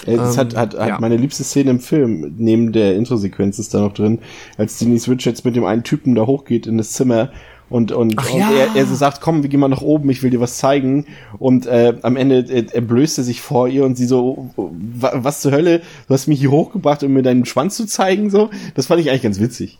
ähm, 0.07 0.17
Das 0.17 0.37
hat, 0.37 0.55
hat, 0.55 0.73
ja. 0.73 0.93
hat 0.93 1.01
meine 1.01 1.17
liebste 1.17 1.43
Szene 1.43 1.71
im 1.71 1.79
Film, 1.79 2.33
neben 2.37 2.71
der 2.71 2.95
Intro-Sequenz 2.95 3.59
ist 3.59 3.73
da 3.73 3.81
noch 3.81 3.93
drin, 3.93 4.19
als 4.57 4.77
Denise 4.77 5.09
Richards 5.11 5.43
mit 5.43 5.55
dem 5.55 5.65
einen 5.65 5.83
Typen 5.83 6.15
da 6.15 6.25
hochgeht 6.25 6.65
in 6.65 6.77
das 6.77 6.91
Zimmer 6.91 7.29
und, 7.71 7.93
und, 7.93 8.17
und 8.17 8.33
ja. 8.37 8.51
er, 8.51 8.75
er 8.75 8.85
so 8.85 8.95
sagt, 8.95 9.21
komm, 9.21 9.43
wir 9.43 9.49
gehen 9.49 9.61
mal 9.61 9.69
nach 9.69 9.81
oben, 9.81 10.09
ich 10.09 10.21
will 10.21 10.29
dir 10.29 10.41
was 10.41 10.57
zeigen. 10.57 11.05
Und 11.39 11.65
äh, 11.67 11.95
am 12.01 12.17
Ende 12.17 12.39
äh, 12.39 12.65
er 12.73 13.07
sich 13.23 13.39
vor 13.39 13.69
ihr 13.69 13.85
und 13.85 13.95
sie 13.95 14.05
so, 14.05 14.49
was 14.55 15.39
zur 15.39 15.53
Hölle, 15.53 15.81
du 16.07 16.13
hast 16.13 16.27
mich 16.27 16.41
hier 16.41 16.51
hochgebracht, 16.51 17.01
um 17.01 17.13
mir 17.13 17.23
deinen 17.23 17.45
Schwanz 17.45 17.77
zu 17.77 17.85
zeigen, 17.85 18.29
so. 18.29 18.49
Das 18.75 18.87
fand 18.87 18.99
ich 18.99 19.09
eigentlich 19.09 19.21
ganz 19.21 19.39
witzig. 19.39 19.79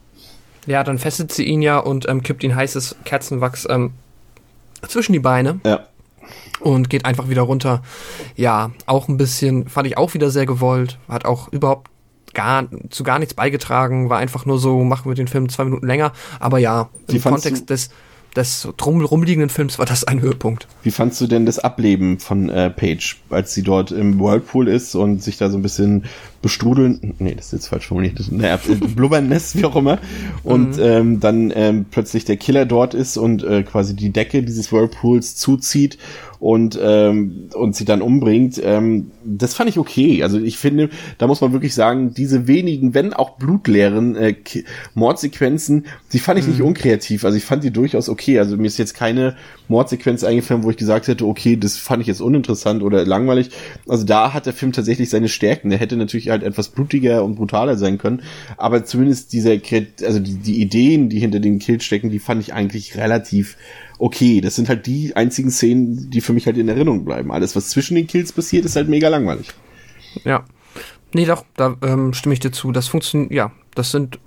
Ja, 0.68 0.86
dann 0.86 1.00
fesselt 1.00 1.34
sie 1.34 1.44
ihn 1.44 1.62
ja 1.62 1.80
und 1.80 2.08
ähm, 2.08 2.24
kippt 2.24 2.46
ihn 2.46 2.56
heißes 2.56 2.96
Kerzenwachs 3.04 3.68
ähm, 3.70 3.92
zwischen 4.88 5.12
die 5.12 5.20
Beine. 5.20 5.60
Ja. 5.66 5.88
Und 6.62 6.90
geht 6.90 7.04
einfach 7.04 7.28
wieder 7.28 7.42
runter. 7.42 7.82
Ja, 8.38 8.72
auch 8.86 9.10
ein 9.10 9.18
bisschen, 9.18 9.68
fand 9.68 9.88
ich 9.88 9.98
auch 9.98 10.14
wieder 10.14 10.30
sehr 10.30 10.46
gewollt. 10.46 10.98
Hat 11.10 11.26
auch 11.26 11.52
überhaupt 11.52 11.90
gar, 12.34 12.68
zu 12.90 13.04
gar 13.04 13.20
nichts 13.20 13.34
beigetragen, 13.34 14.10
war 14.10 14.20
einfach 14.20 14.46
nur 14.46 14.60
so, 14.60 14.84
machen 14.84 15.10
wir 15.10 15.16
den 15.16 15.28
Film 15.28 15.50
zwei 15.50 15.66
Minuten 15.66 15.88
länger. 15.88 16.14
Aber 16.40 16.60
ja, 16.60 16.90
Wie 17.08 17.18
im 17.18 17.22
Kontext 17.22 17.70
des, 17.70 17.90
des 18.36 18.68
drum 18.78 19.04
rumliegenden 19.04 19.50
Films 19.50 19.78
war 19.78 19.86
das 19.86 20.04
ein 20.04 20.22
Höhepunkt. 20.22 20.68
Wie 20.84 20.92
fandst 20.92 21.20
du 21.20 21.28
denn 21.28 21.46
das 21.46 21.60
Ableben 21.60 22.20
von 22.20 22.50
äh, 22.50 22.70
Paige, 22.70 23.16
als 23.30 23.54
sie 23.54 23.62
dort 23.62 23.92
im 23.92 24.20
Whirlpool 24.20 24.68
ist 24.68 24.96
und 24.96 25.22
sich 25.22 25.38
da 25.38 25.50
so 25.50 25.58
ein 25.58 25.62
bisschen 25.62 26.06
bestrudeln, 26.42 27.16
nee, 27.20 27.36
das 27.36 27.48
ist 27.48 27.52
jetzt 27.52 27.68
falsch 27.68 27.88
formuliert, 27.88 28.20
naja, 28.32 28.58
blubbern 28.96 29.30
lässt, 29.30 29.58
wie 29.58 29.66
auch 29.66 29.76
immer, 29.76 30.00
und 30.44 30.78
mhm. 30.78 30.84
ähm, 30.84 31.20
dann 31.20 31.54
ähm, 31.54 31.86
plötzlich 31.92 32.26
der 32.26 32.38
Killer 32.38 32.66
dort 32.66 32.94
ist 32.94 33.18
und 33.18 33.44
äh, 33.44 33.64
quasi 33.64 33.96
die 33.96 34.12
Decke 34.12 34.42
dieses 34.44 34.72
Whirlpools 34.72 35.36
zuzieht 35.36 35.98
und, 36.42 36.78
ähm, 36.82 37.50
und 37.54 37.76
sie 37.76 37.86
dann 37.86 38.02
umbringt, 38.02 38.60
ähm, 38.64 39.12
das 39.24 39.54
fand 39.54 39.70
ich 39.70 39.78
okay. 39.78 40.24
Also 40.24 40.40
ich 40.40 40.58
finde, 40.58 40.90
da 41.20 41.28
muss 41.28 41.40
man 41.40 41.54
wirklich 41.54 41.76
sagen, 41.76 42.16
diese 42.16 42.48
wenigen, 42.48 42.96
wenn 42.96 43.14
auch 43.14 43.38
blutleeren 43.38 44.16
äh, 44.16 44.34
Mordsequenzen, 44.96 45.86
die 46.14 46.18
fand 46.18 46.40
ich 46.40 46.48
mhm. 46.48 46.52
nicht 46.54 46.62
unkreativ. 46.64 47.26
Also 47.26 47.38
ich 47.38 47.46
fand 47.46 47.64
die 47.64 47.70
durchaus 47.70 48.10
okay. 48.10 48.40
Also 48.40 48.58
mir 48.58 48.66
ist 48.66 48.80
jetzt 48.80 48.96
keine 48.96 49.36
Mordsequenz 49.68 50.24
eingefallen, 50.24 50.64
wo 50.64 50.72
ich 50.72 50.78
gesagt 50.78 51.08
hätte, 51.08 51.28
okay, 51.28 51.58
das 51.58 51.78
fand 51.78 52.02
ich 52.02 52.08
jetzt 52.08 52.22
uninteressant 52.22 52.82
oder 52.82 53.06
langweilig. 53.06 53.52
Also 53.88 54.04
da 54.04 54.34
hat 54.34 54.48
der 54.48 54.54
Film 54.54 54.72
tatsächlich 54.72 55.12
seine 55.12 55.30
Stärken. 55.30 55.70
Der 55.70 55.78
hätte 55.78 55.96
natürlich 55.96 56.30
halt 56.30 56.42
etwas 56.42 56.70
blutiger 56.70 57.24
und 57.24 57.36
brutaler 57.36 57.78
sein 57.78 58.00
können, 58.00 58.24
aber 58.58 58.84
zumindest 58.84 59.32
diese, 59.32 59.62
also 60.04 60.20
die, 60.20 60.38
die 60.38 60.60
Ideen, 60.60 61.10
die 61.10 61.20
hinter 61.20 61.40
den 61.40 61.60
Kills 61.60 61.84
stecken, 61.84 62.10
die 62.10 62.18
fand 62.18 62.42
ich 62.42 62.52
eigentlich 62.52 62.98
relativ 62.98 63.58
okay. 64.02 64.42
Das 64.42 64.56
sind 64.56 64.68
halt 64.68 64.86
die 64.86 65.16
einzigen 65.16 65.52
Szenen, 65.52 66.10
die 66.10 66.22
für 66.22 66.34
mich 66.34 66.46
halt 66.46 66.58
in 66.58 66.68
Erinnerung 66.68 67.06
bleiben. 67.06 67.32
Alles, 67.32 67.56
was 67.56 67.70
zwischen 67.70 67.96
den 67.96 68.08
Kills 68.08 68.34
passiert, 68.34 68.66
ist 68.66 68.76
halt 68.76 68.90
mega 68.90 69.08
langweilig. 69.08 69.52
Ja. 70.24 70.44
Nee, 71.14 71.26
doch, 71.26 71.46
da 71.56 71.76
ähm, 71.82 72.14
stimme 72.14 72.34
ich 72.34 72.40
dir 72.40 72.52
zu. 72.52 72.72
Das 72.72 72.88
funktioniert, 72.88 73.32
ja, 73.32 73.52
das 73.76 73.92
sind 73.92 74.20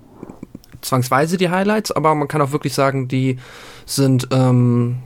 zwangsweise 0.81 1.37
die 1.37 1.49
Highlights, 1.49 1.91
aber 1.91 2.13
man 2.15 2.27
kann 2.27 2.41
auch 2.41 2.51
wirklich 2.51 2.73
sagen, 2.73 3.07
die 3.07 3.37
sind, 3.85 4.27
ähm, 4.31 4.97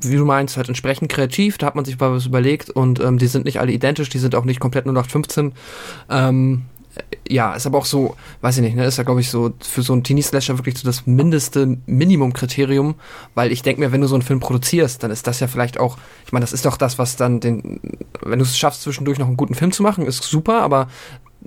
wie 0.00 0.16
du 0.16 0.24
meinst, 0.24 0.56
halt 0.56 0.68
entsprechend 0.68 1.10
kreativ. 1.10 1.58
Da 1.58 1.66
hat 1.66 1.76
man 1.76 1.84
sich 1.84 2.00
was 2.00 2.26
überlegt 2.26 2.70
und 2.70 3.00
ähm, 3.00 3.18
die 3.18 3.26
sind 3.26 3.44
nicht 3.44 3.60
alle 3.60 3.72
identisch, 3.72 4.08
die 4.08 4.18
sind 4.18 4.34
auch 4.34 4.44
nicht 4.44 4.60
komplett 4.60 4.86
0815. 4.86 5.52
Ähm, 6.08 6.62
ja, 7.28 7.54
ist 7.54 7.66
aber 7.66 7.78
auch 7.78 7.84
so, 7.84 8.16
weiß 8.40 8.56
ich 8.56 8.62
nicht, 8.62 8.76
ne, 8.76 8.84
ist 8.84 8.98
ja, 8.98 9.04
glaube 9.04 9.20
ich, 9.20 9.30
so 9.30 9.52
für 9.60 9.82
so 9.82 9.92
einen 9.92 10.02
Teenie-Slasher 10.02 10.58
wirklich 10.58 10.78
so 10.78 10.86
das 10.86 11.06
mindeste 11.06 11.78
Minimum-Kriterium, 11.86 12.96
weil 13.34 13.52
ich 13.52 13.62
denke 13.62 13.80
mir, 13.80 13.92
wenn 13.92 14.00
du 14.00 14.06
so 14.06 14.14
einen 14.14 14.22
Film 14.22 14.40
produzierst, 14.40 15.02
dann 15.02 15.10
ist 15.10 15.26
das 15.26 15.40
ja 15.40 15.46
vielleicht 15.46 15.78
auch, 15.78 15.98
ich 16.26 16.32
meine, 16.32 16.44
das 16.44 16.52
ist 16.52 16.66
doch 16.66 16.76
das, 16.76 16.98
was 16.98 17.16
dann 17.16 17.40
den, 17.40 17.80
wenn 18.22 18.38
du 18.38 18.44
es 18.44 18.58
schaffst, 18.58 18.82
zwischendurch 18.82 19.18
noch 19.18 19.26
einen 19.26 19.36
guten 19.36 19.54
Film 19.54 19.72
zu 19.72 19.82
machen, 19.82 20.06
ist 20.06 20.22
super, 20.22 20.62
aber 20.62 20.88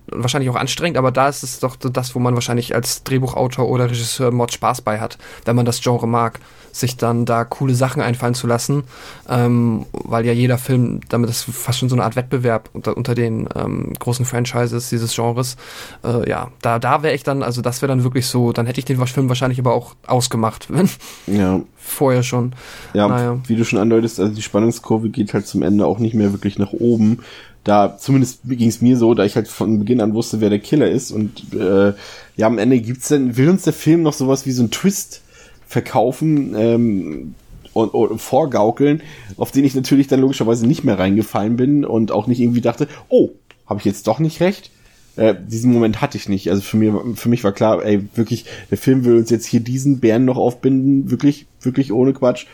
wahrscheinlich 0.07 0.49
auch 0.49 0.55
anstrengend, 0.55 0.97
aber 0.97 1.11
da 1.11 1.29
ist 1.29 1.43
es 1.43 1.59
doch 1.59 1.75
das, 1.75 2.15
wo 2.15 2.19
man 2.19 2.33
wahrscheinlich 2.33 2.75
als 2.75 3.03
Drehbuchautor 3.03 3.67
oder 3.67 3.85
Regisseur 3.89 4.31
Mod 4.31 4.51
Spaß 4.51 4.81
bei 4.81 4.99
hat, 4.99 5.17
wenn 5.45 5.55
man 5.55 5.65
das 5.65 5.81
Genre 5.81 6.07
mag 6.07 6.39
sich 6.73 6.97
dann 6.97 7.25
da 7.25 7.45
coole 7.45 7.75
Sachen 7.75 8.01
einfallen 8.01 8.33
zu 8.33 8.47
lassen, 8.47 8.83
ähm, 9.29 9.85
weil 9.91 10.25
ja 10.25 10.33
jeder 10.33 10.57
Film, 10.57 11.01
damit 11.07 11.29
ist 11.29 11.43
fast 11.43 11.79
schon 11.79 11.87
so 11.87 11.95
eine 11.95 12.03
Art 12.03 12.15
Wettbewerb 12.15 12.69
unter, 12.73 12.97
unter 12.97 13.15
den 13.15 13.47
ähm, 13.55 13.93
großen 13.97 14.25
Franchises 14.25 14.89
dieses 14.89 15.15
Genres. 15.15 15.55
Äh, 16.03 16.27
ja, 16.27 16.51
da, 16.61 16.79
da 16.79 17.03
wäre 17.03 17.13
ich 17.13 17.23
dann, 17.23 17.43
also 17.43 17.61
das 17.61 17.81
wäre 17.81 17.89
dann 17.89 18.03
wirklich 18.03 18.25
so, 18.25 18.51
dann 18.51 18.65
hätte 18.65 18.79
ich 18.79 18.85
den 18.85 19.03
Film 19.05 19.29
wahrscheinlich 19.29 19.59
aber 19.59 19.73
auch 19.73 19.95
ausgemacht, 20.07 20.67
wenn 20.73 20.89
ja. 21.27 21.61
vorher 21.75 22.23
schon. 22.23 22.53
Ja, 22.93 23.07
naja. 23.07 23.37
wie 23.45 23.55
du 23.55 23.63
schon 23.63 23.79
andeutest, 23.79 24.19
also 24.19 24.33
die 24.33 24.41
Spannungskurve 24.41 25.09
geht 25.09 25.33
halt 25.33 25.45
zum 25.45 25.61
Ende 25.61 25.85
auch 25.85 25.99
nicht 25.99 26.15
mehr 26.15 26.31
wirklich 26.33 26.57
nach 26.57 26.73
oben 26.73 27.19
da 27.63 27.97
zumindest 27.97 28.41
ging 28.45 28.67
es 28.67 28.81
mir 28.81 28.97
so, 28.97 29.13
da 29.13 29.23
ich 29.23 29.35
halt 29.35 29.47
von 29.47 29.79
Beginn 29.79 30.01
an 30.01 30.13
wusste, 30.13 30.41
wer 30.41 30.49
der 30.49 30.59
Killer 30.59 30.89
ist 30.89 31.11
und 31.11 31.53
äh, 31.53 31.93
ja, 32.35 32.47
am 32.47 32.57
Ende 32.57 32.79
gibt's 32.79 33.09
dann, 33.09 33.37
will 33.37 33.49
uns 33.49 33.63
der 33.63 33.73
Film 33.73 34.01
noch 34.01 34.13
sowas 34.13 34.45
wie 34.45 34.51
so 34.51 34.63
ein 34.63 34.71
Twist 34.71 35.21
verkaufen 35.67 36.55
ähm, 36.57 37.35
und, 37.73 37.89
und 37.89 38.19
vorgaukeln, 38.19 39.01
auf 39.37 39.51
den 39.51 39.65
ich 39.65 39.75
natürlich 39.75 40.07
dann 40.07 40.19
logischerweise 40.19 40.67
nicht 40.67 40.83
mehr 40.83 40.99
reingefallen 40.99 41.55
bin 41.55 41.85
und 41.85 42.11
auch 42.11 42.27
nicht 42.27 42.39
irgendwie 42.39 42.61
dachte, 42.61 42.87
oh, 43.09 43.29
habe 43.65 43.79
ich 43.79 43.85
jetzt 43.85 44.07
doch 44.07 44.19
nicht 44.19 44.41
recht? 44.41 44.71
Äh, 45.15 45.35
diesen 45.47 45.71
Moment 45.71 46.01
hatte 46.01 46.17
ich 46.17 46.27
nicht. 46.27 46.49
Also 46.49 46.61
für 46.61 46.77
mich, 46.77 46.91
für 47.15 47.29
mich 47.29 47.43
war 47.43 47.51
klar, 47.51 47.85
ey, 47.85 48.03
wirklich, 48.15 48.45
der 48.71 48.77
Film 48.77 49.05
will 49.05 49.17
uns 49.17 49.29
jetzt 49.29 49.45
hier 49.45 49.59
diesen 49.59 49.99
Bären 49.99 50.25
noch 50.25 50.37
aufbinden, 50.37 51.11
wirklich, 51.11 51.45
wirklich 51.61 51.91
ohne 51.91 52.13
Quatsch. 52.13 52.45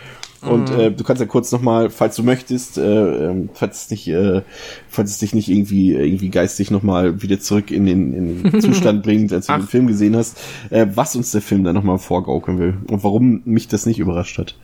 Und 0.42 0.72
mhm. 0.72 0.80
äh, 0.80 0.92
du 0.92 1.04
kannst 1.04 1.20
ja 1.20 1.26
kurz 1.26 1.52
nochmal, 1.52 1.90
falls 1.90 2.16
du 2.16 2.24
möchtest, 2.24 2.78
äh, 2.78 3.30
ähm, 3.30 3.50
falls 3.54 3.82
es 3.82 3.88
dich, 3.88 4.08
äh, 4.08 4.42
falls 4.88 5.12
es 5.12 5.18
dich 5.18 5.34
nicht 5.34 5.50
irgendwie 5.50 5.94
irgendwie 5.94 6.30
geistig 6.30 6.72
nochmal 6.72 7.22
wieder 7.22 7.40
zurück 7.40 7.72
in 7.72 7.86
den, 7.86 8.14
in 8.14 8.44
den 8.44 8.62
Zustand 8.62 9.04
bringt, 9.04 9.34
als 9.34 9.48
du 9.48 9.54
Ach. 9.54 9.60
den 9.60 9.68
Film 9.68 9.88
gesehen 9.88 10.16
hast, 10.16 10.40
äh, 10.70 10.88
was 10.94 11.16
uns 11.16 11.32
der 11.32 11.42
Film 11.42 11.64
da 11.64 11.74
nochmal 11.74 11.98
vorgaukeln 11.98 12.58
will 12.58 12.78
und 12.88 13.04
warum 13.04 13.42
mich 13.46 13.68
das 13.68 13.86
nicht 13.86 14.00
überrascht 14.00 14.38
hat. 14.38 14.56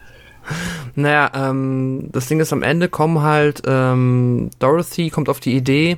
Naja, 0.96 1.32
ähm, 1.36 2.10
das 2.12 2.28
Ding 2.28 2.40
ist, 2.40 2.54
am 2.54 2.64
Ende 2.64 2.88
kommen 2.88 3.22
halt, 3.22 3.64
ähm, 3.66 4.50
Dorothy 4.60 5.10
kommt 5.10 5.28
auf 5.28 5.40
die 5.40 5.56
Idee, 5.56 5.98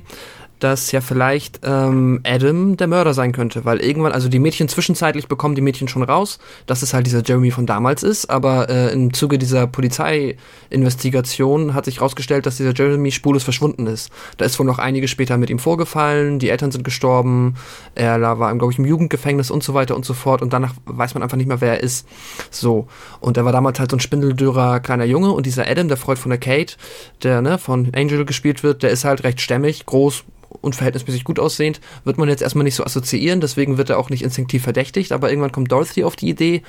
dass 0.60 0.92
ja 0.92 1.00
vielleicht 1.00 1.60
ähm, 1.62 2.20
Adam 2.24 2.76
der 2.76 2.86
Mörder 2.86 3.14
sein 3.14 3.32
könnte, 3.32 3.64
weil 3.64 3.78
irgendwann, 3.78 4.12
also 4.12 4.28
die 4.28 4.38
Mädchen 4.38 4.68
zwischenzeitlich 4.68 5.28
bekommen 5.28 5.54
die 5.54 5.60
Mädchen 5.60 5.88
schon 5.88 6.02
raus, 6.02 6.38
dass 6.66 6.82
es 6.82 6.94
halt 6.94 7.06
dieser 7.06 7.22
Jeremy 7.24 7.50
von 7.50 7.66
damals 7.66 8.02
ist, 8.02 8.30
aber 8.30 8.68
äh, 8.68 8.92
im 8.92 9.12
Zuge 9.12 9.38
dieser 9.38 9.66
Polizeiinvestigation 9.66 11.74
hat 11.74 11.84
sich 11.84 11.98
herausgestellt, 11.98 12.46
dass 12.46 12.56
dieser 12.56 12.74
Jeremy 12.74 13.10
spurlos 13.10 13.44
verschwunden 13.44 13.86
ist. 13.86 14.10
Da 14.36 14.44
ist 14.44 14.58
wohl 14.58 14.66
noch 14.66 14.78
einige 14.78 15.08
später 15.08 15.36
mit 15.36 15.50
ihm 15.50 15.58
vorgefallen, 15.58 16.38
die 16.38 16.50
Eltern 16.50 16.70
sind 16.70 16.84
gestorben, 16.84 17.54
er 17.94 18.20
war, 18.38 18.54
glaube 18.56 18.72
ich, 18.72 18.78
im 18.78 18.84
Jugendgefängnis 18.84 19.50
und 19.50 19.62
so 19.62 19.74
weiter 19.74 19.96
und 19.96 20.04
so 20.04 20.14
fort 20.14 20.42
und 20.42 20.52
danach 20.52 20.74
weiß 20.86 21.14
man 21.14 21.22
einfach 21.22 21.36
nicht 21.36 21.48
mehr, 21.48 21.60
wer 21.60 21.74
er 21.74 21.82
ist. 21.82 22.06
So. 22.50 22.86
Und 23.20 23.36
er 23.36 23.44
war 23.44 23.52
damals 23.52 23.78
halt 23.78 23.90
so 23.90 23.96
ein 23.96 24.00
spindeldürrer 24.00 24.80
kleiner 24.80 25.04
Junge 25.04 25.32
und 25.32 25.46
dieser 25.46 25.66
Adam, 25.66 25.88
der 25.88 25.96
Freund 25.96 26.18
von 26.18 26.30
der 26.30 26.38
Kate, 26.38 26.76
der 27.22 27.42
ne, 27.42 27.58
von 27.58 27.92
Angel 27.94 28.24
gespielt 28.24 28.62
wird, 28.62 28.82
der 28.82 28.90
ist 28.90 29.04
halt 29.04 29.24
recht 29.24 29.40
stämmig, 29.40 29.86
groß, 29.86 30.24
und 30.60 30.74
verhältnismäßig 30.74 31.24
gut 31.24 31.38
aussehend, 31.38 31.80
wird 32.04 32.18
man 32.18 32.28
jetzt 32.28 32.42
erstmal 32.42 32.64
nicht 32.64 32.74
so 32.74 32.84
assoziieren, 32.84 33.40
deswegen 33.40 33.78
wird 33.78 33.90
er 33.90 33.98
auch 33.98 34.10
nicht 34.10 34.22
instinktiv 34.22 34.62
verdächtigt, 34.62 35.12
aber 35.12 35.30
irgendwann 35.30 35.52
kommt 35.52 35.70
Dorothy 35.72 36.04
auf 36.04 36.16
die 36.16 36.28
Idee, 36.28 36.62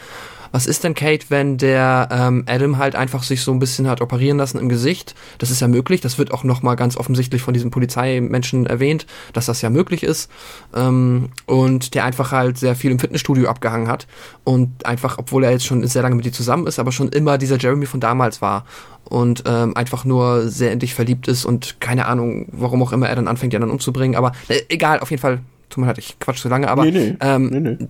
was 0.52 0.66
ist 0.66 0.84
denn 0.84 0.96
Kate, 0.96 1.26
wenn 1.30 1.58
der 1.58 2.10
ähm, 2.12 2.44
Adam 2.48 2.78
halt 2.78 2.96
einfach 2.96 3.24
sich 3.24 3.42
so 3.42 3.52
ein 3.52 3.60
bisschen 3.60 3.88
hat 3.88 4.02
operieren 4.02 4.38
lassen 4.38 4.58
im 4.58 4.70
Gesicht? 4.70 5.16
Das 5.38 5.52
ist 5.52 5.60
ja 5.60 5.68
möglich. 5.68 6.02
Das 6.02 6.18
wird 6.18 6.32
auch 6.32 6.44
nochmal 6.44 6.76
ganz 6.76 6.98
offensichtlich 6.98 7.42
von 7.42 7.54
diesem 7.54 7.72
Polizeimenschen 7.72 8.66
erwähnt, 8.66 9.06
dass 9.34 9.46
das 9.46 9.62
ja 9.62 9.70
möglich 9.70 10.04
ist. 10.04 10.30
Ähm, 10.74 11.30
und 11.46 11.94
der 11.94 12.06
einfach 12.06 12.32
halt 12.32 12.58
sehr 12.58 12.76
viel 12.76 12.92
im 12.92 13.00
Fitnessstudio 13.00 13.48
abgehangen 13.48 13.88
hat 13.88 14.08
und 14.44 14.86
einfach, 14.86 15.18
obwohl 15.18 15.44
er 15.44 15.52
jetzt 15.52 15.66
schon 15.66 15.86
sehr 15.86 16.02
lange 16.02 16.16
mit 16.16 16.26
dir 16.26 16.34
zusammen 16.34 16.68
ist, 16.68 16.80
aber 16.80 16.92
schon 16.92 17.10
immer 17.10 17.38
dieser 17.38 17.58
Jeremy 17.58 17.86
von 17.86 18.00
damals 18.00 18.42
war 18.42 18.66
und 19.10 19.43
ähm, 19.45 19.76
einfach 19.76 20.05
nur 20.05 20.47
sehr 20.47 20.72
in 20.72 20.80
dich 20.80 20.93
verliebt 20.93 21.28
ist 21.28 21.45
und 21.45 21.82
keine 21.82 22.05
Ahnung, 22.05 22.47
warum 22.51 22.82
auch 22.84 22.93
immer 22.93 23.10
er 23.10 23.16
dann 23.16 23.28
anfängt, 23.28 23.53
die 23.53 23.57
anderen 23.57 23.74
umzubringen. 23.74 24.16
Aber 24.16 24.32
äh, 24.47 24.62
egal, 24.70 24.99
auf 24.99 25.10
jeden 25.10 25.22
Fall. 25.22 25.39
Tut 25.70 25.82
mir 25.82 25.88
leid, 25.88 25.99
ich 25.99 26.18
quatsch 26.20 26.41
zu 26.41 26.49
lange, 26.49 26.68
aber 26.68 26.84
nee, 26.86 26.91
nee. 26.91 27.18
Ähm, 27.20 27.45
nee, 27.47 27.88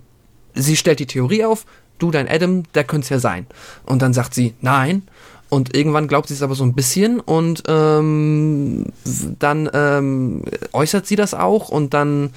sie 0.54 0.76
stellt 0.76 0.98
die 0.98 1.06
Theorie 1.06 1.44
auf, 1.44 1.64
du, 1.98 2.10
dein 2.10 2.28
Adam, 2.28 2.64
der 2.74 2.84
könnte 2.84 3.04
es 3.04 3.08
ja 3.08 3.18
sein. 3.18 3.46
Und 3.86 4.02
dann 4.02 4.12
sagt 4.12 4.34
sie, 4.34 4.54
nein. 4.60 5.02
Und 5.48 5.74
irgendwann 5.74 6.06
glaubt 6.06 6.28
sie 6.28 6.34
es 6.34 6.42
aber 6.42 6.54
so 6.54 6.62
ein 6.62 6.74
bisschen 6.74 7.18
und 7.18 7.64
ähm, 7.66 8.86
dann 9.38 9.68
ähm, 9.74 10.44
äußert 10.72 11.06
sie 11.06 11.16
das 11.16 11.34
auch 11.34 11.70
und 11.70 11.92
dann 11.92 12.30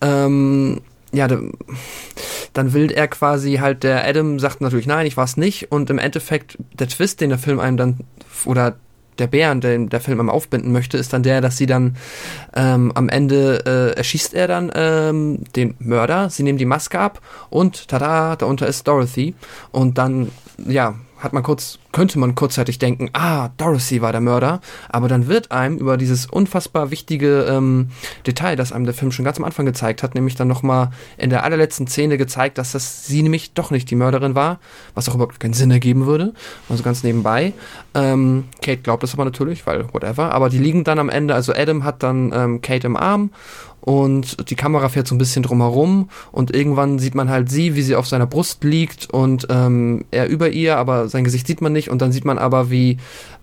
ähm, 0.00 0.80
ja, 1.14 1.28
dann 1.28 2.72
will 2.72 2.90
er 2.90 3.08
quasi 3.08 3.54
halt, 3.54 3.82
der 3.82 4.06
Adam 4.06 4.38
sagt 4.38 4.60
natürlich 4.60 4.86
nein, 4.86 5.06
ich 5.06 5.16
war 5.16 5.24
es 5.24 5.36
nicht. 5.36 5.70
Und 5.72 5.90
im 5.90 5.98
Endeffekt 5.98 6.58
der 6.72 6.88
Twist, 6.88 7.20
den 7.20 7.30
der 7.30 7.38
Film 7.38 7.60
einem 7.60 7.76
dann 7.76 8.00
oder 8.44 8.76
der 9.18 9.26
Bär, 9.28 9.54
den 9.54 9.88
der 9.88 10.00
Film 10.00 10.20
am 10.20 10.30
aufbinden 10.30 10.72
möchte, 10.72 10.98
ist 10.98 11.12
dann 11.12 11.22
der, 11.22 11.40
dass 11.40 11.56
sie 11.56 11.66
dann 11.66 11.96
ähm, 12.54 12.92
am 12.94 13.08
Ende 13.08 13.64
äh, 13.64 13.96
erschießt 13.96 14.34
er 14.34 14.48
dann 14.48 14.72
ähm, 14.74 15.44
den 15.54 15.74
Mörder, 15.78 16.30
sie 16.30 16.42
nehmen 16.42 16.58
die 16.58 16.64
Maske 16.64 16.98
ab 16.98 17.20
und 17.50 17.88
tada, 17.88 18.36
darunter 18.36 18.66
ist 18.66 18.86
Dorothy. 18.88 19.34
Und 19.70 19.98
dann 19.98 20.30
ja 20.66 20.94
hat 21.24 21.32
man 21.32 21.42
kurz, 21.42 21.78
könnte 21.92 22.18
man 22.18 22.34
kurzzeitig 22.34 22.78
denken, 22.78 23.10
ah, 23.12 23.48
Dorothy 23.56 24.02
war 24.02 24.12
der 24.12 24.20
Mörder, 24.20 24.60
aber 24.88 25.08
dann 25.08 25.26
wird 25.26 25.50
einem 25.50 25.78
über 25.78 25.96
dieses 25.96 26.26
unfassbar 26.26 26.90
wichtige 26.90 27.44
ähm, 27.48 27.88
Detail, 28.26 28.56
das 28.56 28.72
einem 28.72 28.84
der 28.84 28.94
Film 28.94 29.10
schon 29.10 29.24
ganz 29.24 29.38
am 29.38 29.44
Anfang 29.44 29.66
gezeigt 29.66 30.02
hat, 30.02 30.14
nämlich 30.14 30.36
dann 30.36 30.48
nochmal 30.48 30.90
in 31.16 31.30
der 31.30 31.44
allerletzten 31.44 31.86
Szene 31.86 32.18
gezeigt, 32.18 32.58
dass 32.58 32.72
das 32.72 33.06
sie 33.06 33.22
nämlich 33.22 33.54
doch 33.54 33.70
nicht 33.70 33.90
die 33.90 33.96
Mörderin 33.96 34.34
war, 34.34 34.60
was 34.94 35.08
auch 35.08 35.14
überhaupt 35.14 35.40
keinen 35.40 35.54
Sinn 35.54 35.70
ergeben 35.70 36.06
würde, 36.06 36.34
also 36.68 36.82
ganz 36.82 37.02
nebenbei. 37.02 37.54
Ähm, 37.94 38.44
Kate 38.62 38.82
glaubt 38.82 39.02
das 39.02 39.14
aber 39.14 39.24
natürlich, 39.24 39.66
weil 39.66 39.92
whatever, 39.92 40.32
aber 40.32 40.50
die 40.50 40.58
liegen 40.58 40.84
dann 40.84 40.98
am 40.98 41.08
Ende, 41.08 41.34
also 41.34 41.52
Adam 41.52 41.84
hat 41.84 42.02
dann 42.02 42.32
ähm, 42.34 42.60
Kate 42.60 42.86
im 42.86 42.96
Arm 42.96 43.30
und 43.84 44.48
die 44.48 44.54
Kamera 44.54 44.88
fährt 44.88 45.06
so 45.06 45.14
ein 45.14 45.18
bisschen 45.18 45.42
drumherum 45.42 46.08
und 46.32 46.54
irgendwann 46.56 46.98
sieht 46.98 47.14
man 47.14 47.28
halt 47.28 47.50
sie, 47.50 47.74
wie 47.74 47.82
sie 47.82 47.96
auf 47.96 48.06
seiner 48.06 48.26
Brust 48.26 48.64
liegt 48.64 49.10
und 49.10 49.46
ähm, 49.50 50.06
er 50.10 50.26
über 50.28 50.48
ihr, 50.48 50.78
aber 50.78 51.08
sein 51.10 51.22
Gesicht 51.22 51.46
sieht 51.46 51.60
man 51.60 51.74
nicht 51.74 51.90
und 51.90 52.00
dann 52.00 52.10
sieht 52.10 52.24
man 52.24 52.38
aber, 52.38 52.70
wie 52.70 52.96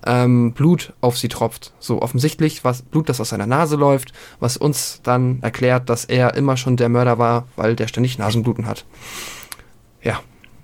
ähm, 0.04 0.52
Blut 0.52 0.94
auf 1.00 1.16
sie 1.16 1.28
tropft. 1.28 1.72
So 1.78 2.02
offensichtlich 2.02 2.64
was 2.64 2.82
Blut, 2.82 3.08
das 3.08 3.20
aus 3.20 3.28
seiner 3.28 3.46
Nase 3.46 3.76
läuft, 3.76 4.12
was 4.40 4.56
uns 4.56 4.98
dann 5.04 5.38
erklärt, 5.42 5.88
dass 5.88 6.06
er 6.06 6.34
immer 6.34 6.56
schon 6.56 6.76
der 6.76 6.88
Mörder 6.88 7.18
war, 7.18 7.46
weil 7.54 7.76
der 7.76 7.86
ständig 7.86 8.18
Nasenbluten 8.18 8.66
hat. 8.66 8.84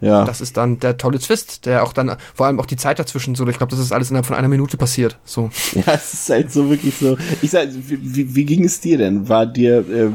Ja. 0.00 0.24
Das 0.24 0.40
ist 0.40 0.56
dann 0.56 0.78
der 0.78 0.96
tolle 0.96 1.18
Twist, 1.18 1.66
der 1.66 1.82
auch 1.82 1.92
dann, 1.92 2.16
vor 2.34 2.46
allem 2.46 2.60
auch 2.60 2.66
die 2.66 2.76
Zeit 2.76 2.98
dazwischen, 2.98 3.34
so, 3.34 3.46
ich 3.48 3.56
glaube, 3.56 3.70
das 3.70 3.80
ist 3.80 3.92
alles 3.92 4.10
innerhalb 4.10 4.26
von 4.26 4.36
einer 4.36 4.48
Minute 4.48 4.76
passiert. 4.76 5.18
So. 5.24 5.50
Ja, 5.74 5.94
es 5.94 6.14
ist 6.14 6.30
halt 6.30 6.52
so 6.52 6.70
wirklich 6.70 6.96
so. 6.96 7.16
Ich 7.42 7.50
sag, 7.50 7.68
wie, 7.72 8.34
wie 8.34 8.44
ging 8.44 8.64
es 8.64 8.80
dir 8.80 8.98
denn? 8.98 9.28
War 9.28 9.46
dir 9.46 9.78
äh, 9.88 10.10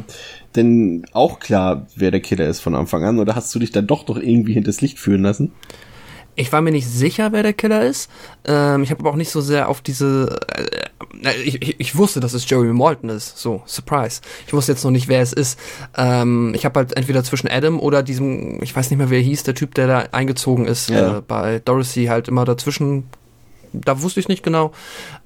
denn 0.56 1.06
auch 1.14 1.40
klar, 1.40 1.88
wer 1.96 2.12
der 2.12 2.20
Killer 2.20 2.48
ist 2.48 2.60
von 2.60 2.76
Anfang 2.76 3.04
an, 3.04 3.20
oder 3.20 3.36
hast 3.36 3.54
du 3.56 3.60
dich 3.60 3.72
dann 3.72 3.88
doch 3.88 4.04
doch 4.04 4.18
irgendwie 4.18 4.54
hinters 4.54 4.82
Licht 4.82 5.00
führen 5.00 5.24
lassen? 5.24 5.52
Ich 6.36 6.52
war 6.52 6.62
mir 6.62 6.72
nicht 6.72 6.88
sicher, 6.88 7.32
wer 7.32 7.44
der 7.44 7.54
Killer 7.54 7.86
ist. 7.86 8.10
Ähm, 8.46 8.84
ich 8.84 8.90
habe 8.90 9.02
aber 9.02 9.12
auch 9.12 9.16
nicht 9.16 9.30
so 9.30 9.42
sehr 9.42 9.70
auf 9.70 9.82
diese. 9.82 10.40
Äh, 10.56 10.66
ich, 11.22 11.80
ich, 11.80 11.96
wusste, 11.96 12.20
dass 12.20 12.34
es 12.34 12.50
Jeremy 12.50 12.74
Malton 12.74 13.10
ist. 13.10 13.38
So, 13.38 13.62
Surprise. 13.66 14.22
Ich 14.48 14.54
wusste 14.54 14.72
jetzt 14.72 14.84
noch 14.84 14.92
nicht, 14.92 15.08
wer 15.08 15.22
es 15.22 15.34
ist. 15.34 15.60
Ähm, 15.96 16.54
ich 16.56 16.66
habe 16.66 16.80
halt 16.80 16.98
entweder 16.98 17.24
zwischen 17.24 17.48
Adam 17.48 17.80
oder 17.80 18.04
diesem, 18.04 18.62
ich 18.64 18.76
weiß 18.76 18.90
nicht 18.90 18.98
mehr, 18.98 19.10
wer 19.10 19.20
hieß, 19.20 19.44
der 19.44 19.56
Typ, 19.56 19.76
der 19.76 19.88
da 19.88 20.00
eingezogen 20.12 20.66
ist, 20.66 20.90
ja. 20.90 21.18
äh, 21.18 21.22
bei 21.22 21.60
Dorothy 21.60 22.06
halt 22.06 22.28
immer 22.28 22.46
dazwischen 22.46 23.06
da 23.74 24.02
wusste 24.02 24.20
ich 24.20 24.28
nicht 24.28 24.44
genau. 24.44 24.72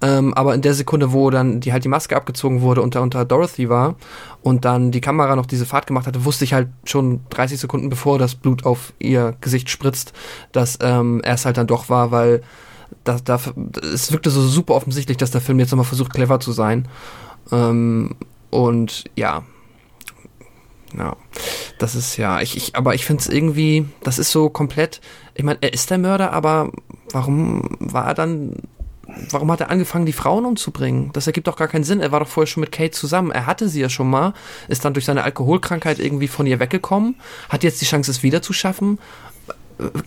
Ähm, 0.01 0.33
aber 0.33 0.55
in 0.55 0.61
der 0.61 0.73
Sekunde, 0.73 1.11
wo 1.11 1.29
dann 1.29 1.59
die 1.59 1.73
halt 1.73 1.83
die 1.83 1.89
Maske 1.89 2.15
abgezogen 2.15 2.61
wurde 2.61 2.81
und 2.81 2.95
da 2.95 3.01
unter 3.01 3.25
Dorothy 3.25 3.69
war 3.69 3.95
und 4.41 4.65
dann 4.65 4.91
die 4.91 5.01
Kamera 5.01 5.35
noch 5.35 5.45
diese 5.45 5.65
Fahrt 5.65 5.88
gemacht 5.88 6.07
hatte, 6.07 6.25
wusste 6.25 6.45
ich 6.45 6.53
halt 6.53 6.69
schon 6.85 7.21
30 7.29 7.59
Sekunden 7.59 7.89
bevor 7.89 8.17
das 8.17 8.35
Blut 8.35 8.65
auf 8.65 8.93
ihr 8.99 9.35
Gesicht 9.41 9.69
spritzt, 9.69 10.13
dass 10.51 10.79
ähm, 10.81 11.21
er 11.23 11.33
es 11.33 11.45
halt 11.45 11.57
dann 11.57 11.67
doch 11.67 11.89
war, 11.89 12.11
weil 12.11 12.41
da, 13.08 13.20
da, 13.24 13.39
es 13.82 14.12
wirkte 14.12 14.30
so 14.30 14.41
super 14.41 14.76
offensichtlich, 14.76 15.18
dass 15.18 15.32
der 15.32 15.41
Film 15.41 15.60
jetzt 15.60 15.72
nochmal 15.72 15.86
versucht, 15.86 16.14
clever 16.14 16.39
zu 16.39 16.51
sein. 16.51 16.88
Ähm, 17.51 18.16
und 18.49 19.05
ja, 19.16 19.43
ja, 20.97 21.16
das 21.80 21.95
ist 21.95 22.18
ja, 22.18 22.41
ich, 22.41 22.58
ich 22.58 22.76
aber 22.76 22.95
ich 22.95 23.05
finde 23.05 23.22
es 23.22 23.30
irgendwie, 23.30 23.86
das 24.03 24.20
ist 24.20 24.32
so 24.32 24.49
komplett, 24.49 25.01
ich 25.36 25.43
meine, 25.43 25.60
er 25.62 25.74
ist 25.74 25.89
der 25.89 25.97
Mörder, 25.97 26.34
aber 26.34 26.72
warum 27.12 27.70
war 27.80 28.08
er 28.08 28.14
dann, 28.14 28.55
warum 29.30 29.51
hat 29.51 29.62
er 29.62 29.70
angefangen, 29.70 30.05
die 30.05 30.14
Frauen 30.14 30.45
umzubringen? 30.45 31.12
Das 31.14 31.28
ergibt 31.28 31.47
doch 31.47 31.58
gar 31.58 31.68
keinen 31.68 31.84
Sinn. 31.84 32.01
Er 32.01 32.12
war 32.12 32.20
doch 32.20 32.28
vorher 32.28 32.47
schon 32.47 32.62
mit 32.62 32.72
Kate 32.72 32.91
zusammen. 32.91 33.32
Er 33.32 33.45
hatte 33.45 33.70
sie 33.70 33.82
ja 33.82 33.89
schon 33.89 34.10
mal, 34.10 34.34
ist 34.68 34.84
dann 34.86 34.93
durch 34.93 35.05
seine 35.05 35.24
Alkoholkrankheit 35.24 35.99
irgendwie 35.99 36.28
von 36.28 36.47
ihr 36.47 36.60
weggekommen, 36.60 37.16
hat 37.49 37.64
jetzt 37.64 37.82
die 37.82 37.86
Chance, 37.86 38.12
es 38.12 38.24
wieder 38.24 38.41
zu 38.41 38.53
schaffen 38.53 38.99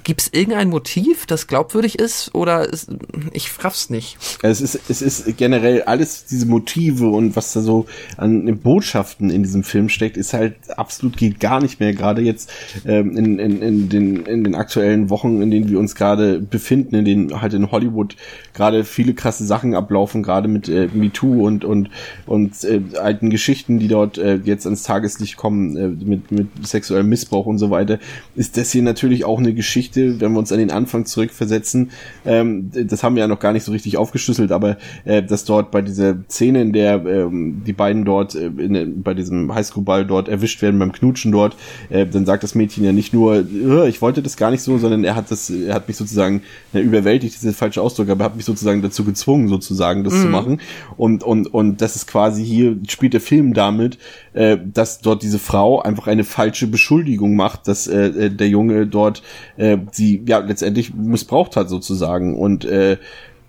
Gibt 0.02 0.22
es 0.22 0.32
irgendein 0.32 0.68
Motiv, 0.68 1.26
das 1.26 1.46
glaubwürdig 1.46 1.98
ist 1.98 2.34
oder 2.34 2.68
ist, 2.68 2.90
ich 3.32 3.50
raff's 3.62 3.88
nicht? 3.88 4.16
Es 4.42 4.60
ist, 4.60 4.80
es 4.88 5.00
ist 5.00 5.36
generell 5.36 5.82
alles 5.82 6.24
diese 6.24 6.46
Motive 6.46 7.06
und 7.08 7.36
was 7.36 7.52
da 7.52 7.60
so 7.60 7.86
an 8.16 8.58
Botschaften 8.58 9.30
in 9.30 9.44
diesem 9.44 9.62
Film 9.62 9.88
steckt, 9.88 10.16
ist 10.16 10.32
halt 10.32 10.54
absolut 10.76 11.16
geht 11.16 11.38
gar 11.38 11.60
nicht 11.60 11.78
mehr. 11.78 11.92
Gerade 11.92 12.20
jetzt 12.22 12.50
ähm, 12.84 13.16
in, 13.16 13.38
in, 13.38 13.62
in, 13.62 13.88
den, 13.88 14.26
in 14.26 14.42
den 14.42 14.54
aktuellen 14.56 15.08
Wochen, 15.08 15.40
in 15.40 15.50
denen 15.52 15.68
wir 15.68 15.78
uns 15.78 15.94
gerade 15.94 16.40
befinden, 16.40 16.96
in 16.96 17.04
denen 17.04 17.40
halt 17.40 17.54
in 17.54 17.70
Hollywood 17.70 18.16
gerade 18.54 18.84
viele 18.84 19.14
krasse 19.14 19.44
Sachen 19.44 19.74
ablaufen, 19.74 20.24
gerade 20.24 20.48
mit 20.48 20.68
äh, 20.68 20.88
MeToo 20.92 21.46
und 21.46 21.64
und 21.64 21.90
und 22.26 22.64
äh, 22.64 22.80
alten 22.98 23.30
Geschichten, 23.30 23.78
die 23.78 23.88
dort 23.88 24.18
äh, 24.18 24.40
jetzt 24.42 24.66
ans 24.66 24.82
Tageslicht 24.82 25.36
kommen 25.36 25.76
äh, 25.76 25.88
mit 25.88 26.32
mit 26.32 26.48
sexuellem 26.66 27.08
Missbrauch 27.08 27.46
und 27.46 27.58
so 27.58 27.70
weiter, 27.70 28.00
ist 28.34 28.56
das 28.56 28.72
hier 28.72 28.82
natürlich 28.82 29.24
auch 29.24 29.38
eine 29.38 29.54
Geschichte, 29.60 30.20
wenn 30.20 30.32
wir 30.32 30.38
uns 30.38 30.52
an 30.52 30.58
den 30.58 30.70
Anfang 30.70 31.04
zurückversetzen, 31.04 31.90
ähm, 32.24 32.70
das 32.72 33.02
haben 33.02 33.14
wir 33.14 33.20
ja 33.20 33.28
noch 33.28 33.40
gar 33.40 33.52
nicht 33.52 33.64
so 33.64 33.72
richtig 33.72 33.98
aufgeschlüsselt, 33.98 34.52
aber 34.52 34.78
äh, 35.04 35.22
dass 35.22 35.44
dort 35.44 35.70
bei 35.70 35.82
dieser 35.82 36.16
Szene, 36.30 36.62
in 36.62 36.72
der 36.72 37.04
ähm, 37.04 37.62
die 37.66 37.74
beiden 37.74 38.06
dort 38.06 38.34
äh, 38.34 38.46
in, 38.46 39.02
bei 39.02 39.12
diesem 39.12 39.54
Highschool-Ball 39.54 40.06
dort 40.06 40.28
erwischt 40.28 40.62
werden 40.62 40.78
beim 40.78 40.92
Knutschen 40.92 41.30
dort, 41.30 41.56
äh, 41.90 42.06
dann 42.06 42.24
sagt 42.24 42.42
das 42.42 42.54
Mädchen 42.54 42.84
ja 42.84 42.92
nicht 42.92 43.12
nur, 43.12 43.44
ich 43.86 44.00
wollte 44.00 44.22
das 44.22 44.38
gar 44.38 44.50
nicht 44.50 44.62
so, 44.62 44.78
sondern 44.78 45.04
er 45.04 45.14
hat 45.14 45.30
das, 45.30 45.50
er 45.50 45.74
hat 45.74 45.88
mich 45.88 45.98
sozusagen 45.98 46.40
na, 46.72 46.80
überwältigt, 46.80 47.34
ist 47.34 47.44
der 47.44 47.52
falsche 47.52 47.82
Ausdruck, 47.82 48.08
aber 48.08 48.24
hat 48.24 48.36
mich 48.36 48.46
sozusagen 48.46 48.80
dazu 48.80 49.04
gezwungen, 49.04 49.48
sozusagen 49.48 50.04
das 50.04 50.14
mhm. 50.14 50.22
zu 50.22 50.28
machen. 50.28 50.60
Und 50.96 51.22
und 51.22 51.52
und 51.52 51.82
das 51.82 51.96
ist 51.96 52.06
quasi 52.06 52.42
hier 52.44 52.78
spielt 52.88 53.12
der 53.12 53.20
Film 53.20 53.52
damit, 53.52 53.98
äh, 54.32 54.56
dass 54.62 55.00
dort 55.00 55.22
diese 55.22 55.38
Frau 55.38 55.80
einfach 55.80 56.06
eine 56.06 56.24
falsche 56.24 56.66
Beschuldigung 56.66 57.36
macht, 57.36 57.68
dass 57.68 57.86
äh, 57.86 58.06
äh 58.06 58.30
der 58.30 58.48
Junge 58.48 58.86
dort 58.86 59.22
äh, 59.56 59.78
sie 59.92 60.22
ja 60.26 60.38
letztendlich 60.38 60.94
missbraucht 60.94 61.56
hat 61.56 61.68
sozusagen 61.68 62.38
und 62.38 62.64
äh, 62.64 62.96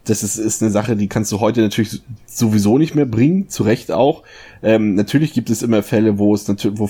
das 0.05 0.23
ist, 0.23 0.37
ist 0.37 0.63
eine 0.63 0.71
Sache, 0.71 0.95
die 0.95 1.07
kannst 1.07 1.31
du 1.31 1.39
heute 1.39 1.61
natürlich 1.61 2.01
sowieso 2.25 2.77
nicht 2.77 2.95
mehr 2.95 3.05
bringen, 3.05 3.49
zu 3.49 3.63
Recht 3.63 3.91
auch. 3.91 4.23
Ähm, 4.63 4.95
natürlich 4.95 5.33
gibt 5.33 5.49
es 5.49 5.61
immer 5.61 5.83
Fälle, 5.83 6.17
wo 6.17 6.33
es 6.33 6.47
natürlich, 6.47 6.79
wo, 6.79 6.89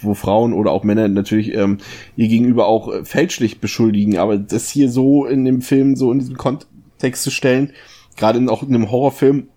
wo 0.00 0.14
Frauen 0.14 0.54
oder 0.54 0.70
auch 0.70 0.82
Männer 0.82 1.08
natürlich 1.08 1.54
ähm, 1.54 1.78
ihr 2.16 2.28
gegenüber 2.28 2.66
auch 2.66 2.92
äh, 2.92 3.04
fälschlich 3.04 3.60
beschuldigen, 3.60 4.16
aber 4.16 4.38
das 4.38 4.70
hier 4.70 4.90
so 4.90 5.26
in 5.26 5.44
dem 5.44 5.60
Film, 5.60 5.94
so 5.94 6.10
in 6.10 6.20
diesem 6.20 6.38
Kontext 6.38 7.22
zu 7.22 7.30
stellen, 7.30 7.72
gerade 8.16 8.40
auch 8.50 8.62
in 8.62 8.74
einem 8.74 8.90
Horrorfilm, 8.90 9.48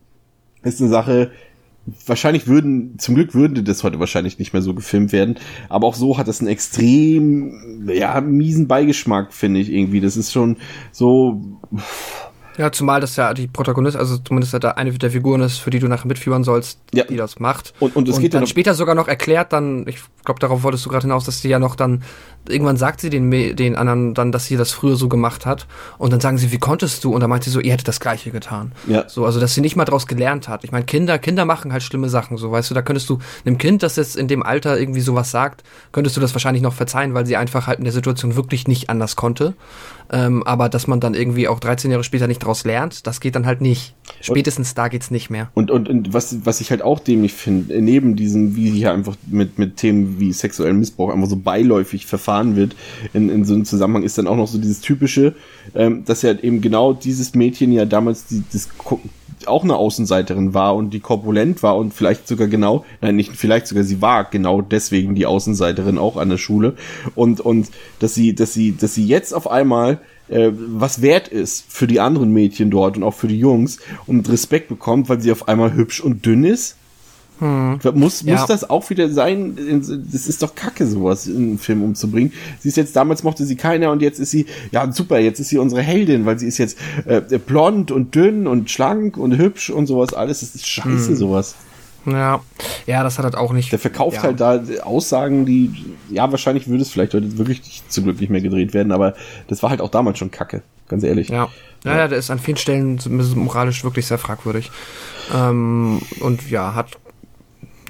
ist 0.63 0.82
eine 0.82 0.89
Sache, 0.89 1.32
wahrscheinlich 2.05 2.47
würden, 2.47 2.97
zum 2.99 3.15
Glück 3.15 3.34
würde 3.34 3.63
das 3.63 3.84
heute 3.84 3.99
wahrscheinlich 3.99 4.39
nicht 4.39 4.53
mehr 4.53 4.61
so 4.61 4.73
gefilmt 4.73 5.11
werden, 5.11 5.38
aber 5.69 5.88
auch 5.88 5.95
so 5.95 6.17
hat 6.17 6.27
das 6.27 6.39
einen 6.39 6.49
extrem, 6.49 7.89
ja, 7.91 8.21
miesen 8.21 8.67
Beigeschmack, 8.67 9.34
finde 9.34 9.59
ich 9.59 9.71
irgendwie. 9.71 9.99
Das 9.99 10.17
ist 10.17 10.32
schon 10.32 10.57
so, 10.91 11.41
ja, 12.57 12.71
zumal 12.71 12.99
das 12.99 13.15
ja 13.15 13.34
die 13.34 13.47
Protagonist, 13.47 13.95
also 13.95 14.17
zumindest 14.17 14.53
da 14.61 14.71
eine 14.71 14.91
der 14.91 15.11
Figuren 15.11 15.41
ist, 15.41 15.57
für 15.57 15.69
die 15.69 15.79
du 15.79 15.88
nachher 15.88 16.07
mitführen 16.07 16.43
sollst, 16.43 16.79
ja. 16.93 17.05
die 17.05 17.15
das 17.15 17.39
macht. 17.39 17.73
Und, 17.79 17.95
und 17.95 18.09
es 18.09 18.17
und 18.17 18.21
geht 18.21 18.34
dann 18.34 18.45
später 18.45 18.73
sogar 18.73 18.93
noch 18.93 19.07
erklärt, 19.07 19.53
dann, 19.53 19.88
ich 19.88 19.99
glaube, 20.25 20.39
darauf 20.39 20.63
wolltest 20.63 20.86
du 20.86 20.89
gerade 20.89 21.03
hinaus, 21.03 21.25
dass 21.25 21.41
sie 21.41 21.49
ja 21.49 21.59
noch 21.59 21.75
dann, 21.75 22.03
irgendwann 22.50 22.78
sagt 22.78 23.02
sie 23.02 23.10
den, 23.10 23.30
den 23.56 23.76
anderen 23.76 24.14
dann, 24.14 24.32
dass 24.32 24.46
sie 24.46 24.58
das 24.58 24.72
früher 24.72 24.96
so 24.96 25.08
gemacht 25.08 25.46
hat. 25.46 25.68
Und 25.98 26.12
dann 26.12 26.20
sagen 26.20 26.38
sie, 26.38 26.52
wie 26.52 26.58
konntest 26.58 27.04
du? 27.04 27.14
Und 27.14 27.22
dann 27.22 27.30
meint 27.30 27.44
sie 27.44 27.50
so, 27.50 27.60
ihr 27.60 27.74
hättet 27.74 27.88
das 27.88 28.00
Gleiche 28.00 28.32
getan. 28.32 28.72
Ja. 28.88 29.08
So, 29.08 29.26
also, 29.26 29.39
dass 29.39 29.54
sie 29.54 29.62
nicht 29.62 29.76
mal 29.76 29.86
draus 29.86 30.08
gelernt 30.08 30.48
hat. 30.48 30.64
Ich 30.64 30.72
meine, 30.72 30.86
Kinder, 30.86 31.20
Kinder 31.20 31.46
machen 31.46 31.72
halt 31.72 31.84
schlimme 31.84 32.10
Sachen, 32.10 32.38
so, 32.38 32.52
weißt 32.52 32.70
du, 32.70 32.74
da 32.74 32.82
könntest 32.82 33.10
du 33.10 33.20
einem 33.46 33.58
Kind, 33.58 33.84
das 33.84 33.96
jetzt 33.96 34.16
in 34.16 34.28
dem 34.28 34.44
Alter 34.44 34.80
irgendwie 34.80 35.02
sowas 35.02 35.32
sagt, 35.32 35.64
könntest 35.92 36.18
du 36.18 36.22
das 36.22 36.34
wahrscheinlich 36.34 36.64
noch 36.64 36.74
verzeihen, 36.74 37.14
weil 37.14 37.26
sie 37.26 37.38
einfach 37.38 37.68
halt 37.68 37.80
in 37.80 37.86
der 37.86 37.94
Situation 37.94 38.36
wirklich 38.36 38.68
nicht 38.68 38.89
anders 38.89 39.16
konnte. 39.16 39.54
Ähm, 40.14 40.44
aber 40.44 40.68
dass 40.68 40.88
man 40.88 41.00
dann 41.00 41.14
irgendwie 41.14 41.48
auch 41.48 41.60
13 41.60 41.89
Jahre 41.89 42.04
später 42.04 42.28
nicht 42.28 42.39
draus 42.39 42.66
lernt, 42.66 43.08
das 43.08 43.22
geht 43.22 43.36
dann 43.36 43.46
halt 43.46 43.62
nicht. 43.62 43.96
Spätestens 44.20 44.72
und, 44.72 44.78
da 44.78 44.88
geht's 44.89 45.10
nicht 45.10 45.30
mehr. 45.30 45.50
Und, 45.54 45.72
und, 45.72 45.88
und 45.88 46.14
was, 46.14 46.46
was 46.46 46.60
ich 46.60 46.70
halt 46.70 46.82
auch 46.82 47.00
dämlich 47.00 47.34
finde, 47.34 47.82
neben 47.82 48.18
diesem, 48.18 48.56
wie 48.56 48.70
hier 48.72 48.92
einfach 48.92 49.16
mit, 49.28 49.58
mit 49.58 49.78
Themen 49.78 50.20
wie 50.20 50.34
sexuellem 50.34 50.80
Missbrauch 50.80 51.12
einfach 51.12 51.30
so 51.30 51.38
beiläufig 51.38 52.06
verfahren 52.06 52.30
wird, 52.55 52.75
in, 53.13 53.29
in 53.29 53.45
so 53.45 53.53
einem 53.53 53.65
Zusammenhang 53.65 54.03
ist 54.03 54.17
dann 54.17 54.27
auch 54.27 54.36
noch 54.36 54.47
so 54.47 54.57
dieses 54.57 54.82
typische, 54.82 55.36
ähm, 55.75 56.03
dass 56.05 56.21
ja 56.21 56.32
eben 56.34 56.61
genau 56.61 56.93
dieses 56.93 57.36
Mädchen 57.36 57.71
ja 57.71 57.86
damals 57.86 58.25
die, 58.25 58.43
das 58.51 58.69
auch 59.47 59.63
eine 59.63 59.75
Außenseiterin 59.75 60.53
war 60.53 60.75
und 60.75 60.91
die 60.91 60.99
korpulent 60.99 61.63
war 61.63 61.77
und 61.77 61.93
vielleicht 61.93 62.27
sogar 62.27 62.47
genau, 62.47 62.86
nein, 63.01 63.15
nicht 63.15 63.36
vielleicht 63.36 63.67
sogar 63.67 63.84
sie 63.84 64.01
war 64.01 64.25
genau 64.29 64.61
deswegen 64.61 65.15
die 65.15 65.25
Außenseiterin 65.25 65.97
auch 65.97 66.17
an 66.17 66.29
der 66.29 66.38
Schule. 66.38 66.75
Und 67.15 67.39
und 67.39 67.69
dass 67.99 68.13
sie 68.13 68.36
dass 68.36 68.53
sie 68.53 68.75
dass 68.75 68.93
sie 68.93 69.05
jetzt 69.05 69.34
auf 69.34 69.49
einmal 69.49 69.99
äh, 70.29 70.51
was 70.53 71.01
wert 71.01 71.27
ist 71.27 71.65
für 71.67 71.88
die 71.88 71.99
anderen 71.99 72.32
Mädchen 72.32 72.71
dort 72.71 72.97
und 72.97 73.03
auch 73.03 73.13
für 73.13 73.27
die 73.27 73.39
Jungs 73.39 73.79
und 74.05 74.29
Respekt 74.29 74.69
bekommt, 74.69 75.09
weil 75.09 75.21
sie 75.21 75.32
auf 75.32 75.47
einmal 75.47 75.73
hübsch 75.73 76.01
und 76.01 76.25
dünn 76.25 76.43
ist 76.43 76.77
hm. 77.42 77.80
Muss, 77.96 78.22
ja. 78.22 78.38
muss 78.38 78.46
das 78.46 78.70
auch 78.70 78.88
wieder 78.92 79.10
sein? 79.10 79.58
Das 80.12 80.28
ist 80.28 80.44
doch 80.44 80.54
kacke, 80.54 80.86
sowas 80.86 81.26
in 81.26 81.38
einen 81.38 81.58
Film 81.58 81.82
umzubringen. 81.82 82.34
Sie 82.60 82.70
ist 82.70 82.78
jetzt, 82.78 82.96
damals 82.96 83.24
mochte 83.24 83.46
sie 83.46 83.56
keiner 83.56 83.92
und 83.92 84.04
jetzt 84.04 84.20
ist 84.20 84.30
sie, 84.30 84.46
ja 84.72 84.92
super, 84.92 85.18
jetzt 85.18 85.39
ist 85.39 85.50
sie 85.50 85.58
unsere 85.58 85.82
Heldin, 85.82 86.28
weil 86.28 86.38
sie 86.38 86.46
ist 86.46 86.60
jetzt 86.60 86.78
äh, 87.06 87.20
blond 87.39 87.89
und 87.89 88.14
dünn 88.14 88.46
und 88.46 88.70
schlank 88.70 89.18
und 89.18 89.36
hübsch 89.39 89.72
und 89.72 89.88
sowas 89.88 90.14
alles. 90.14 90.42
Das 90.42 90.54
ist 90.54 90.68
scheiße, 90.68 91.10
hm. 91.10 91.16
sowas. 91.16 91.56
Ja, 92.06 92.42
ja, 92.86 93.04
das 93.04 93.18
hat 93.18 93.26
halt 93.26 93.36
auch 93.36 93.54
nicht. 93.54 93.72
Der 93.72 93.80
verkauft 93.80 94.18
ja. 94.18 94.24
halt 94.24 94.39
da 94.39 94.62
Aussagen, 94.84 95.48
die, 95.48 95.96
ja, 96.12 96.30
wahrscheinlich 96.30 96.68
würde 96.68 96.84
es 96.84 96.92
vielleicht 96.92 97.16
heute 97.16 97.39
wirklich 97.39 97.64
nicht, 97.64 97.92
zum 97.92 98.04
Glück 98.04 98.22
nicht 98.22 98.30
mehr 98.30 98.42
gedreht 98.42 98.76
werden, 98.76 98.92
aber 98.92 99.16
das 99.48 99.64
war 99.64 99.72
halt 99.72 99.82
auch 99.82 99.89
damals 99.89 100.20
schon 100.20 100.30
kacke, 100.30 100.62
ganz 100.88 101.04
ehrlich. 101.04 101.30
Ja. 101.30 101.50
Ja, 101.84 101.98
ja, 101.98 102.08
der 102.08 102.20
ist 102.20 102.30
an 102.30 102.38
vielen 102.38 102.58
Stellen 102.58 103.00
moralisch 103.34 103.84
wirklich 103.84 104.06
sehr 104.06 104.20
fragwürdig. 104.20 104.70
Ähm, 105.34 106.00
und 106.20 106.48
ja, 106.52 106.76
hat 106.76 107.00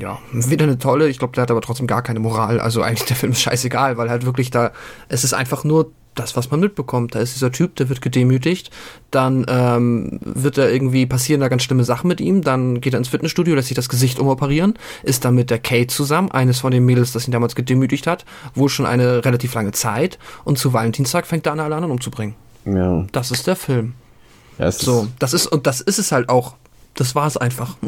ja, 0.02 0.20
wieder 0.32 0.64
eine 0.64 0.80
tolle, 0.80 1.08
ich 1.08 1.20
glaube, 1.20 1.34
der 1.34 1.44
hat 1.44 1.52
aber 1.52 1.62
trotzdem 1.62 1.88
gar 1.88 2.02
keine 2.02 2.20
Moral. 2.20 2.60
Also 2.60 2.82
eigentlich 2.82 3.08
der 3.08 3.16
Film 3.16 3.32
ist 3.34 3.42
scheißegal, 3.42 3.98
weil 3.98 4.10
halt 4.10 4.26
wirklich 4.26 4.50
da, 4.50 4.72
es 5.10 5.24
ist 5.24 5.34
einfach 5.34 5.64
nur 5.64 5.92
das, 6.16 6.36
was 6.36 6.52
man 6.52 6.60
mitbekommt. 6.60 7.16
Da 7.16 7.20
ist 7.20 7.36
dieser 7.36 7.52
Typ, 7.52 7.76
der 7.76 7.88
wird 7.88 8.02
gedemütigt, 8.02 8.72
dann 9.12 9.46
ähm, 9.48 10.20
wird 10.22 10.58
er 10.58 10.72
irgendwie 10.72 11.06
passieren 11.06 11.40
da 11.40 11.48
ganz 11.48 11.64
schlimme 11.64 11.84
Sachen 11.84 12.08
mit 12.08 12.20
ihm, 12.20 12.42
dann 12.42 12.82
geht 12.82 12.94
er 12.94 12.98
ins 12.98 13.10
Fitnessstudio, 13.10 13.56
lässt 13.56 13.70
sich 13.70 13.76
das 13.76 13.90
Gesicht 13.90 14.20
umoperieren, 14.20 14.74
ist 15.04 15.24
dann 15.24 15.36
mit 15.36 15.50
der 15.50 15.60
Kate 15.60 15.88
zusammen, 15.88 16.32
eines 16.32 16.60
von 16.60 16.72
den 16.72 16.86
Mädels, 16.86 17.14
das 17.14 17.28
ihn 17.28 17.32
damals 17.32 17.56
gedemütigt 17.56 18.08
hat, 18.08 18.26
wohl 18.56 18.70
schon 18.70 18.86
eine 18.86 19.24
relativ 19.24 19.54
lange 19.54 19.72
Zeit 19.72 20.20
und 20.44 20.58
zu 20.58 20.74
Valentinstag 20.74 21.28
fängt 21.28 21.46
er 21.46 21.54
an, 21.54 21.60
alle 21.60 21.76
anderen 21.76 21.92
umzubringen. 21.92 22.36
Ja. 22.66 23.06
Das 23.12 23.32
ist 23.32 23.48
der 23.48 23.56
Film. 23.56 23.94
Ja, 24.58 24.72
so, 24.72 25.08
das 25.20 25.34
ist, 25.34 25.48
und 25.48 25.66
das 25.66 25.82
ist 25.82 25.98
es 25.98 26.12
halt 26.12 26.30
auch. 26.30 26.56
Das 26.96 27.16
war 27.16 27.28
es 27.28 27.38
einfach. 27.38 27.78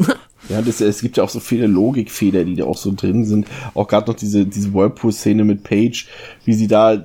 Ja, 0.48 0.60
das, 0.60 0.80
es 0.82 1.00
gibt 1.00 1.16
ja 1.16 1.24
auch 1.24 1.30
so 1.30 1.40
viele 1.40 1.66
Logikfehler, 1.66 2.44
die 2.44 2.56
da 2.56 2.64
auch 2.64 2.76
so 2.76 2.92
drin 2.94 3.24
sind. 3.24 3.46
Auch 3.72 3.88
gerade 3.88 4.10
noch 4.10 4.16
diese, 4.16 4.44
diese 4.44 4.74
Whirlpool-Szene 4.74 5.42
mit 5.42 5.64
Paige, 5.64 6.04
wie 6.44 6.52
sie 6.52 6.66
da, 6.66 7.02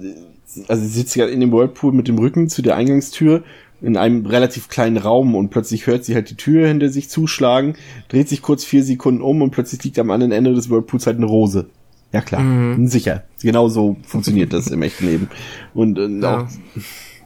also 0.68 0.84
sie 0.84 0.90
sitzt 0.90 1.16
ja 1.16 1.26
in 1.26 1.40
dem 1.40 1.52
Whirlpool 1.52 1.94
mit 1.94 2.10
dem 2.10 2.18
Rücken 2.18 2.50
zu 2.50 2.62
der 2.62 2.76
Eingangstür 2.76 3.44
in 3.82 3.96
einem 3.96 4.26
relativ 4.26 4.68
kleinen 4.68 4.98
Raum 4.98 5.36
und 5.36 5.52
plötzlich 5.52 5.88
hört 5.88 6.04
sie 6.04 6.16
halt 6.16 6.30
die 6.30 6.36
Tür 6.36 6.68
hinter 6.68 6.90
sich 6.90 7.10
zuschlagen, 7.10 7.76
dreht 8.10 8.28
sich 8.28 8.42
kurz 8.42 8.66
vier 8.66 8.84
Sekunden 8.84 9.22
um 9.22 9.42
und 9.42 9.52
plötzlich 9.52 9.82
liegt 9.86 10.00
am 10.00 10.12
anderen 10.12 10.34
Ende 10.34 10.54
des 10.54 10.70
Whirlpools 10.70 11.08
halt 11.08 11.16
eine 11.16 11.26
Rose. 11.26 11.70
Ja 12.12 12.20
klar, 12.20 12.42
mhm. 12.42 12.88
sicher. 12.88 13.24
Genau 13.42 13.70
so 13.70 13.96
funktioniert 14.06 14.52
das 14.52 14.68
im 14.68 14.82
echten 14.82 15.06
Leben. 15.06 15.30
Und, 15.74 15.98
und 15.98 16.22
ja. 16.22 16.42
auch 16.42 16.48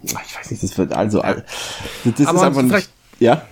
ich 0.03 0.13
weiß 0.13 0.51
nicht, 0.51 0.61
das 0.61 0.77
wird 0.77 0.93
also, 0.93 1.21
das, 1.21 1.43
das 2.03 2.19
ist 2.19 2.27
einfach 2.27 2.61
nicht, 2.61 2.89
ja 3.19 3.47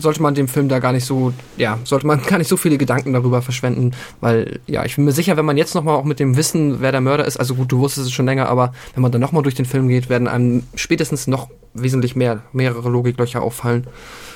sollte 0.00 0.22
man 0.22 0.34
dem 0.34 0.48
Film 0.48 0.68
da 0.68 0.78
gar 0.78 0.92
nicht 0.92 1.04
so, 1.04 1.32
ja, 1.56 1.78
sollte 1.84 2.06
man 2.06 2.22
gar 2.26 2.38
nicht 2.38 2.48
so 2.48 2.56
viele 2.56 2.78
Gedanken 2.78 3.12
darüber 3.12 3.42
verschwenden, 3.42 3.92
weil, 4.20 4.60
ja, 4.66 4.84
ich 4.84 4.96
bin 4.96 5.04
mir 5.04 5.12
sicher, 5.12 5.36
wenn 5.36 5.44
man 5.44 5.56
jetzt 5.56 5.74
nochmal 5.74 5.96
auch 5.96 6.04
mit 6.04 6.20
dem 6.20 6.36
Wissen, 6.36 6.80
wer 6.80 6.92
der 6.92 7.00
Mörder 7.00 7.24
ist, 7.24 7.36
also 7.36 7.54
gut, 7.54 7.72
du 7.72 7.78
wusstest 7.78 8.06
es 8.06 8.12
schon 8.12 8.26
länger, 8.26 8.48
aber 8.48 8.72
wenn 8.94 9.02
man 9.02 9.12
dann 9.12 9.20
nochmal 9.20 9.42
durch 9.42 9.54
den 9.54 9.66
Film 9.66 9.88
geht, 9.88 10.08
werden 10.08 10.28
einem 10.28 10.62
spätestens 10.74 11.26
noch 11.26 11.48
wesentlich 11.74 12.16
mehr, 12.16 12.42
mehrere 12.52 12.88
Logiklöcher 12.88 13.42
auffallen. 13.42 13.86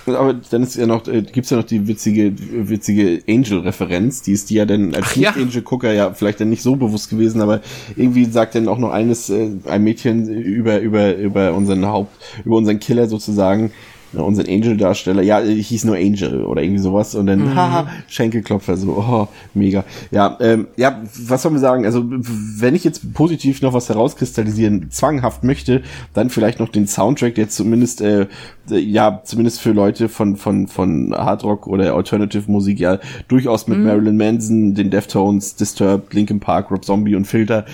Aber 0.07 0.35
dann 0.35 0.63
ist 0.63 0.77
ja 0.77 0.87
noch, 0.87 1.09
äh, 1.09 1.23
gibt's 1.23 1.51
ja 1.51 1.57
noch 1.57 1.65
die 1.65 1.89
witzige, 1.89 2.35
witzige 2.37 3.23
Angel-Referenz, 3.27 4.23
die 4.23 4.33
ist 4.33 4.51
die 4.51 4.55
ja 4.55 4.67
dann 4.67 4.95
als 4.95 5.15
ja. 5.15 5.35
ja 5.35 6.13
vielleicht 6.13 6.41
dann 6.41 6.51
nicht 6.51 6.63
so 6.63 6.77
bewusst 6.77 7.09
gewesen, 7.09 7.41
aber 7.41 7.63
irgendwie 7.97 8.27
sagt 8.27 8.55
dann 8.55 8.69
auch 8.69 8.79
noch 8.79 8.91
eines, 8.91 9.31
äh, 9.31 9.51
ein 9.65 9.83
Mädchen 9.83 10.29
über, 10.29 10.81
über, 10.81 11.17
über 11.17 11.55
unseren 11.55 11.87
Haupt, 11.87 12.13
über 12.45 12.57
unseren 12.57 12.81
Killer 12.81 13.09
sozusagen, 13.09 13.73
unseren 14.23 14.49
Angel-Darsteller, 14.49 15.23
ja, 15.23 15.41
hieß 15.41 15.85
nur 15.85 15.97
Angel 15.97 16.45
oder 16.45 16.63
irgendwie 16.63 16.83
sowas 16.83 17.15
und 17.15 17.27
dann, 17.27 17.41
mhm. 17.41 17.55
haha, 17.55 17.87
Schenkelklopfer, 18.09 18.77
so, 18.77 18.91
oh, 18.93 19.29
mega. 19.55 19.85
Ja, 20.11 20.37
ähm, 20.41 20.67
ja, 20.77 21.03
was 21.27 21.43
soll 21.43 21.53
man 21.53 21.61
sagen, 21.61 21.85
also 21.85 22.05
wenn 22.07 22.75
ich 22.75 22.85
jetzt 22.85 23.15
positiv 23.15 23.63
noch 23.63 23.73
was 23.73 23.89
herauskristallisieren 23.89 24.91
zwanghaft 24.91 25.45
möchte, 25.45 25.83
dann 26.13 26.31
vielleicht 26.31 26.61
noch 26.61 26.69
den 26.69 26.87
Soundtrack, 26.87 27.35
der 27.35 27.49
zumindest, 27.49 28.01
äh, 28.01 28.27
ja, 28.69 29.21
zumindest 29.25 29.61
für 29.61 29.73
Leute 29.73 30.09
von, 30.09 30.37
von, 30.37 30.69
von 30.69 31.15
Hardrock 31.15 31.67
oder 31.67 31.95
Alternative 31.95 32.51
Musik 32.51 32.81
ja 32.81 32.99
durchaus 33.29 33.67
mit 33.67 33.79
mhm. 33.79 33.85
Marilyn 33.85 34.17
Manson, 34.17 34.75
den 34.75 34.91
Deftones, 34.91 35.57
Disturbed, 35.57 36.13
Linkin 36.15 36.41
Park, 36.41 36.71
Rob 36.71 36.85
Zombie 36.85 37.15
und 37.15 37.27
Filter 37.27 37.65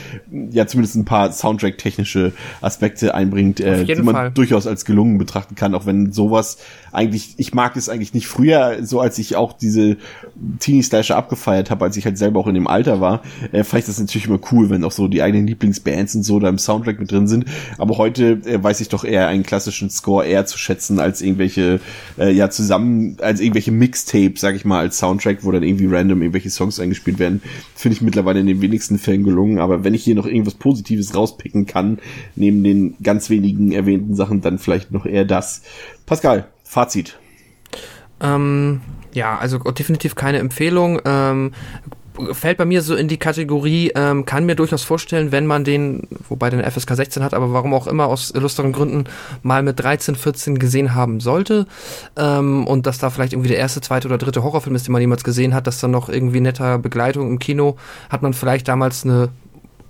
ja 0.51 0.67
zumindest 0.67 0.97
ein 0.97 1.05
paar 1.05 1.33
Soundtrack-technische 1.33 2.33
Aspekte 2.61 3.15
einbringt, 3.15 3.61
äh, 3.61 3.85
die 3.85 3.95
man 4.03 4.15
Fall. 4.15 4.31
durchaus 4.31 4.67
als 4.67 4.85
gelungen 4.85 5.19
betrachten 5.19 5.55
kann, 5.55 5.75
auch 5.75 5.87
wenn 5.87 6.13
so 6.13 6.30
sowas 6.31 6.59
eigentlich, 6.93 7.35
ich 7.37 7.55
mag 7.55 7.77
es 7.77 7.89
eigentlich 7.89 8.15
nicht 8.15 8.27
früher, 8.27 8.79
so 8.83 9.01
als 9.01 9.19
ich 9.19 9.37
auch 9.37 9.53
diese 9.53 9.97
Teenie-Slasher 10.59 11.17
abgefeiert 11.17 11.71
habe, 11.71 11.85
als 11.85 11.97
ich 11.97 12.05
halt 12.05 12.19
selber 12.19 12.41
auch 12.41 12.47
in 12.47 12.55
dem 12.55 12.67
Alter 12.67 13.01
war, 13.01 13.23
äh, 13.53 13.63
fand 13.63 13.81
ich 13.83 13.87
das 13.87 14.01
natürlich 14.01 14.27
immer 14.27 14.41
cool, 14.51 14.71
wenn 14.71 14.83
auch 14.85 14.91
so 14.93 15.07
die 15.07 15.23
eigenen 15.23 15.47
Lieblingsbands 15.47 16.15
und 16.17 16.23
so 16.25 16.41
da 16.41 16.49
im 16.49 16.59
Soundtrack 16.59 16.99
mit 16.99 17.13
drin 17.13 17.29
sind. 17.29 17.45
Aber 17.79 17.99
heute 17.99 18.41
äh, 18.45 18.63
weiß 18.63 18.81
ich 18.81 18.89
doch 18.89 19.05
eher 19.05 19.29
einen 19.29 19.45
klassischen 19.45 19.91
Score 19.91 20.27
eher 20.27 20.47
zu 20.47 20.59
schätzen 20.59 20.99
als 20.99 21.23
irgendwelche, 21.23 21.81
äh, 22.19 22.33
ja, 22.33 22.51
zusammen, 22.51 23.17
als 23.21 23.41
irgendwelche 23.41 23.71
Mixtapes, 23.73 24.41
sag 24.41 24.57
ich 24.57 24.65
mal, 24.65 24.81
als 24.81 24.99
Soundtrack, 24.99 25.45
wo 25.45 25.53
dann 25.53 25.63
irgendwie 25.63 25.87
random 25.87 26.23
irgendwelche 26.23 26.51
Songs 26.51 26.81
eingespielt 26.81 27.19
werden. 27.19 27.41
Finde 27.77 27.97
ich 27.97 28.03
mittlerweile 28.03 28.41
in 28.41 28.47
den 28.47 28.61
wenigsten 28.61 28.99
Fällen 28.99 29.23
gelungen. 29.23 29.59
Aber 29.59 29.85
wenn 29.85 29.95
ich 29.95 30.03
hier 30.03 30.17
noch 30.17 30.27
irgendwas 30.27 30.55
Positives 30.55 31.15
rauspicken 31.15 31.67
kann, 31.67 31.99
neben 32.35 32.65
den 32.65 32.97
ganz 33.03 33.31
wenigen 33.31 33.71
erwähnten 33.71 34.17
Sachen, 34.17 34.41
dann 34.41 34.59
vielleicht 34.59 34.91
noch 34.91 35.07
eher 35.07 35.25
das. 35.25 35.63
Pascal, 36.11 36.49
Fazit. 36.65 37.17
Ähm, 38.21 38.81
ja, 39.13 39.39
also 39.39 39.59
definitiv 39.59 40.17
keine 40.17 40.39
Empfehlung. 40.39 41.01
Ähm, 41.05 41.53
fällt 42.33 42.59
bei 42.59 42.65
mir 42.65 42.83
so 42.83 42.97
in 42.97 43.07
die 43.07 43.17
Kategorie, 43.17 43.93
ähm, 43.95 44.25
kann 44.25 44.45
mir 44.45 44.57
durchaus 44.57 44.83
vorstellen, 44.83 45.31
wenn 45.31 45.47
man 45.47 45.63
den, 45.63 46.09
wobei 46.29 46.51
den 46.51 46.69
FSK 46.69 46.97
16 46.97 47.23
hat, 47.23 47.33
aber 47.33 47.53
warum 47.53 47.73
auch 47.75 47.87
immer 47.87 48.07
aus 48.07 48.33
illustren 48.33 48.73
Gründen 48.73 49.05
mal 49.45 49.63
mit 49.63 49.79
13, 49.79 50.17
14 50.17 50.59
gesehen 50.59 50.97
haben 50.97 51.21
sollte 51.21 51.69
ähm, 52.17 52.67
und 52.67 52.89
dass 52.89 52.99
da 52.99 53.11
vielleicht 53.11 53.33
irgendwie 53.33 53.51
der 53.51 53.59
erste, 53.59 53.81
zweite 53.81 54.09
oder 54.09 54.19
dritte 54.19 54.43
Horrorfilm 54.43 54.75
ist, 54.75 54.89
den 54.89 54.93
man 54.93 55.01
jemals 55.01 55.23
gesehen 55.23 55.55
hat, 55.55 55.69
dass 55.69 55.79
dann 55.79 55.93
noch 55.93 56.09
irgendwie 56.09 56.41
netter 56.41 56.81
Begleitung 56.81 57.29
im 57.29 57.39
Kino, 57.39 57.77
hat 58.09 58.23
man 58.23 58.35
vielleicht 58.35 58.67
damals 58.67 59.05
eine 59.05 59.29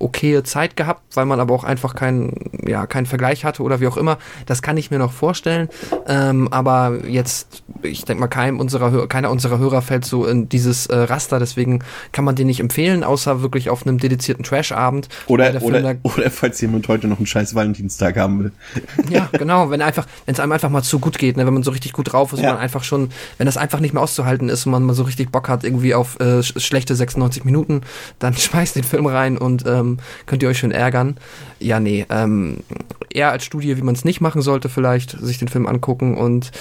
okaye 0.01 0.43
Zeit 0.43 0.75
gehabt, 0.75 1.01
weil 1.15 1.25
man 1.25 1.39
aber 1.39 1.53
auch 1.53 1.63
einfach 1.63 1.95
keinen, 1.95 2.51
ja, 2.65 2.85
keinen 2.85 3.05
Vergleich 3.05 3.45
hatte 3.45 3.63
oder 3.63 3.79
wie 3.79 3.87
auch 3.87 3.97
immer. 3.97 4.17
Das 4.45 4.61
kann 4.61 4.77
ich 4.77 4.91
mir 4.91 4.99
noch 4.99 5.11
vorstellen. 5.11 5.69
Ähm, 6.07 6.47
aber 6.51 7.05
jetzt, 7.07 7.63
ich 7.83 8.05
denke 8.05 8.21
mal, 8.21 8.27
kein 8.27 8.59
unserer, 8.59 9.07
keiner 9.07 9.29
unserer 9.29 9.59
Hörer 9.59 9.81
fällt 9.81 10.05
so 10.05 10.25
in 10.25 10.49
dieses 10.49 10.87
äh, 10.87 10.95
Raster, 10.95 11.39
deswegen 11.39 11.83
kann 12.11 12.25
man 12.25 12.35
den 12.35 12.47
nicht 12.47 12.59
empfehlen, 12.59 13.03
außer 13.03 13.41
wirklich 13.41 13.69
auf 13.69 13.85
einem 13.85 13.97
dedizierten 13.97 14.43
Trash-Abend. 14.43 15.09
Oder, 15.27 15.61
oder, 15.61 15.95
oder 16.03 16.31
falls 16.31 16.59
jemand 16.61 16.87
heute 16.87 17.07
noch 17.07 17.17
einen 17.17 17.27
scheiß 17.27 17.55
Valentinstag 17.55 18.17
haben 18.17 18.43
will. 18.43 18.51
Ja, 19.09 19.29
genau, 19.31 19.69
wenn 19.69 19.81
einfach, 19.81 20.07
wenn 20.25 20.33
es 20.33 20.39
einem 20.39 20.51
einfach 20.51 20.69
mal 20.69 20.83
zu 20.83 20.99
gut 20.99 21.17
geht, 21.17 21.37
ne, 21.37 21.45
wenn 21.45 21.53
man 21.53 21.63
so 21.63 21.71
richtig 21.71 21.93
gut 21.93 22.13
drauf 22.13 22.33
ist 22.33 22.39
ja. 22.39 22.49
und 22.49 22.55
man 22.55 22.63
einfach 22.63 22.83
schon, 22.83 23.09
wenn 23.37 23.45
das 23.45 23.57
einfach 23.57 23.79
nicht 23.79 23.93
mehr 23.93 24.03
auszuhalten 24.03 24.49
ist 24.49 24.65
und 24.65 24.71
man 24.71 24.83
mal 24.83 24.93
so 24.93 25.03
richtig 25.03 25.31
Bock 25.31 25.49
hat, 25.49 25.63
irgendwie 25.63 25.93
auf 25.93 26.19
äh, 26.19 26.43
schlechte 26.43 26.95
96 26.95 27.43
Minuten, 27.45 27.81
dann 28.19 28.33
schmeißt 28.37 28.75
den 28.75 28.83
Film 28.83 29.05
rein 29.05 29.37
und 29.37 29.65
ähm, 29.65 29.90
ähm, 29.91 30.25
könnt 30.25 30.43
ihr 30.43 30.49
euch 30.49 30.59
schon 30.59 30.71
ärgern. 30.71 31.17
Ja, 31.59 31.79
nee, 31.79 32.05
ähm, 32.09 32.57
eher 33.09 33.31
als 33.31 33.43
Studie, 33.45 33.77
wie 33.77 33.81
man 33.81 33.95
es 33.95 34.05
nicht 34.05 34.21
machen 34.21 34.41
sollte, 34.41 34.69
vielleicht 34.69 35.11
sich 35.19 35.37
den 35.37 35.47
Film 35.47 35.67
angucken 35.67 36.17
und 36.17 36.51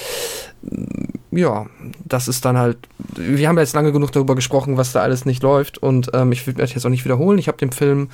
mm, 0.62 1.36
ja, 1.36 1.66
das 2.04 2.28
ist 2.28 2.44
dann 2.44 2.58
halt, 2.58 2.78
wir 3.16 3.48
haben 3.48 3.58
jetzt 3.58 3.74
lange 3.74 3.92
genug 3.92 4.12
darüber 4.12 4.34
gesprochen, 4.34 4.76
was 4.76 4.92
da 4.92 5.00
alles 5.00 5.24
nicht 5.24 5.42
läuft 5.42 5.78
und 5.78 6.10
ähm, 6.12 6.32
ich 6.32 6.46
will 6.46 6.54
das 6.54 6.74
jetzt 6.74 6.84
auch 6.84 6.90
nicht 6.90 7.04
wiederholen. 7.04 7.38
Ich 7.38 7.48
habe 7.48 7.58
dem 7.58 7.72
Film 7.72 8.08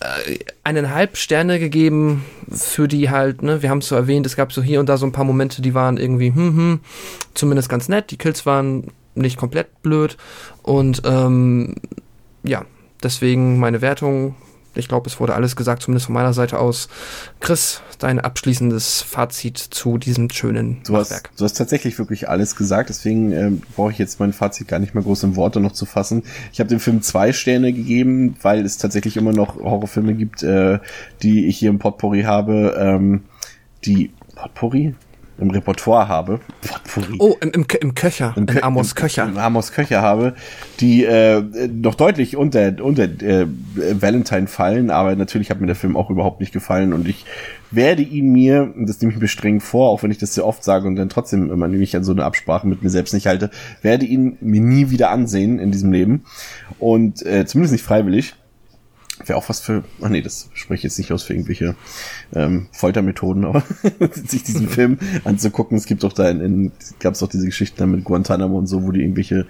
äh, 0.00 0.38
eineinhalb 0.64 1.16
Sterne 1.16 1.58
gegeben 1.58 2.24
für 2.50 2.88
die 2.88 3.10
halt, 3.10 3.42
ne, 3.42 3.62
wir 3.62 3.70
haben 3.70 3.78
es 3.78 3.88
so 3.88 3.96
erwähnt, 3.96 4.26
es 4.26 4.36
gab 4.36 4.52
so 4.52 4.62
hier 4.62 4.80
und 4.80 4.88
da 4.88 4.98
so 4.98 5.06
ein 5.06 5.12
paar 5.12 5.24
Momente, 5.24 5.62
die 5.62 5.74
waren 5.74 5.96
irgendwie, 5.96 6.28
hm, 6.28 6.56
hm, 6.56 6.80
zumindest 7.34 7.68
ganz 7.68 7.88
nett, 7.88 8.10
die 8.10 8.18
Kills 8.18 8.44
waren 8.44 8.88
nicht 9.14 9.38
komplett 9.38 9.82
blöd 9.82 10.18
und 10.62 11.02
ähm, 11.06 11.76
ja, 12.42 12.66
Deswegen 13.02 13.58
meine 13.58 13.80
Wertung. 13.80 14.34
Ich 14.74 14.88
glaube, 14.88 15.08
es 15.08 15.18
wurde 15.20 15.34
alles 15.34 15.56
gesagt, 15.56 15.82
zumindest 15.82 16.06
von 16.06 16.14
meiner 16.14 16.34
Seite 16.34 16.58
aus. 16.58 16.88
Chris, 17.40 17.80
dein 17.98 18.20
abschließendes 18.20 19.00
Fazit 19.02 19.56
zu 19.56 19.96
diesem 19.96 20.28
schönen 20.28 20.82
du 20.86 20.96
hast, 20.96 21.10
Werk. 21.10 21.30
Du 21.38 21.44
hast 21.44 21.54
tatsächlich 21.54 21.98
wirklich 21.98 22.28
alles 22.28 22.56
gesagt, 22.56 22.90
deswegen 22.90 23.32
äh, 23.32 23.52
brauche 23.74 23.92
ich 23.92 23.98
jetzt 23.98 24.20
mein 24.20 24.34
Fazit 24.34 24.68
gar 24.68 24.78
nicht 24.78 24.94
mehr 24.94 25.02
groß 25.02 25.22
in 25.24 25.36
Worte 25.36 25.60
noch 25.60 25.72
zu 25.72 25.86
fassen. 25.86 26.24
Ich 26.52 26.60
habe 26.60 26.68
dem 26.68 26.80
Film 26.80 27.00
zwei 27.00 27.32
Sterne 27.32 27.72
gegeben, 27.72 28.36
weil 28.42 28.66
es 28.66 28.76
tatsächlich 28.76 29.16
immer 29.16 29.32
noch 29.32 29.56
Horrorfilme 29.56 30.14
gibt, 30.14 30.42
äh, 30.42 30.78
die 31.22 31.46
ich 31.46 31.58
hier 31.58 31.70
im 31.70 31.78
Potpourri 31.78 32.22
habe. 32.22 32.76
Ähm, 32.78 33.22
die 33.86 34.12
Potpourri? 34.34 34.94
Im 35.38 35.50
Repertoire 35.50 36.08
habe. 36.08 36.40
Oh, 37.18 37.36
im, 37.40 37.50
im, 37.50 37.66
im 37.80 37.94
Köcher, 37.94 38.32
im, 38.36 38.46
Kö 38.46 38.60
Amos 38.60 38.94
Köcher. 38.94 39.24
Im 39.24 39.36
Amos 39.36 39.72
Köcher 39.72 40.00
habe, 40.00 40.34
die 40.80 41.04
äh, 41.04 41.42
noch 41.68 41.94
deutlich 41.94 42.36
unter, 42.36 42.72
unter 42.82 43.04
äh, 43.04 43.46
Valentine 43.76 44.46
fallen, 44.46 44.90
aber 44.90 45.14
natürlich 45.16 45.50
hat 45.50 45.60
mir 45.60 45.66
der 45.66 45.76
Film 45.76 45.96
auch 45.96 46.10
überhaupt 46.10 46.40
nicht 46.40 46.52
gefallen 46.52 46.92
und 46.92 47.06
ich 47.06 47.24
werde 47.70 48.02
ihn 48.02 48.32
mir, 48.32 48.72
das 48.76 49.00
nehme 49.00 49.12
ich 49.12 49.20
mir 49.20 49.28
streng 49.28 49.60
vor, 49.60 49.90
auch 49.90 50.02
wenn 50.02 50.10
ich 50.10 50.18
das 50.18 50.34
sehr 50.34 50.46
oft 50.46 50.64
sage 50.64 50.86
und 50.86 50.96
dann 50.96 51.08
trotzdem 51.08 51.50
immer 51.50 51.68
nämlich 51.68 51.94
an 51.96 52.04
so 52.04 52.12
eine 52.12 52.24
Absprache 52.24 52.66
mit 52.66 52.82
mir 52.82 52.90
selbst 52.90 53.12
nicht 53.12 53.26
halte, 53.26 53.50
werde 53.82 54.06
ihn 54.06 54.38
mir 54.40 54.60
nie 54.60 54.90
wieder 54.90 55.10
ansehen 55.10 55.58
in 55.58 55.70
diesem 55.70 55.92
Leben 55.92 56.24
und 56.78 57.24
äh, 57.26 57.44
zumindest 57.46 57.72
nicht 57.72 57.84
freiwillig. 57.84 58.34
Wäre 59.24 59.38
auch 59.38 59.48
was 59.48 59.60
für, 59.60 59.82
ach 60.02 60.08
nee, 60.08 60.20
das 60.20 60.50
spreche 60.52 60.78
ich 60.78 60.82
jetzt 60.84 60.98
nicht 60.98 61.10
aus 61.10 61.22
für 61.22 61.32
irgendwelche 61.32 61.74
ähm, 62.34 62.66
Foltermethoden, 62.72 63.44
aber 63.44 63.62
sich 64.12 64.42
diesen 64.42 64.68
Film 64.68 64.98
anzugucken. 65.24 65.76
Es 65.78 65.86
gibt 65.86 66.02
doch 66.02 66.12
da 66.12 66.28
in, 66.28 66.40
in 66.40 66.72
gab 67.00 67.14
es 67.14 67.20
doch 67.20 67.28
diese 67.28 67.46
Geschichten 67.46 67.78
da 67.78 67.86
mit 67.86 68.04
Guantanamo 68.04 68.58
und 68.58 68.66
so, 68.66 68.82
wo 68.82 68.92
die 68.92 69.00
irgendwelche 69.00 69.46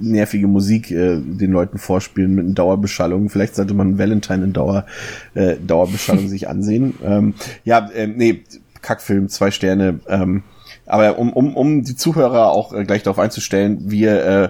nervige 0.00 0.46
Musik 0.46 0.90
äh, 0.90 1.20
den 1.20 1.50
Leuten 1.50 1.78
vorspielen 1.78 2.34
mit 2.34 2.58
Dauerbeschallung. 2.58 3.30
Vielleicht 3.30 3.56
sollte 3.56 3.74
man 3.74 3.98
Valentine 3.98 4.44
in 4.44 4.52
Dauer, 4.52 4.86
äh, 5.34 5.56
Dauerbeschallung 5.56 6.28
sich 6.28 6.48
ansehen. 6.48 6.94
Ähm, 7.02 7.34
ja, 7.64 7.90
äh, 7.90 8.06
nee, 8.06 8.44
Kackfilm, 8.80 9.28
zwei 9.28 9.50
Sterne. 9.50 10.00
Ähm, 10.08 10.44
aber 10.88 11.18
um, 11.18 11.32
um, 11.32 11.56
um 11.56 11.84
die 11.84 11.96
Zuhörer 11.96 12.50
auch 12.50 12.72
äh, 12.72 12.84
gleich 12.84 13.02
darauf 13.02 13.18
einzustellen, 13.18 13.90
wir 13.90 14.24
äh, 14.24 14.48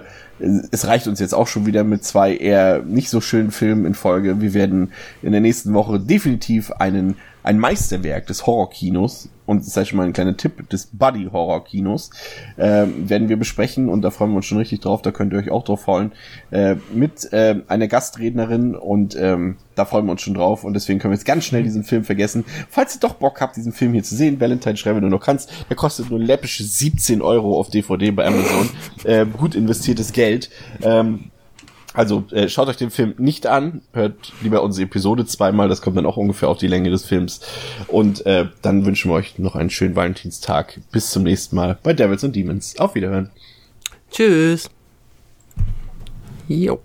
es 0.71 0.87
reicht 0.87 1.07
uns 1.07 1.19
jetzt 1.19 1.33
auch 1.33 1.47
schon 1.47 1.65
wieder 1.65 1.83
mit 1.83 2.03
zwei 2.03 2.35
eher 2.35 2.81
nicht 2.83 3.09
so 3.09 3.21
schönen 3.21 3.51
Filmen 3.51 3.85
in 3.85 3.93
Folge. 3.93 4.41
Wir 4.41 4.53
werden 4.53 4.91
in 5.21 5.31
der 5.31 5.41
nächsten 5.41 5.73
Woche 5.73 5.99
definitiv 5.99 6.71
einen 6.71 7.17
ein 7.49 7.57
Meisterwerk 7.57 8.27
des 8.27 8.45
Horrorkinos 8.45 9.27
und 9.47 9.65
das 9.65 9.75
ist 9.75 9.87
schon 9.87 9.97
mal 9.97 10.05
ein 10.05 10.13
kleiner 10.13 10.37
Tipp 10.37 10.69
des 10.69 10.89
Buddy-Horror-Kinos, 10.93 12.11
äh, 12.57 12.85
werden 12.85 13.27
wir 13.27 13.37
besprechen 13.37 13.89
und 13.89 14.03
da 14.03 14.11
freuen 14.11 14.29
wir 14.29 14.35
uns 14.35 14.45
schon 14.45 14.59
richtig 14.59 14.81
drauf, 14.81 15.01
da 15.01 15.09
könnt 15.09 15.33
ihr 15.33 15.39
euch 15.39 15.49
auch 15.49 15.63
drauf 15.63 15.81
freuen, 15.81 16.11
äh, 16.51 16.75
mit 16.93 17.33
äh, 17.33 17.55
einer 17.67 17.87
Gastrednerin 17.87 18.75
und 18.75 19.15
ähm, 19.15 19.55
da 19.73 19.85
freuen 19.85 20.05
wir 20.05 20.11
uns 20.11 20.21
schon 20.21 20.35
drauf 20.35 20.63
und 20.63 20.75
deswegen 20.75 20.99
können 20.99 21.11
wir 21.11 21.17
jetzt 21.17 21.25
ganz 21.25 21.43
schnell 21.43 21.63
diesen 21.63 21.83
Film 21.83 22.03
vergessen. 22.03 22.45
Falls 22.69 22.95
ihr 22.95 22.99
doch 22.99 23.15
Bock 23.15 23.41
habt, 23.41 23.55
diesen 23.55 23.73
Film 23.73 23.93
hier 23.93 24.03
zu 24.03 24.15
sehen, 24.15 24.39
Valentine 24.39 24.77
schreibe, 24.77 24.97
wenn 24.97 25.05
du 25.05 25.09
noch 25.09 25.25
kannst, 25.25 25.51
der 25.69 25.75
kostet 25.75 26.11
nur 26.11 26.19
läppische 26.19 26.63
17 26.63 27.23
Euro 27.23 27.59
auf 27.59 27.71
DVD 27.71 28.11
bei 28.11 28.27
Amazon. 28.27 28.69
Äh, 29.05 29.25
gut 29.25 29.55
investiertes 29.55 30.13
Geld. 30.13 30.51
Ähm, 30.83 31.31
also 31.93 32.25
äh, 32.31 32.49
schaut 32.49 32.67
euch 32.67 32.77
den 32.77 32.91
Film 32.91 33.15
nicht 33.17 33.47
an, 33.47 33.81
hört 33.93 34.31
lieber 34.41 34.61
unsere 34.61 34.85
Episode 34.85 35.25
zweimal, 35.25 35.69
das 35.69 35.81
kommt 35.81 35.97
dann 35.97 36.05
auch 36.05 36.17
ungefähr 36.17 36.49
auf 36.49 36.57
die 36.57 36.67
Länge 36.67 36.89
des 36.89 37.05
Films. 37.05 37.41
Und 37.87 38.25
äh, 38.25 38.47
dann 38.61 38.85
wünschen 38.85 39.09
wir 39.09 39.15
euch 39.15 39.39
noch 39.39 39.55
einen 39.55 39.69
schönen 39.69 39.95
Valentinstag. 39.95 40.79
Bis 40.91 41.09
zum 41.09 41.23
nächsten 41.23 41.55
Mal 41.55 41.77
bei 41.81 41.93
Devils 41.93 42.23
and 42.23 42.35
Demons. 42.35 42.77
Auf 42.79 42.95
Wiederhören. 42.95 43.31
Tschüss. 44.11 44.69
Jo. 46.47 46.79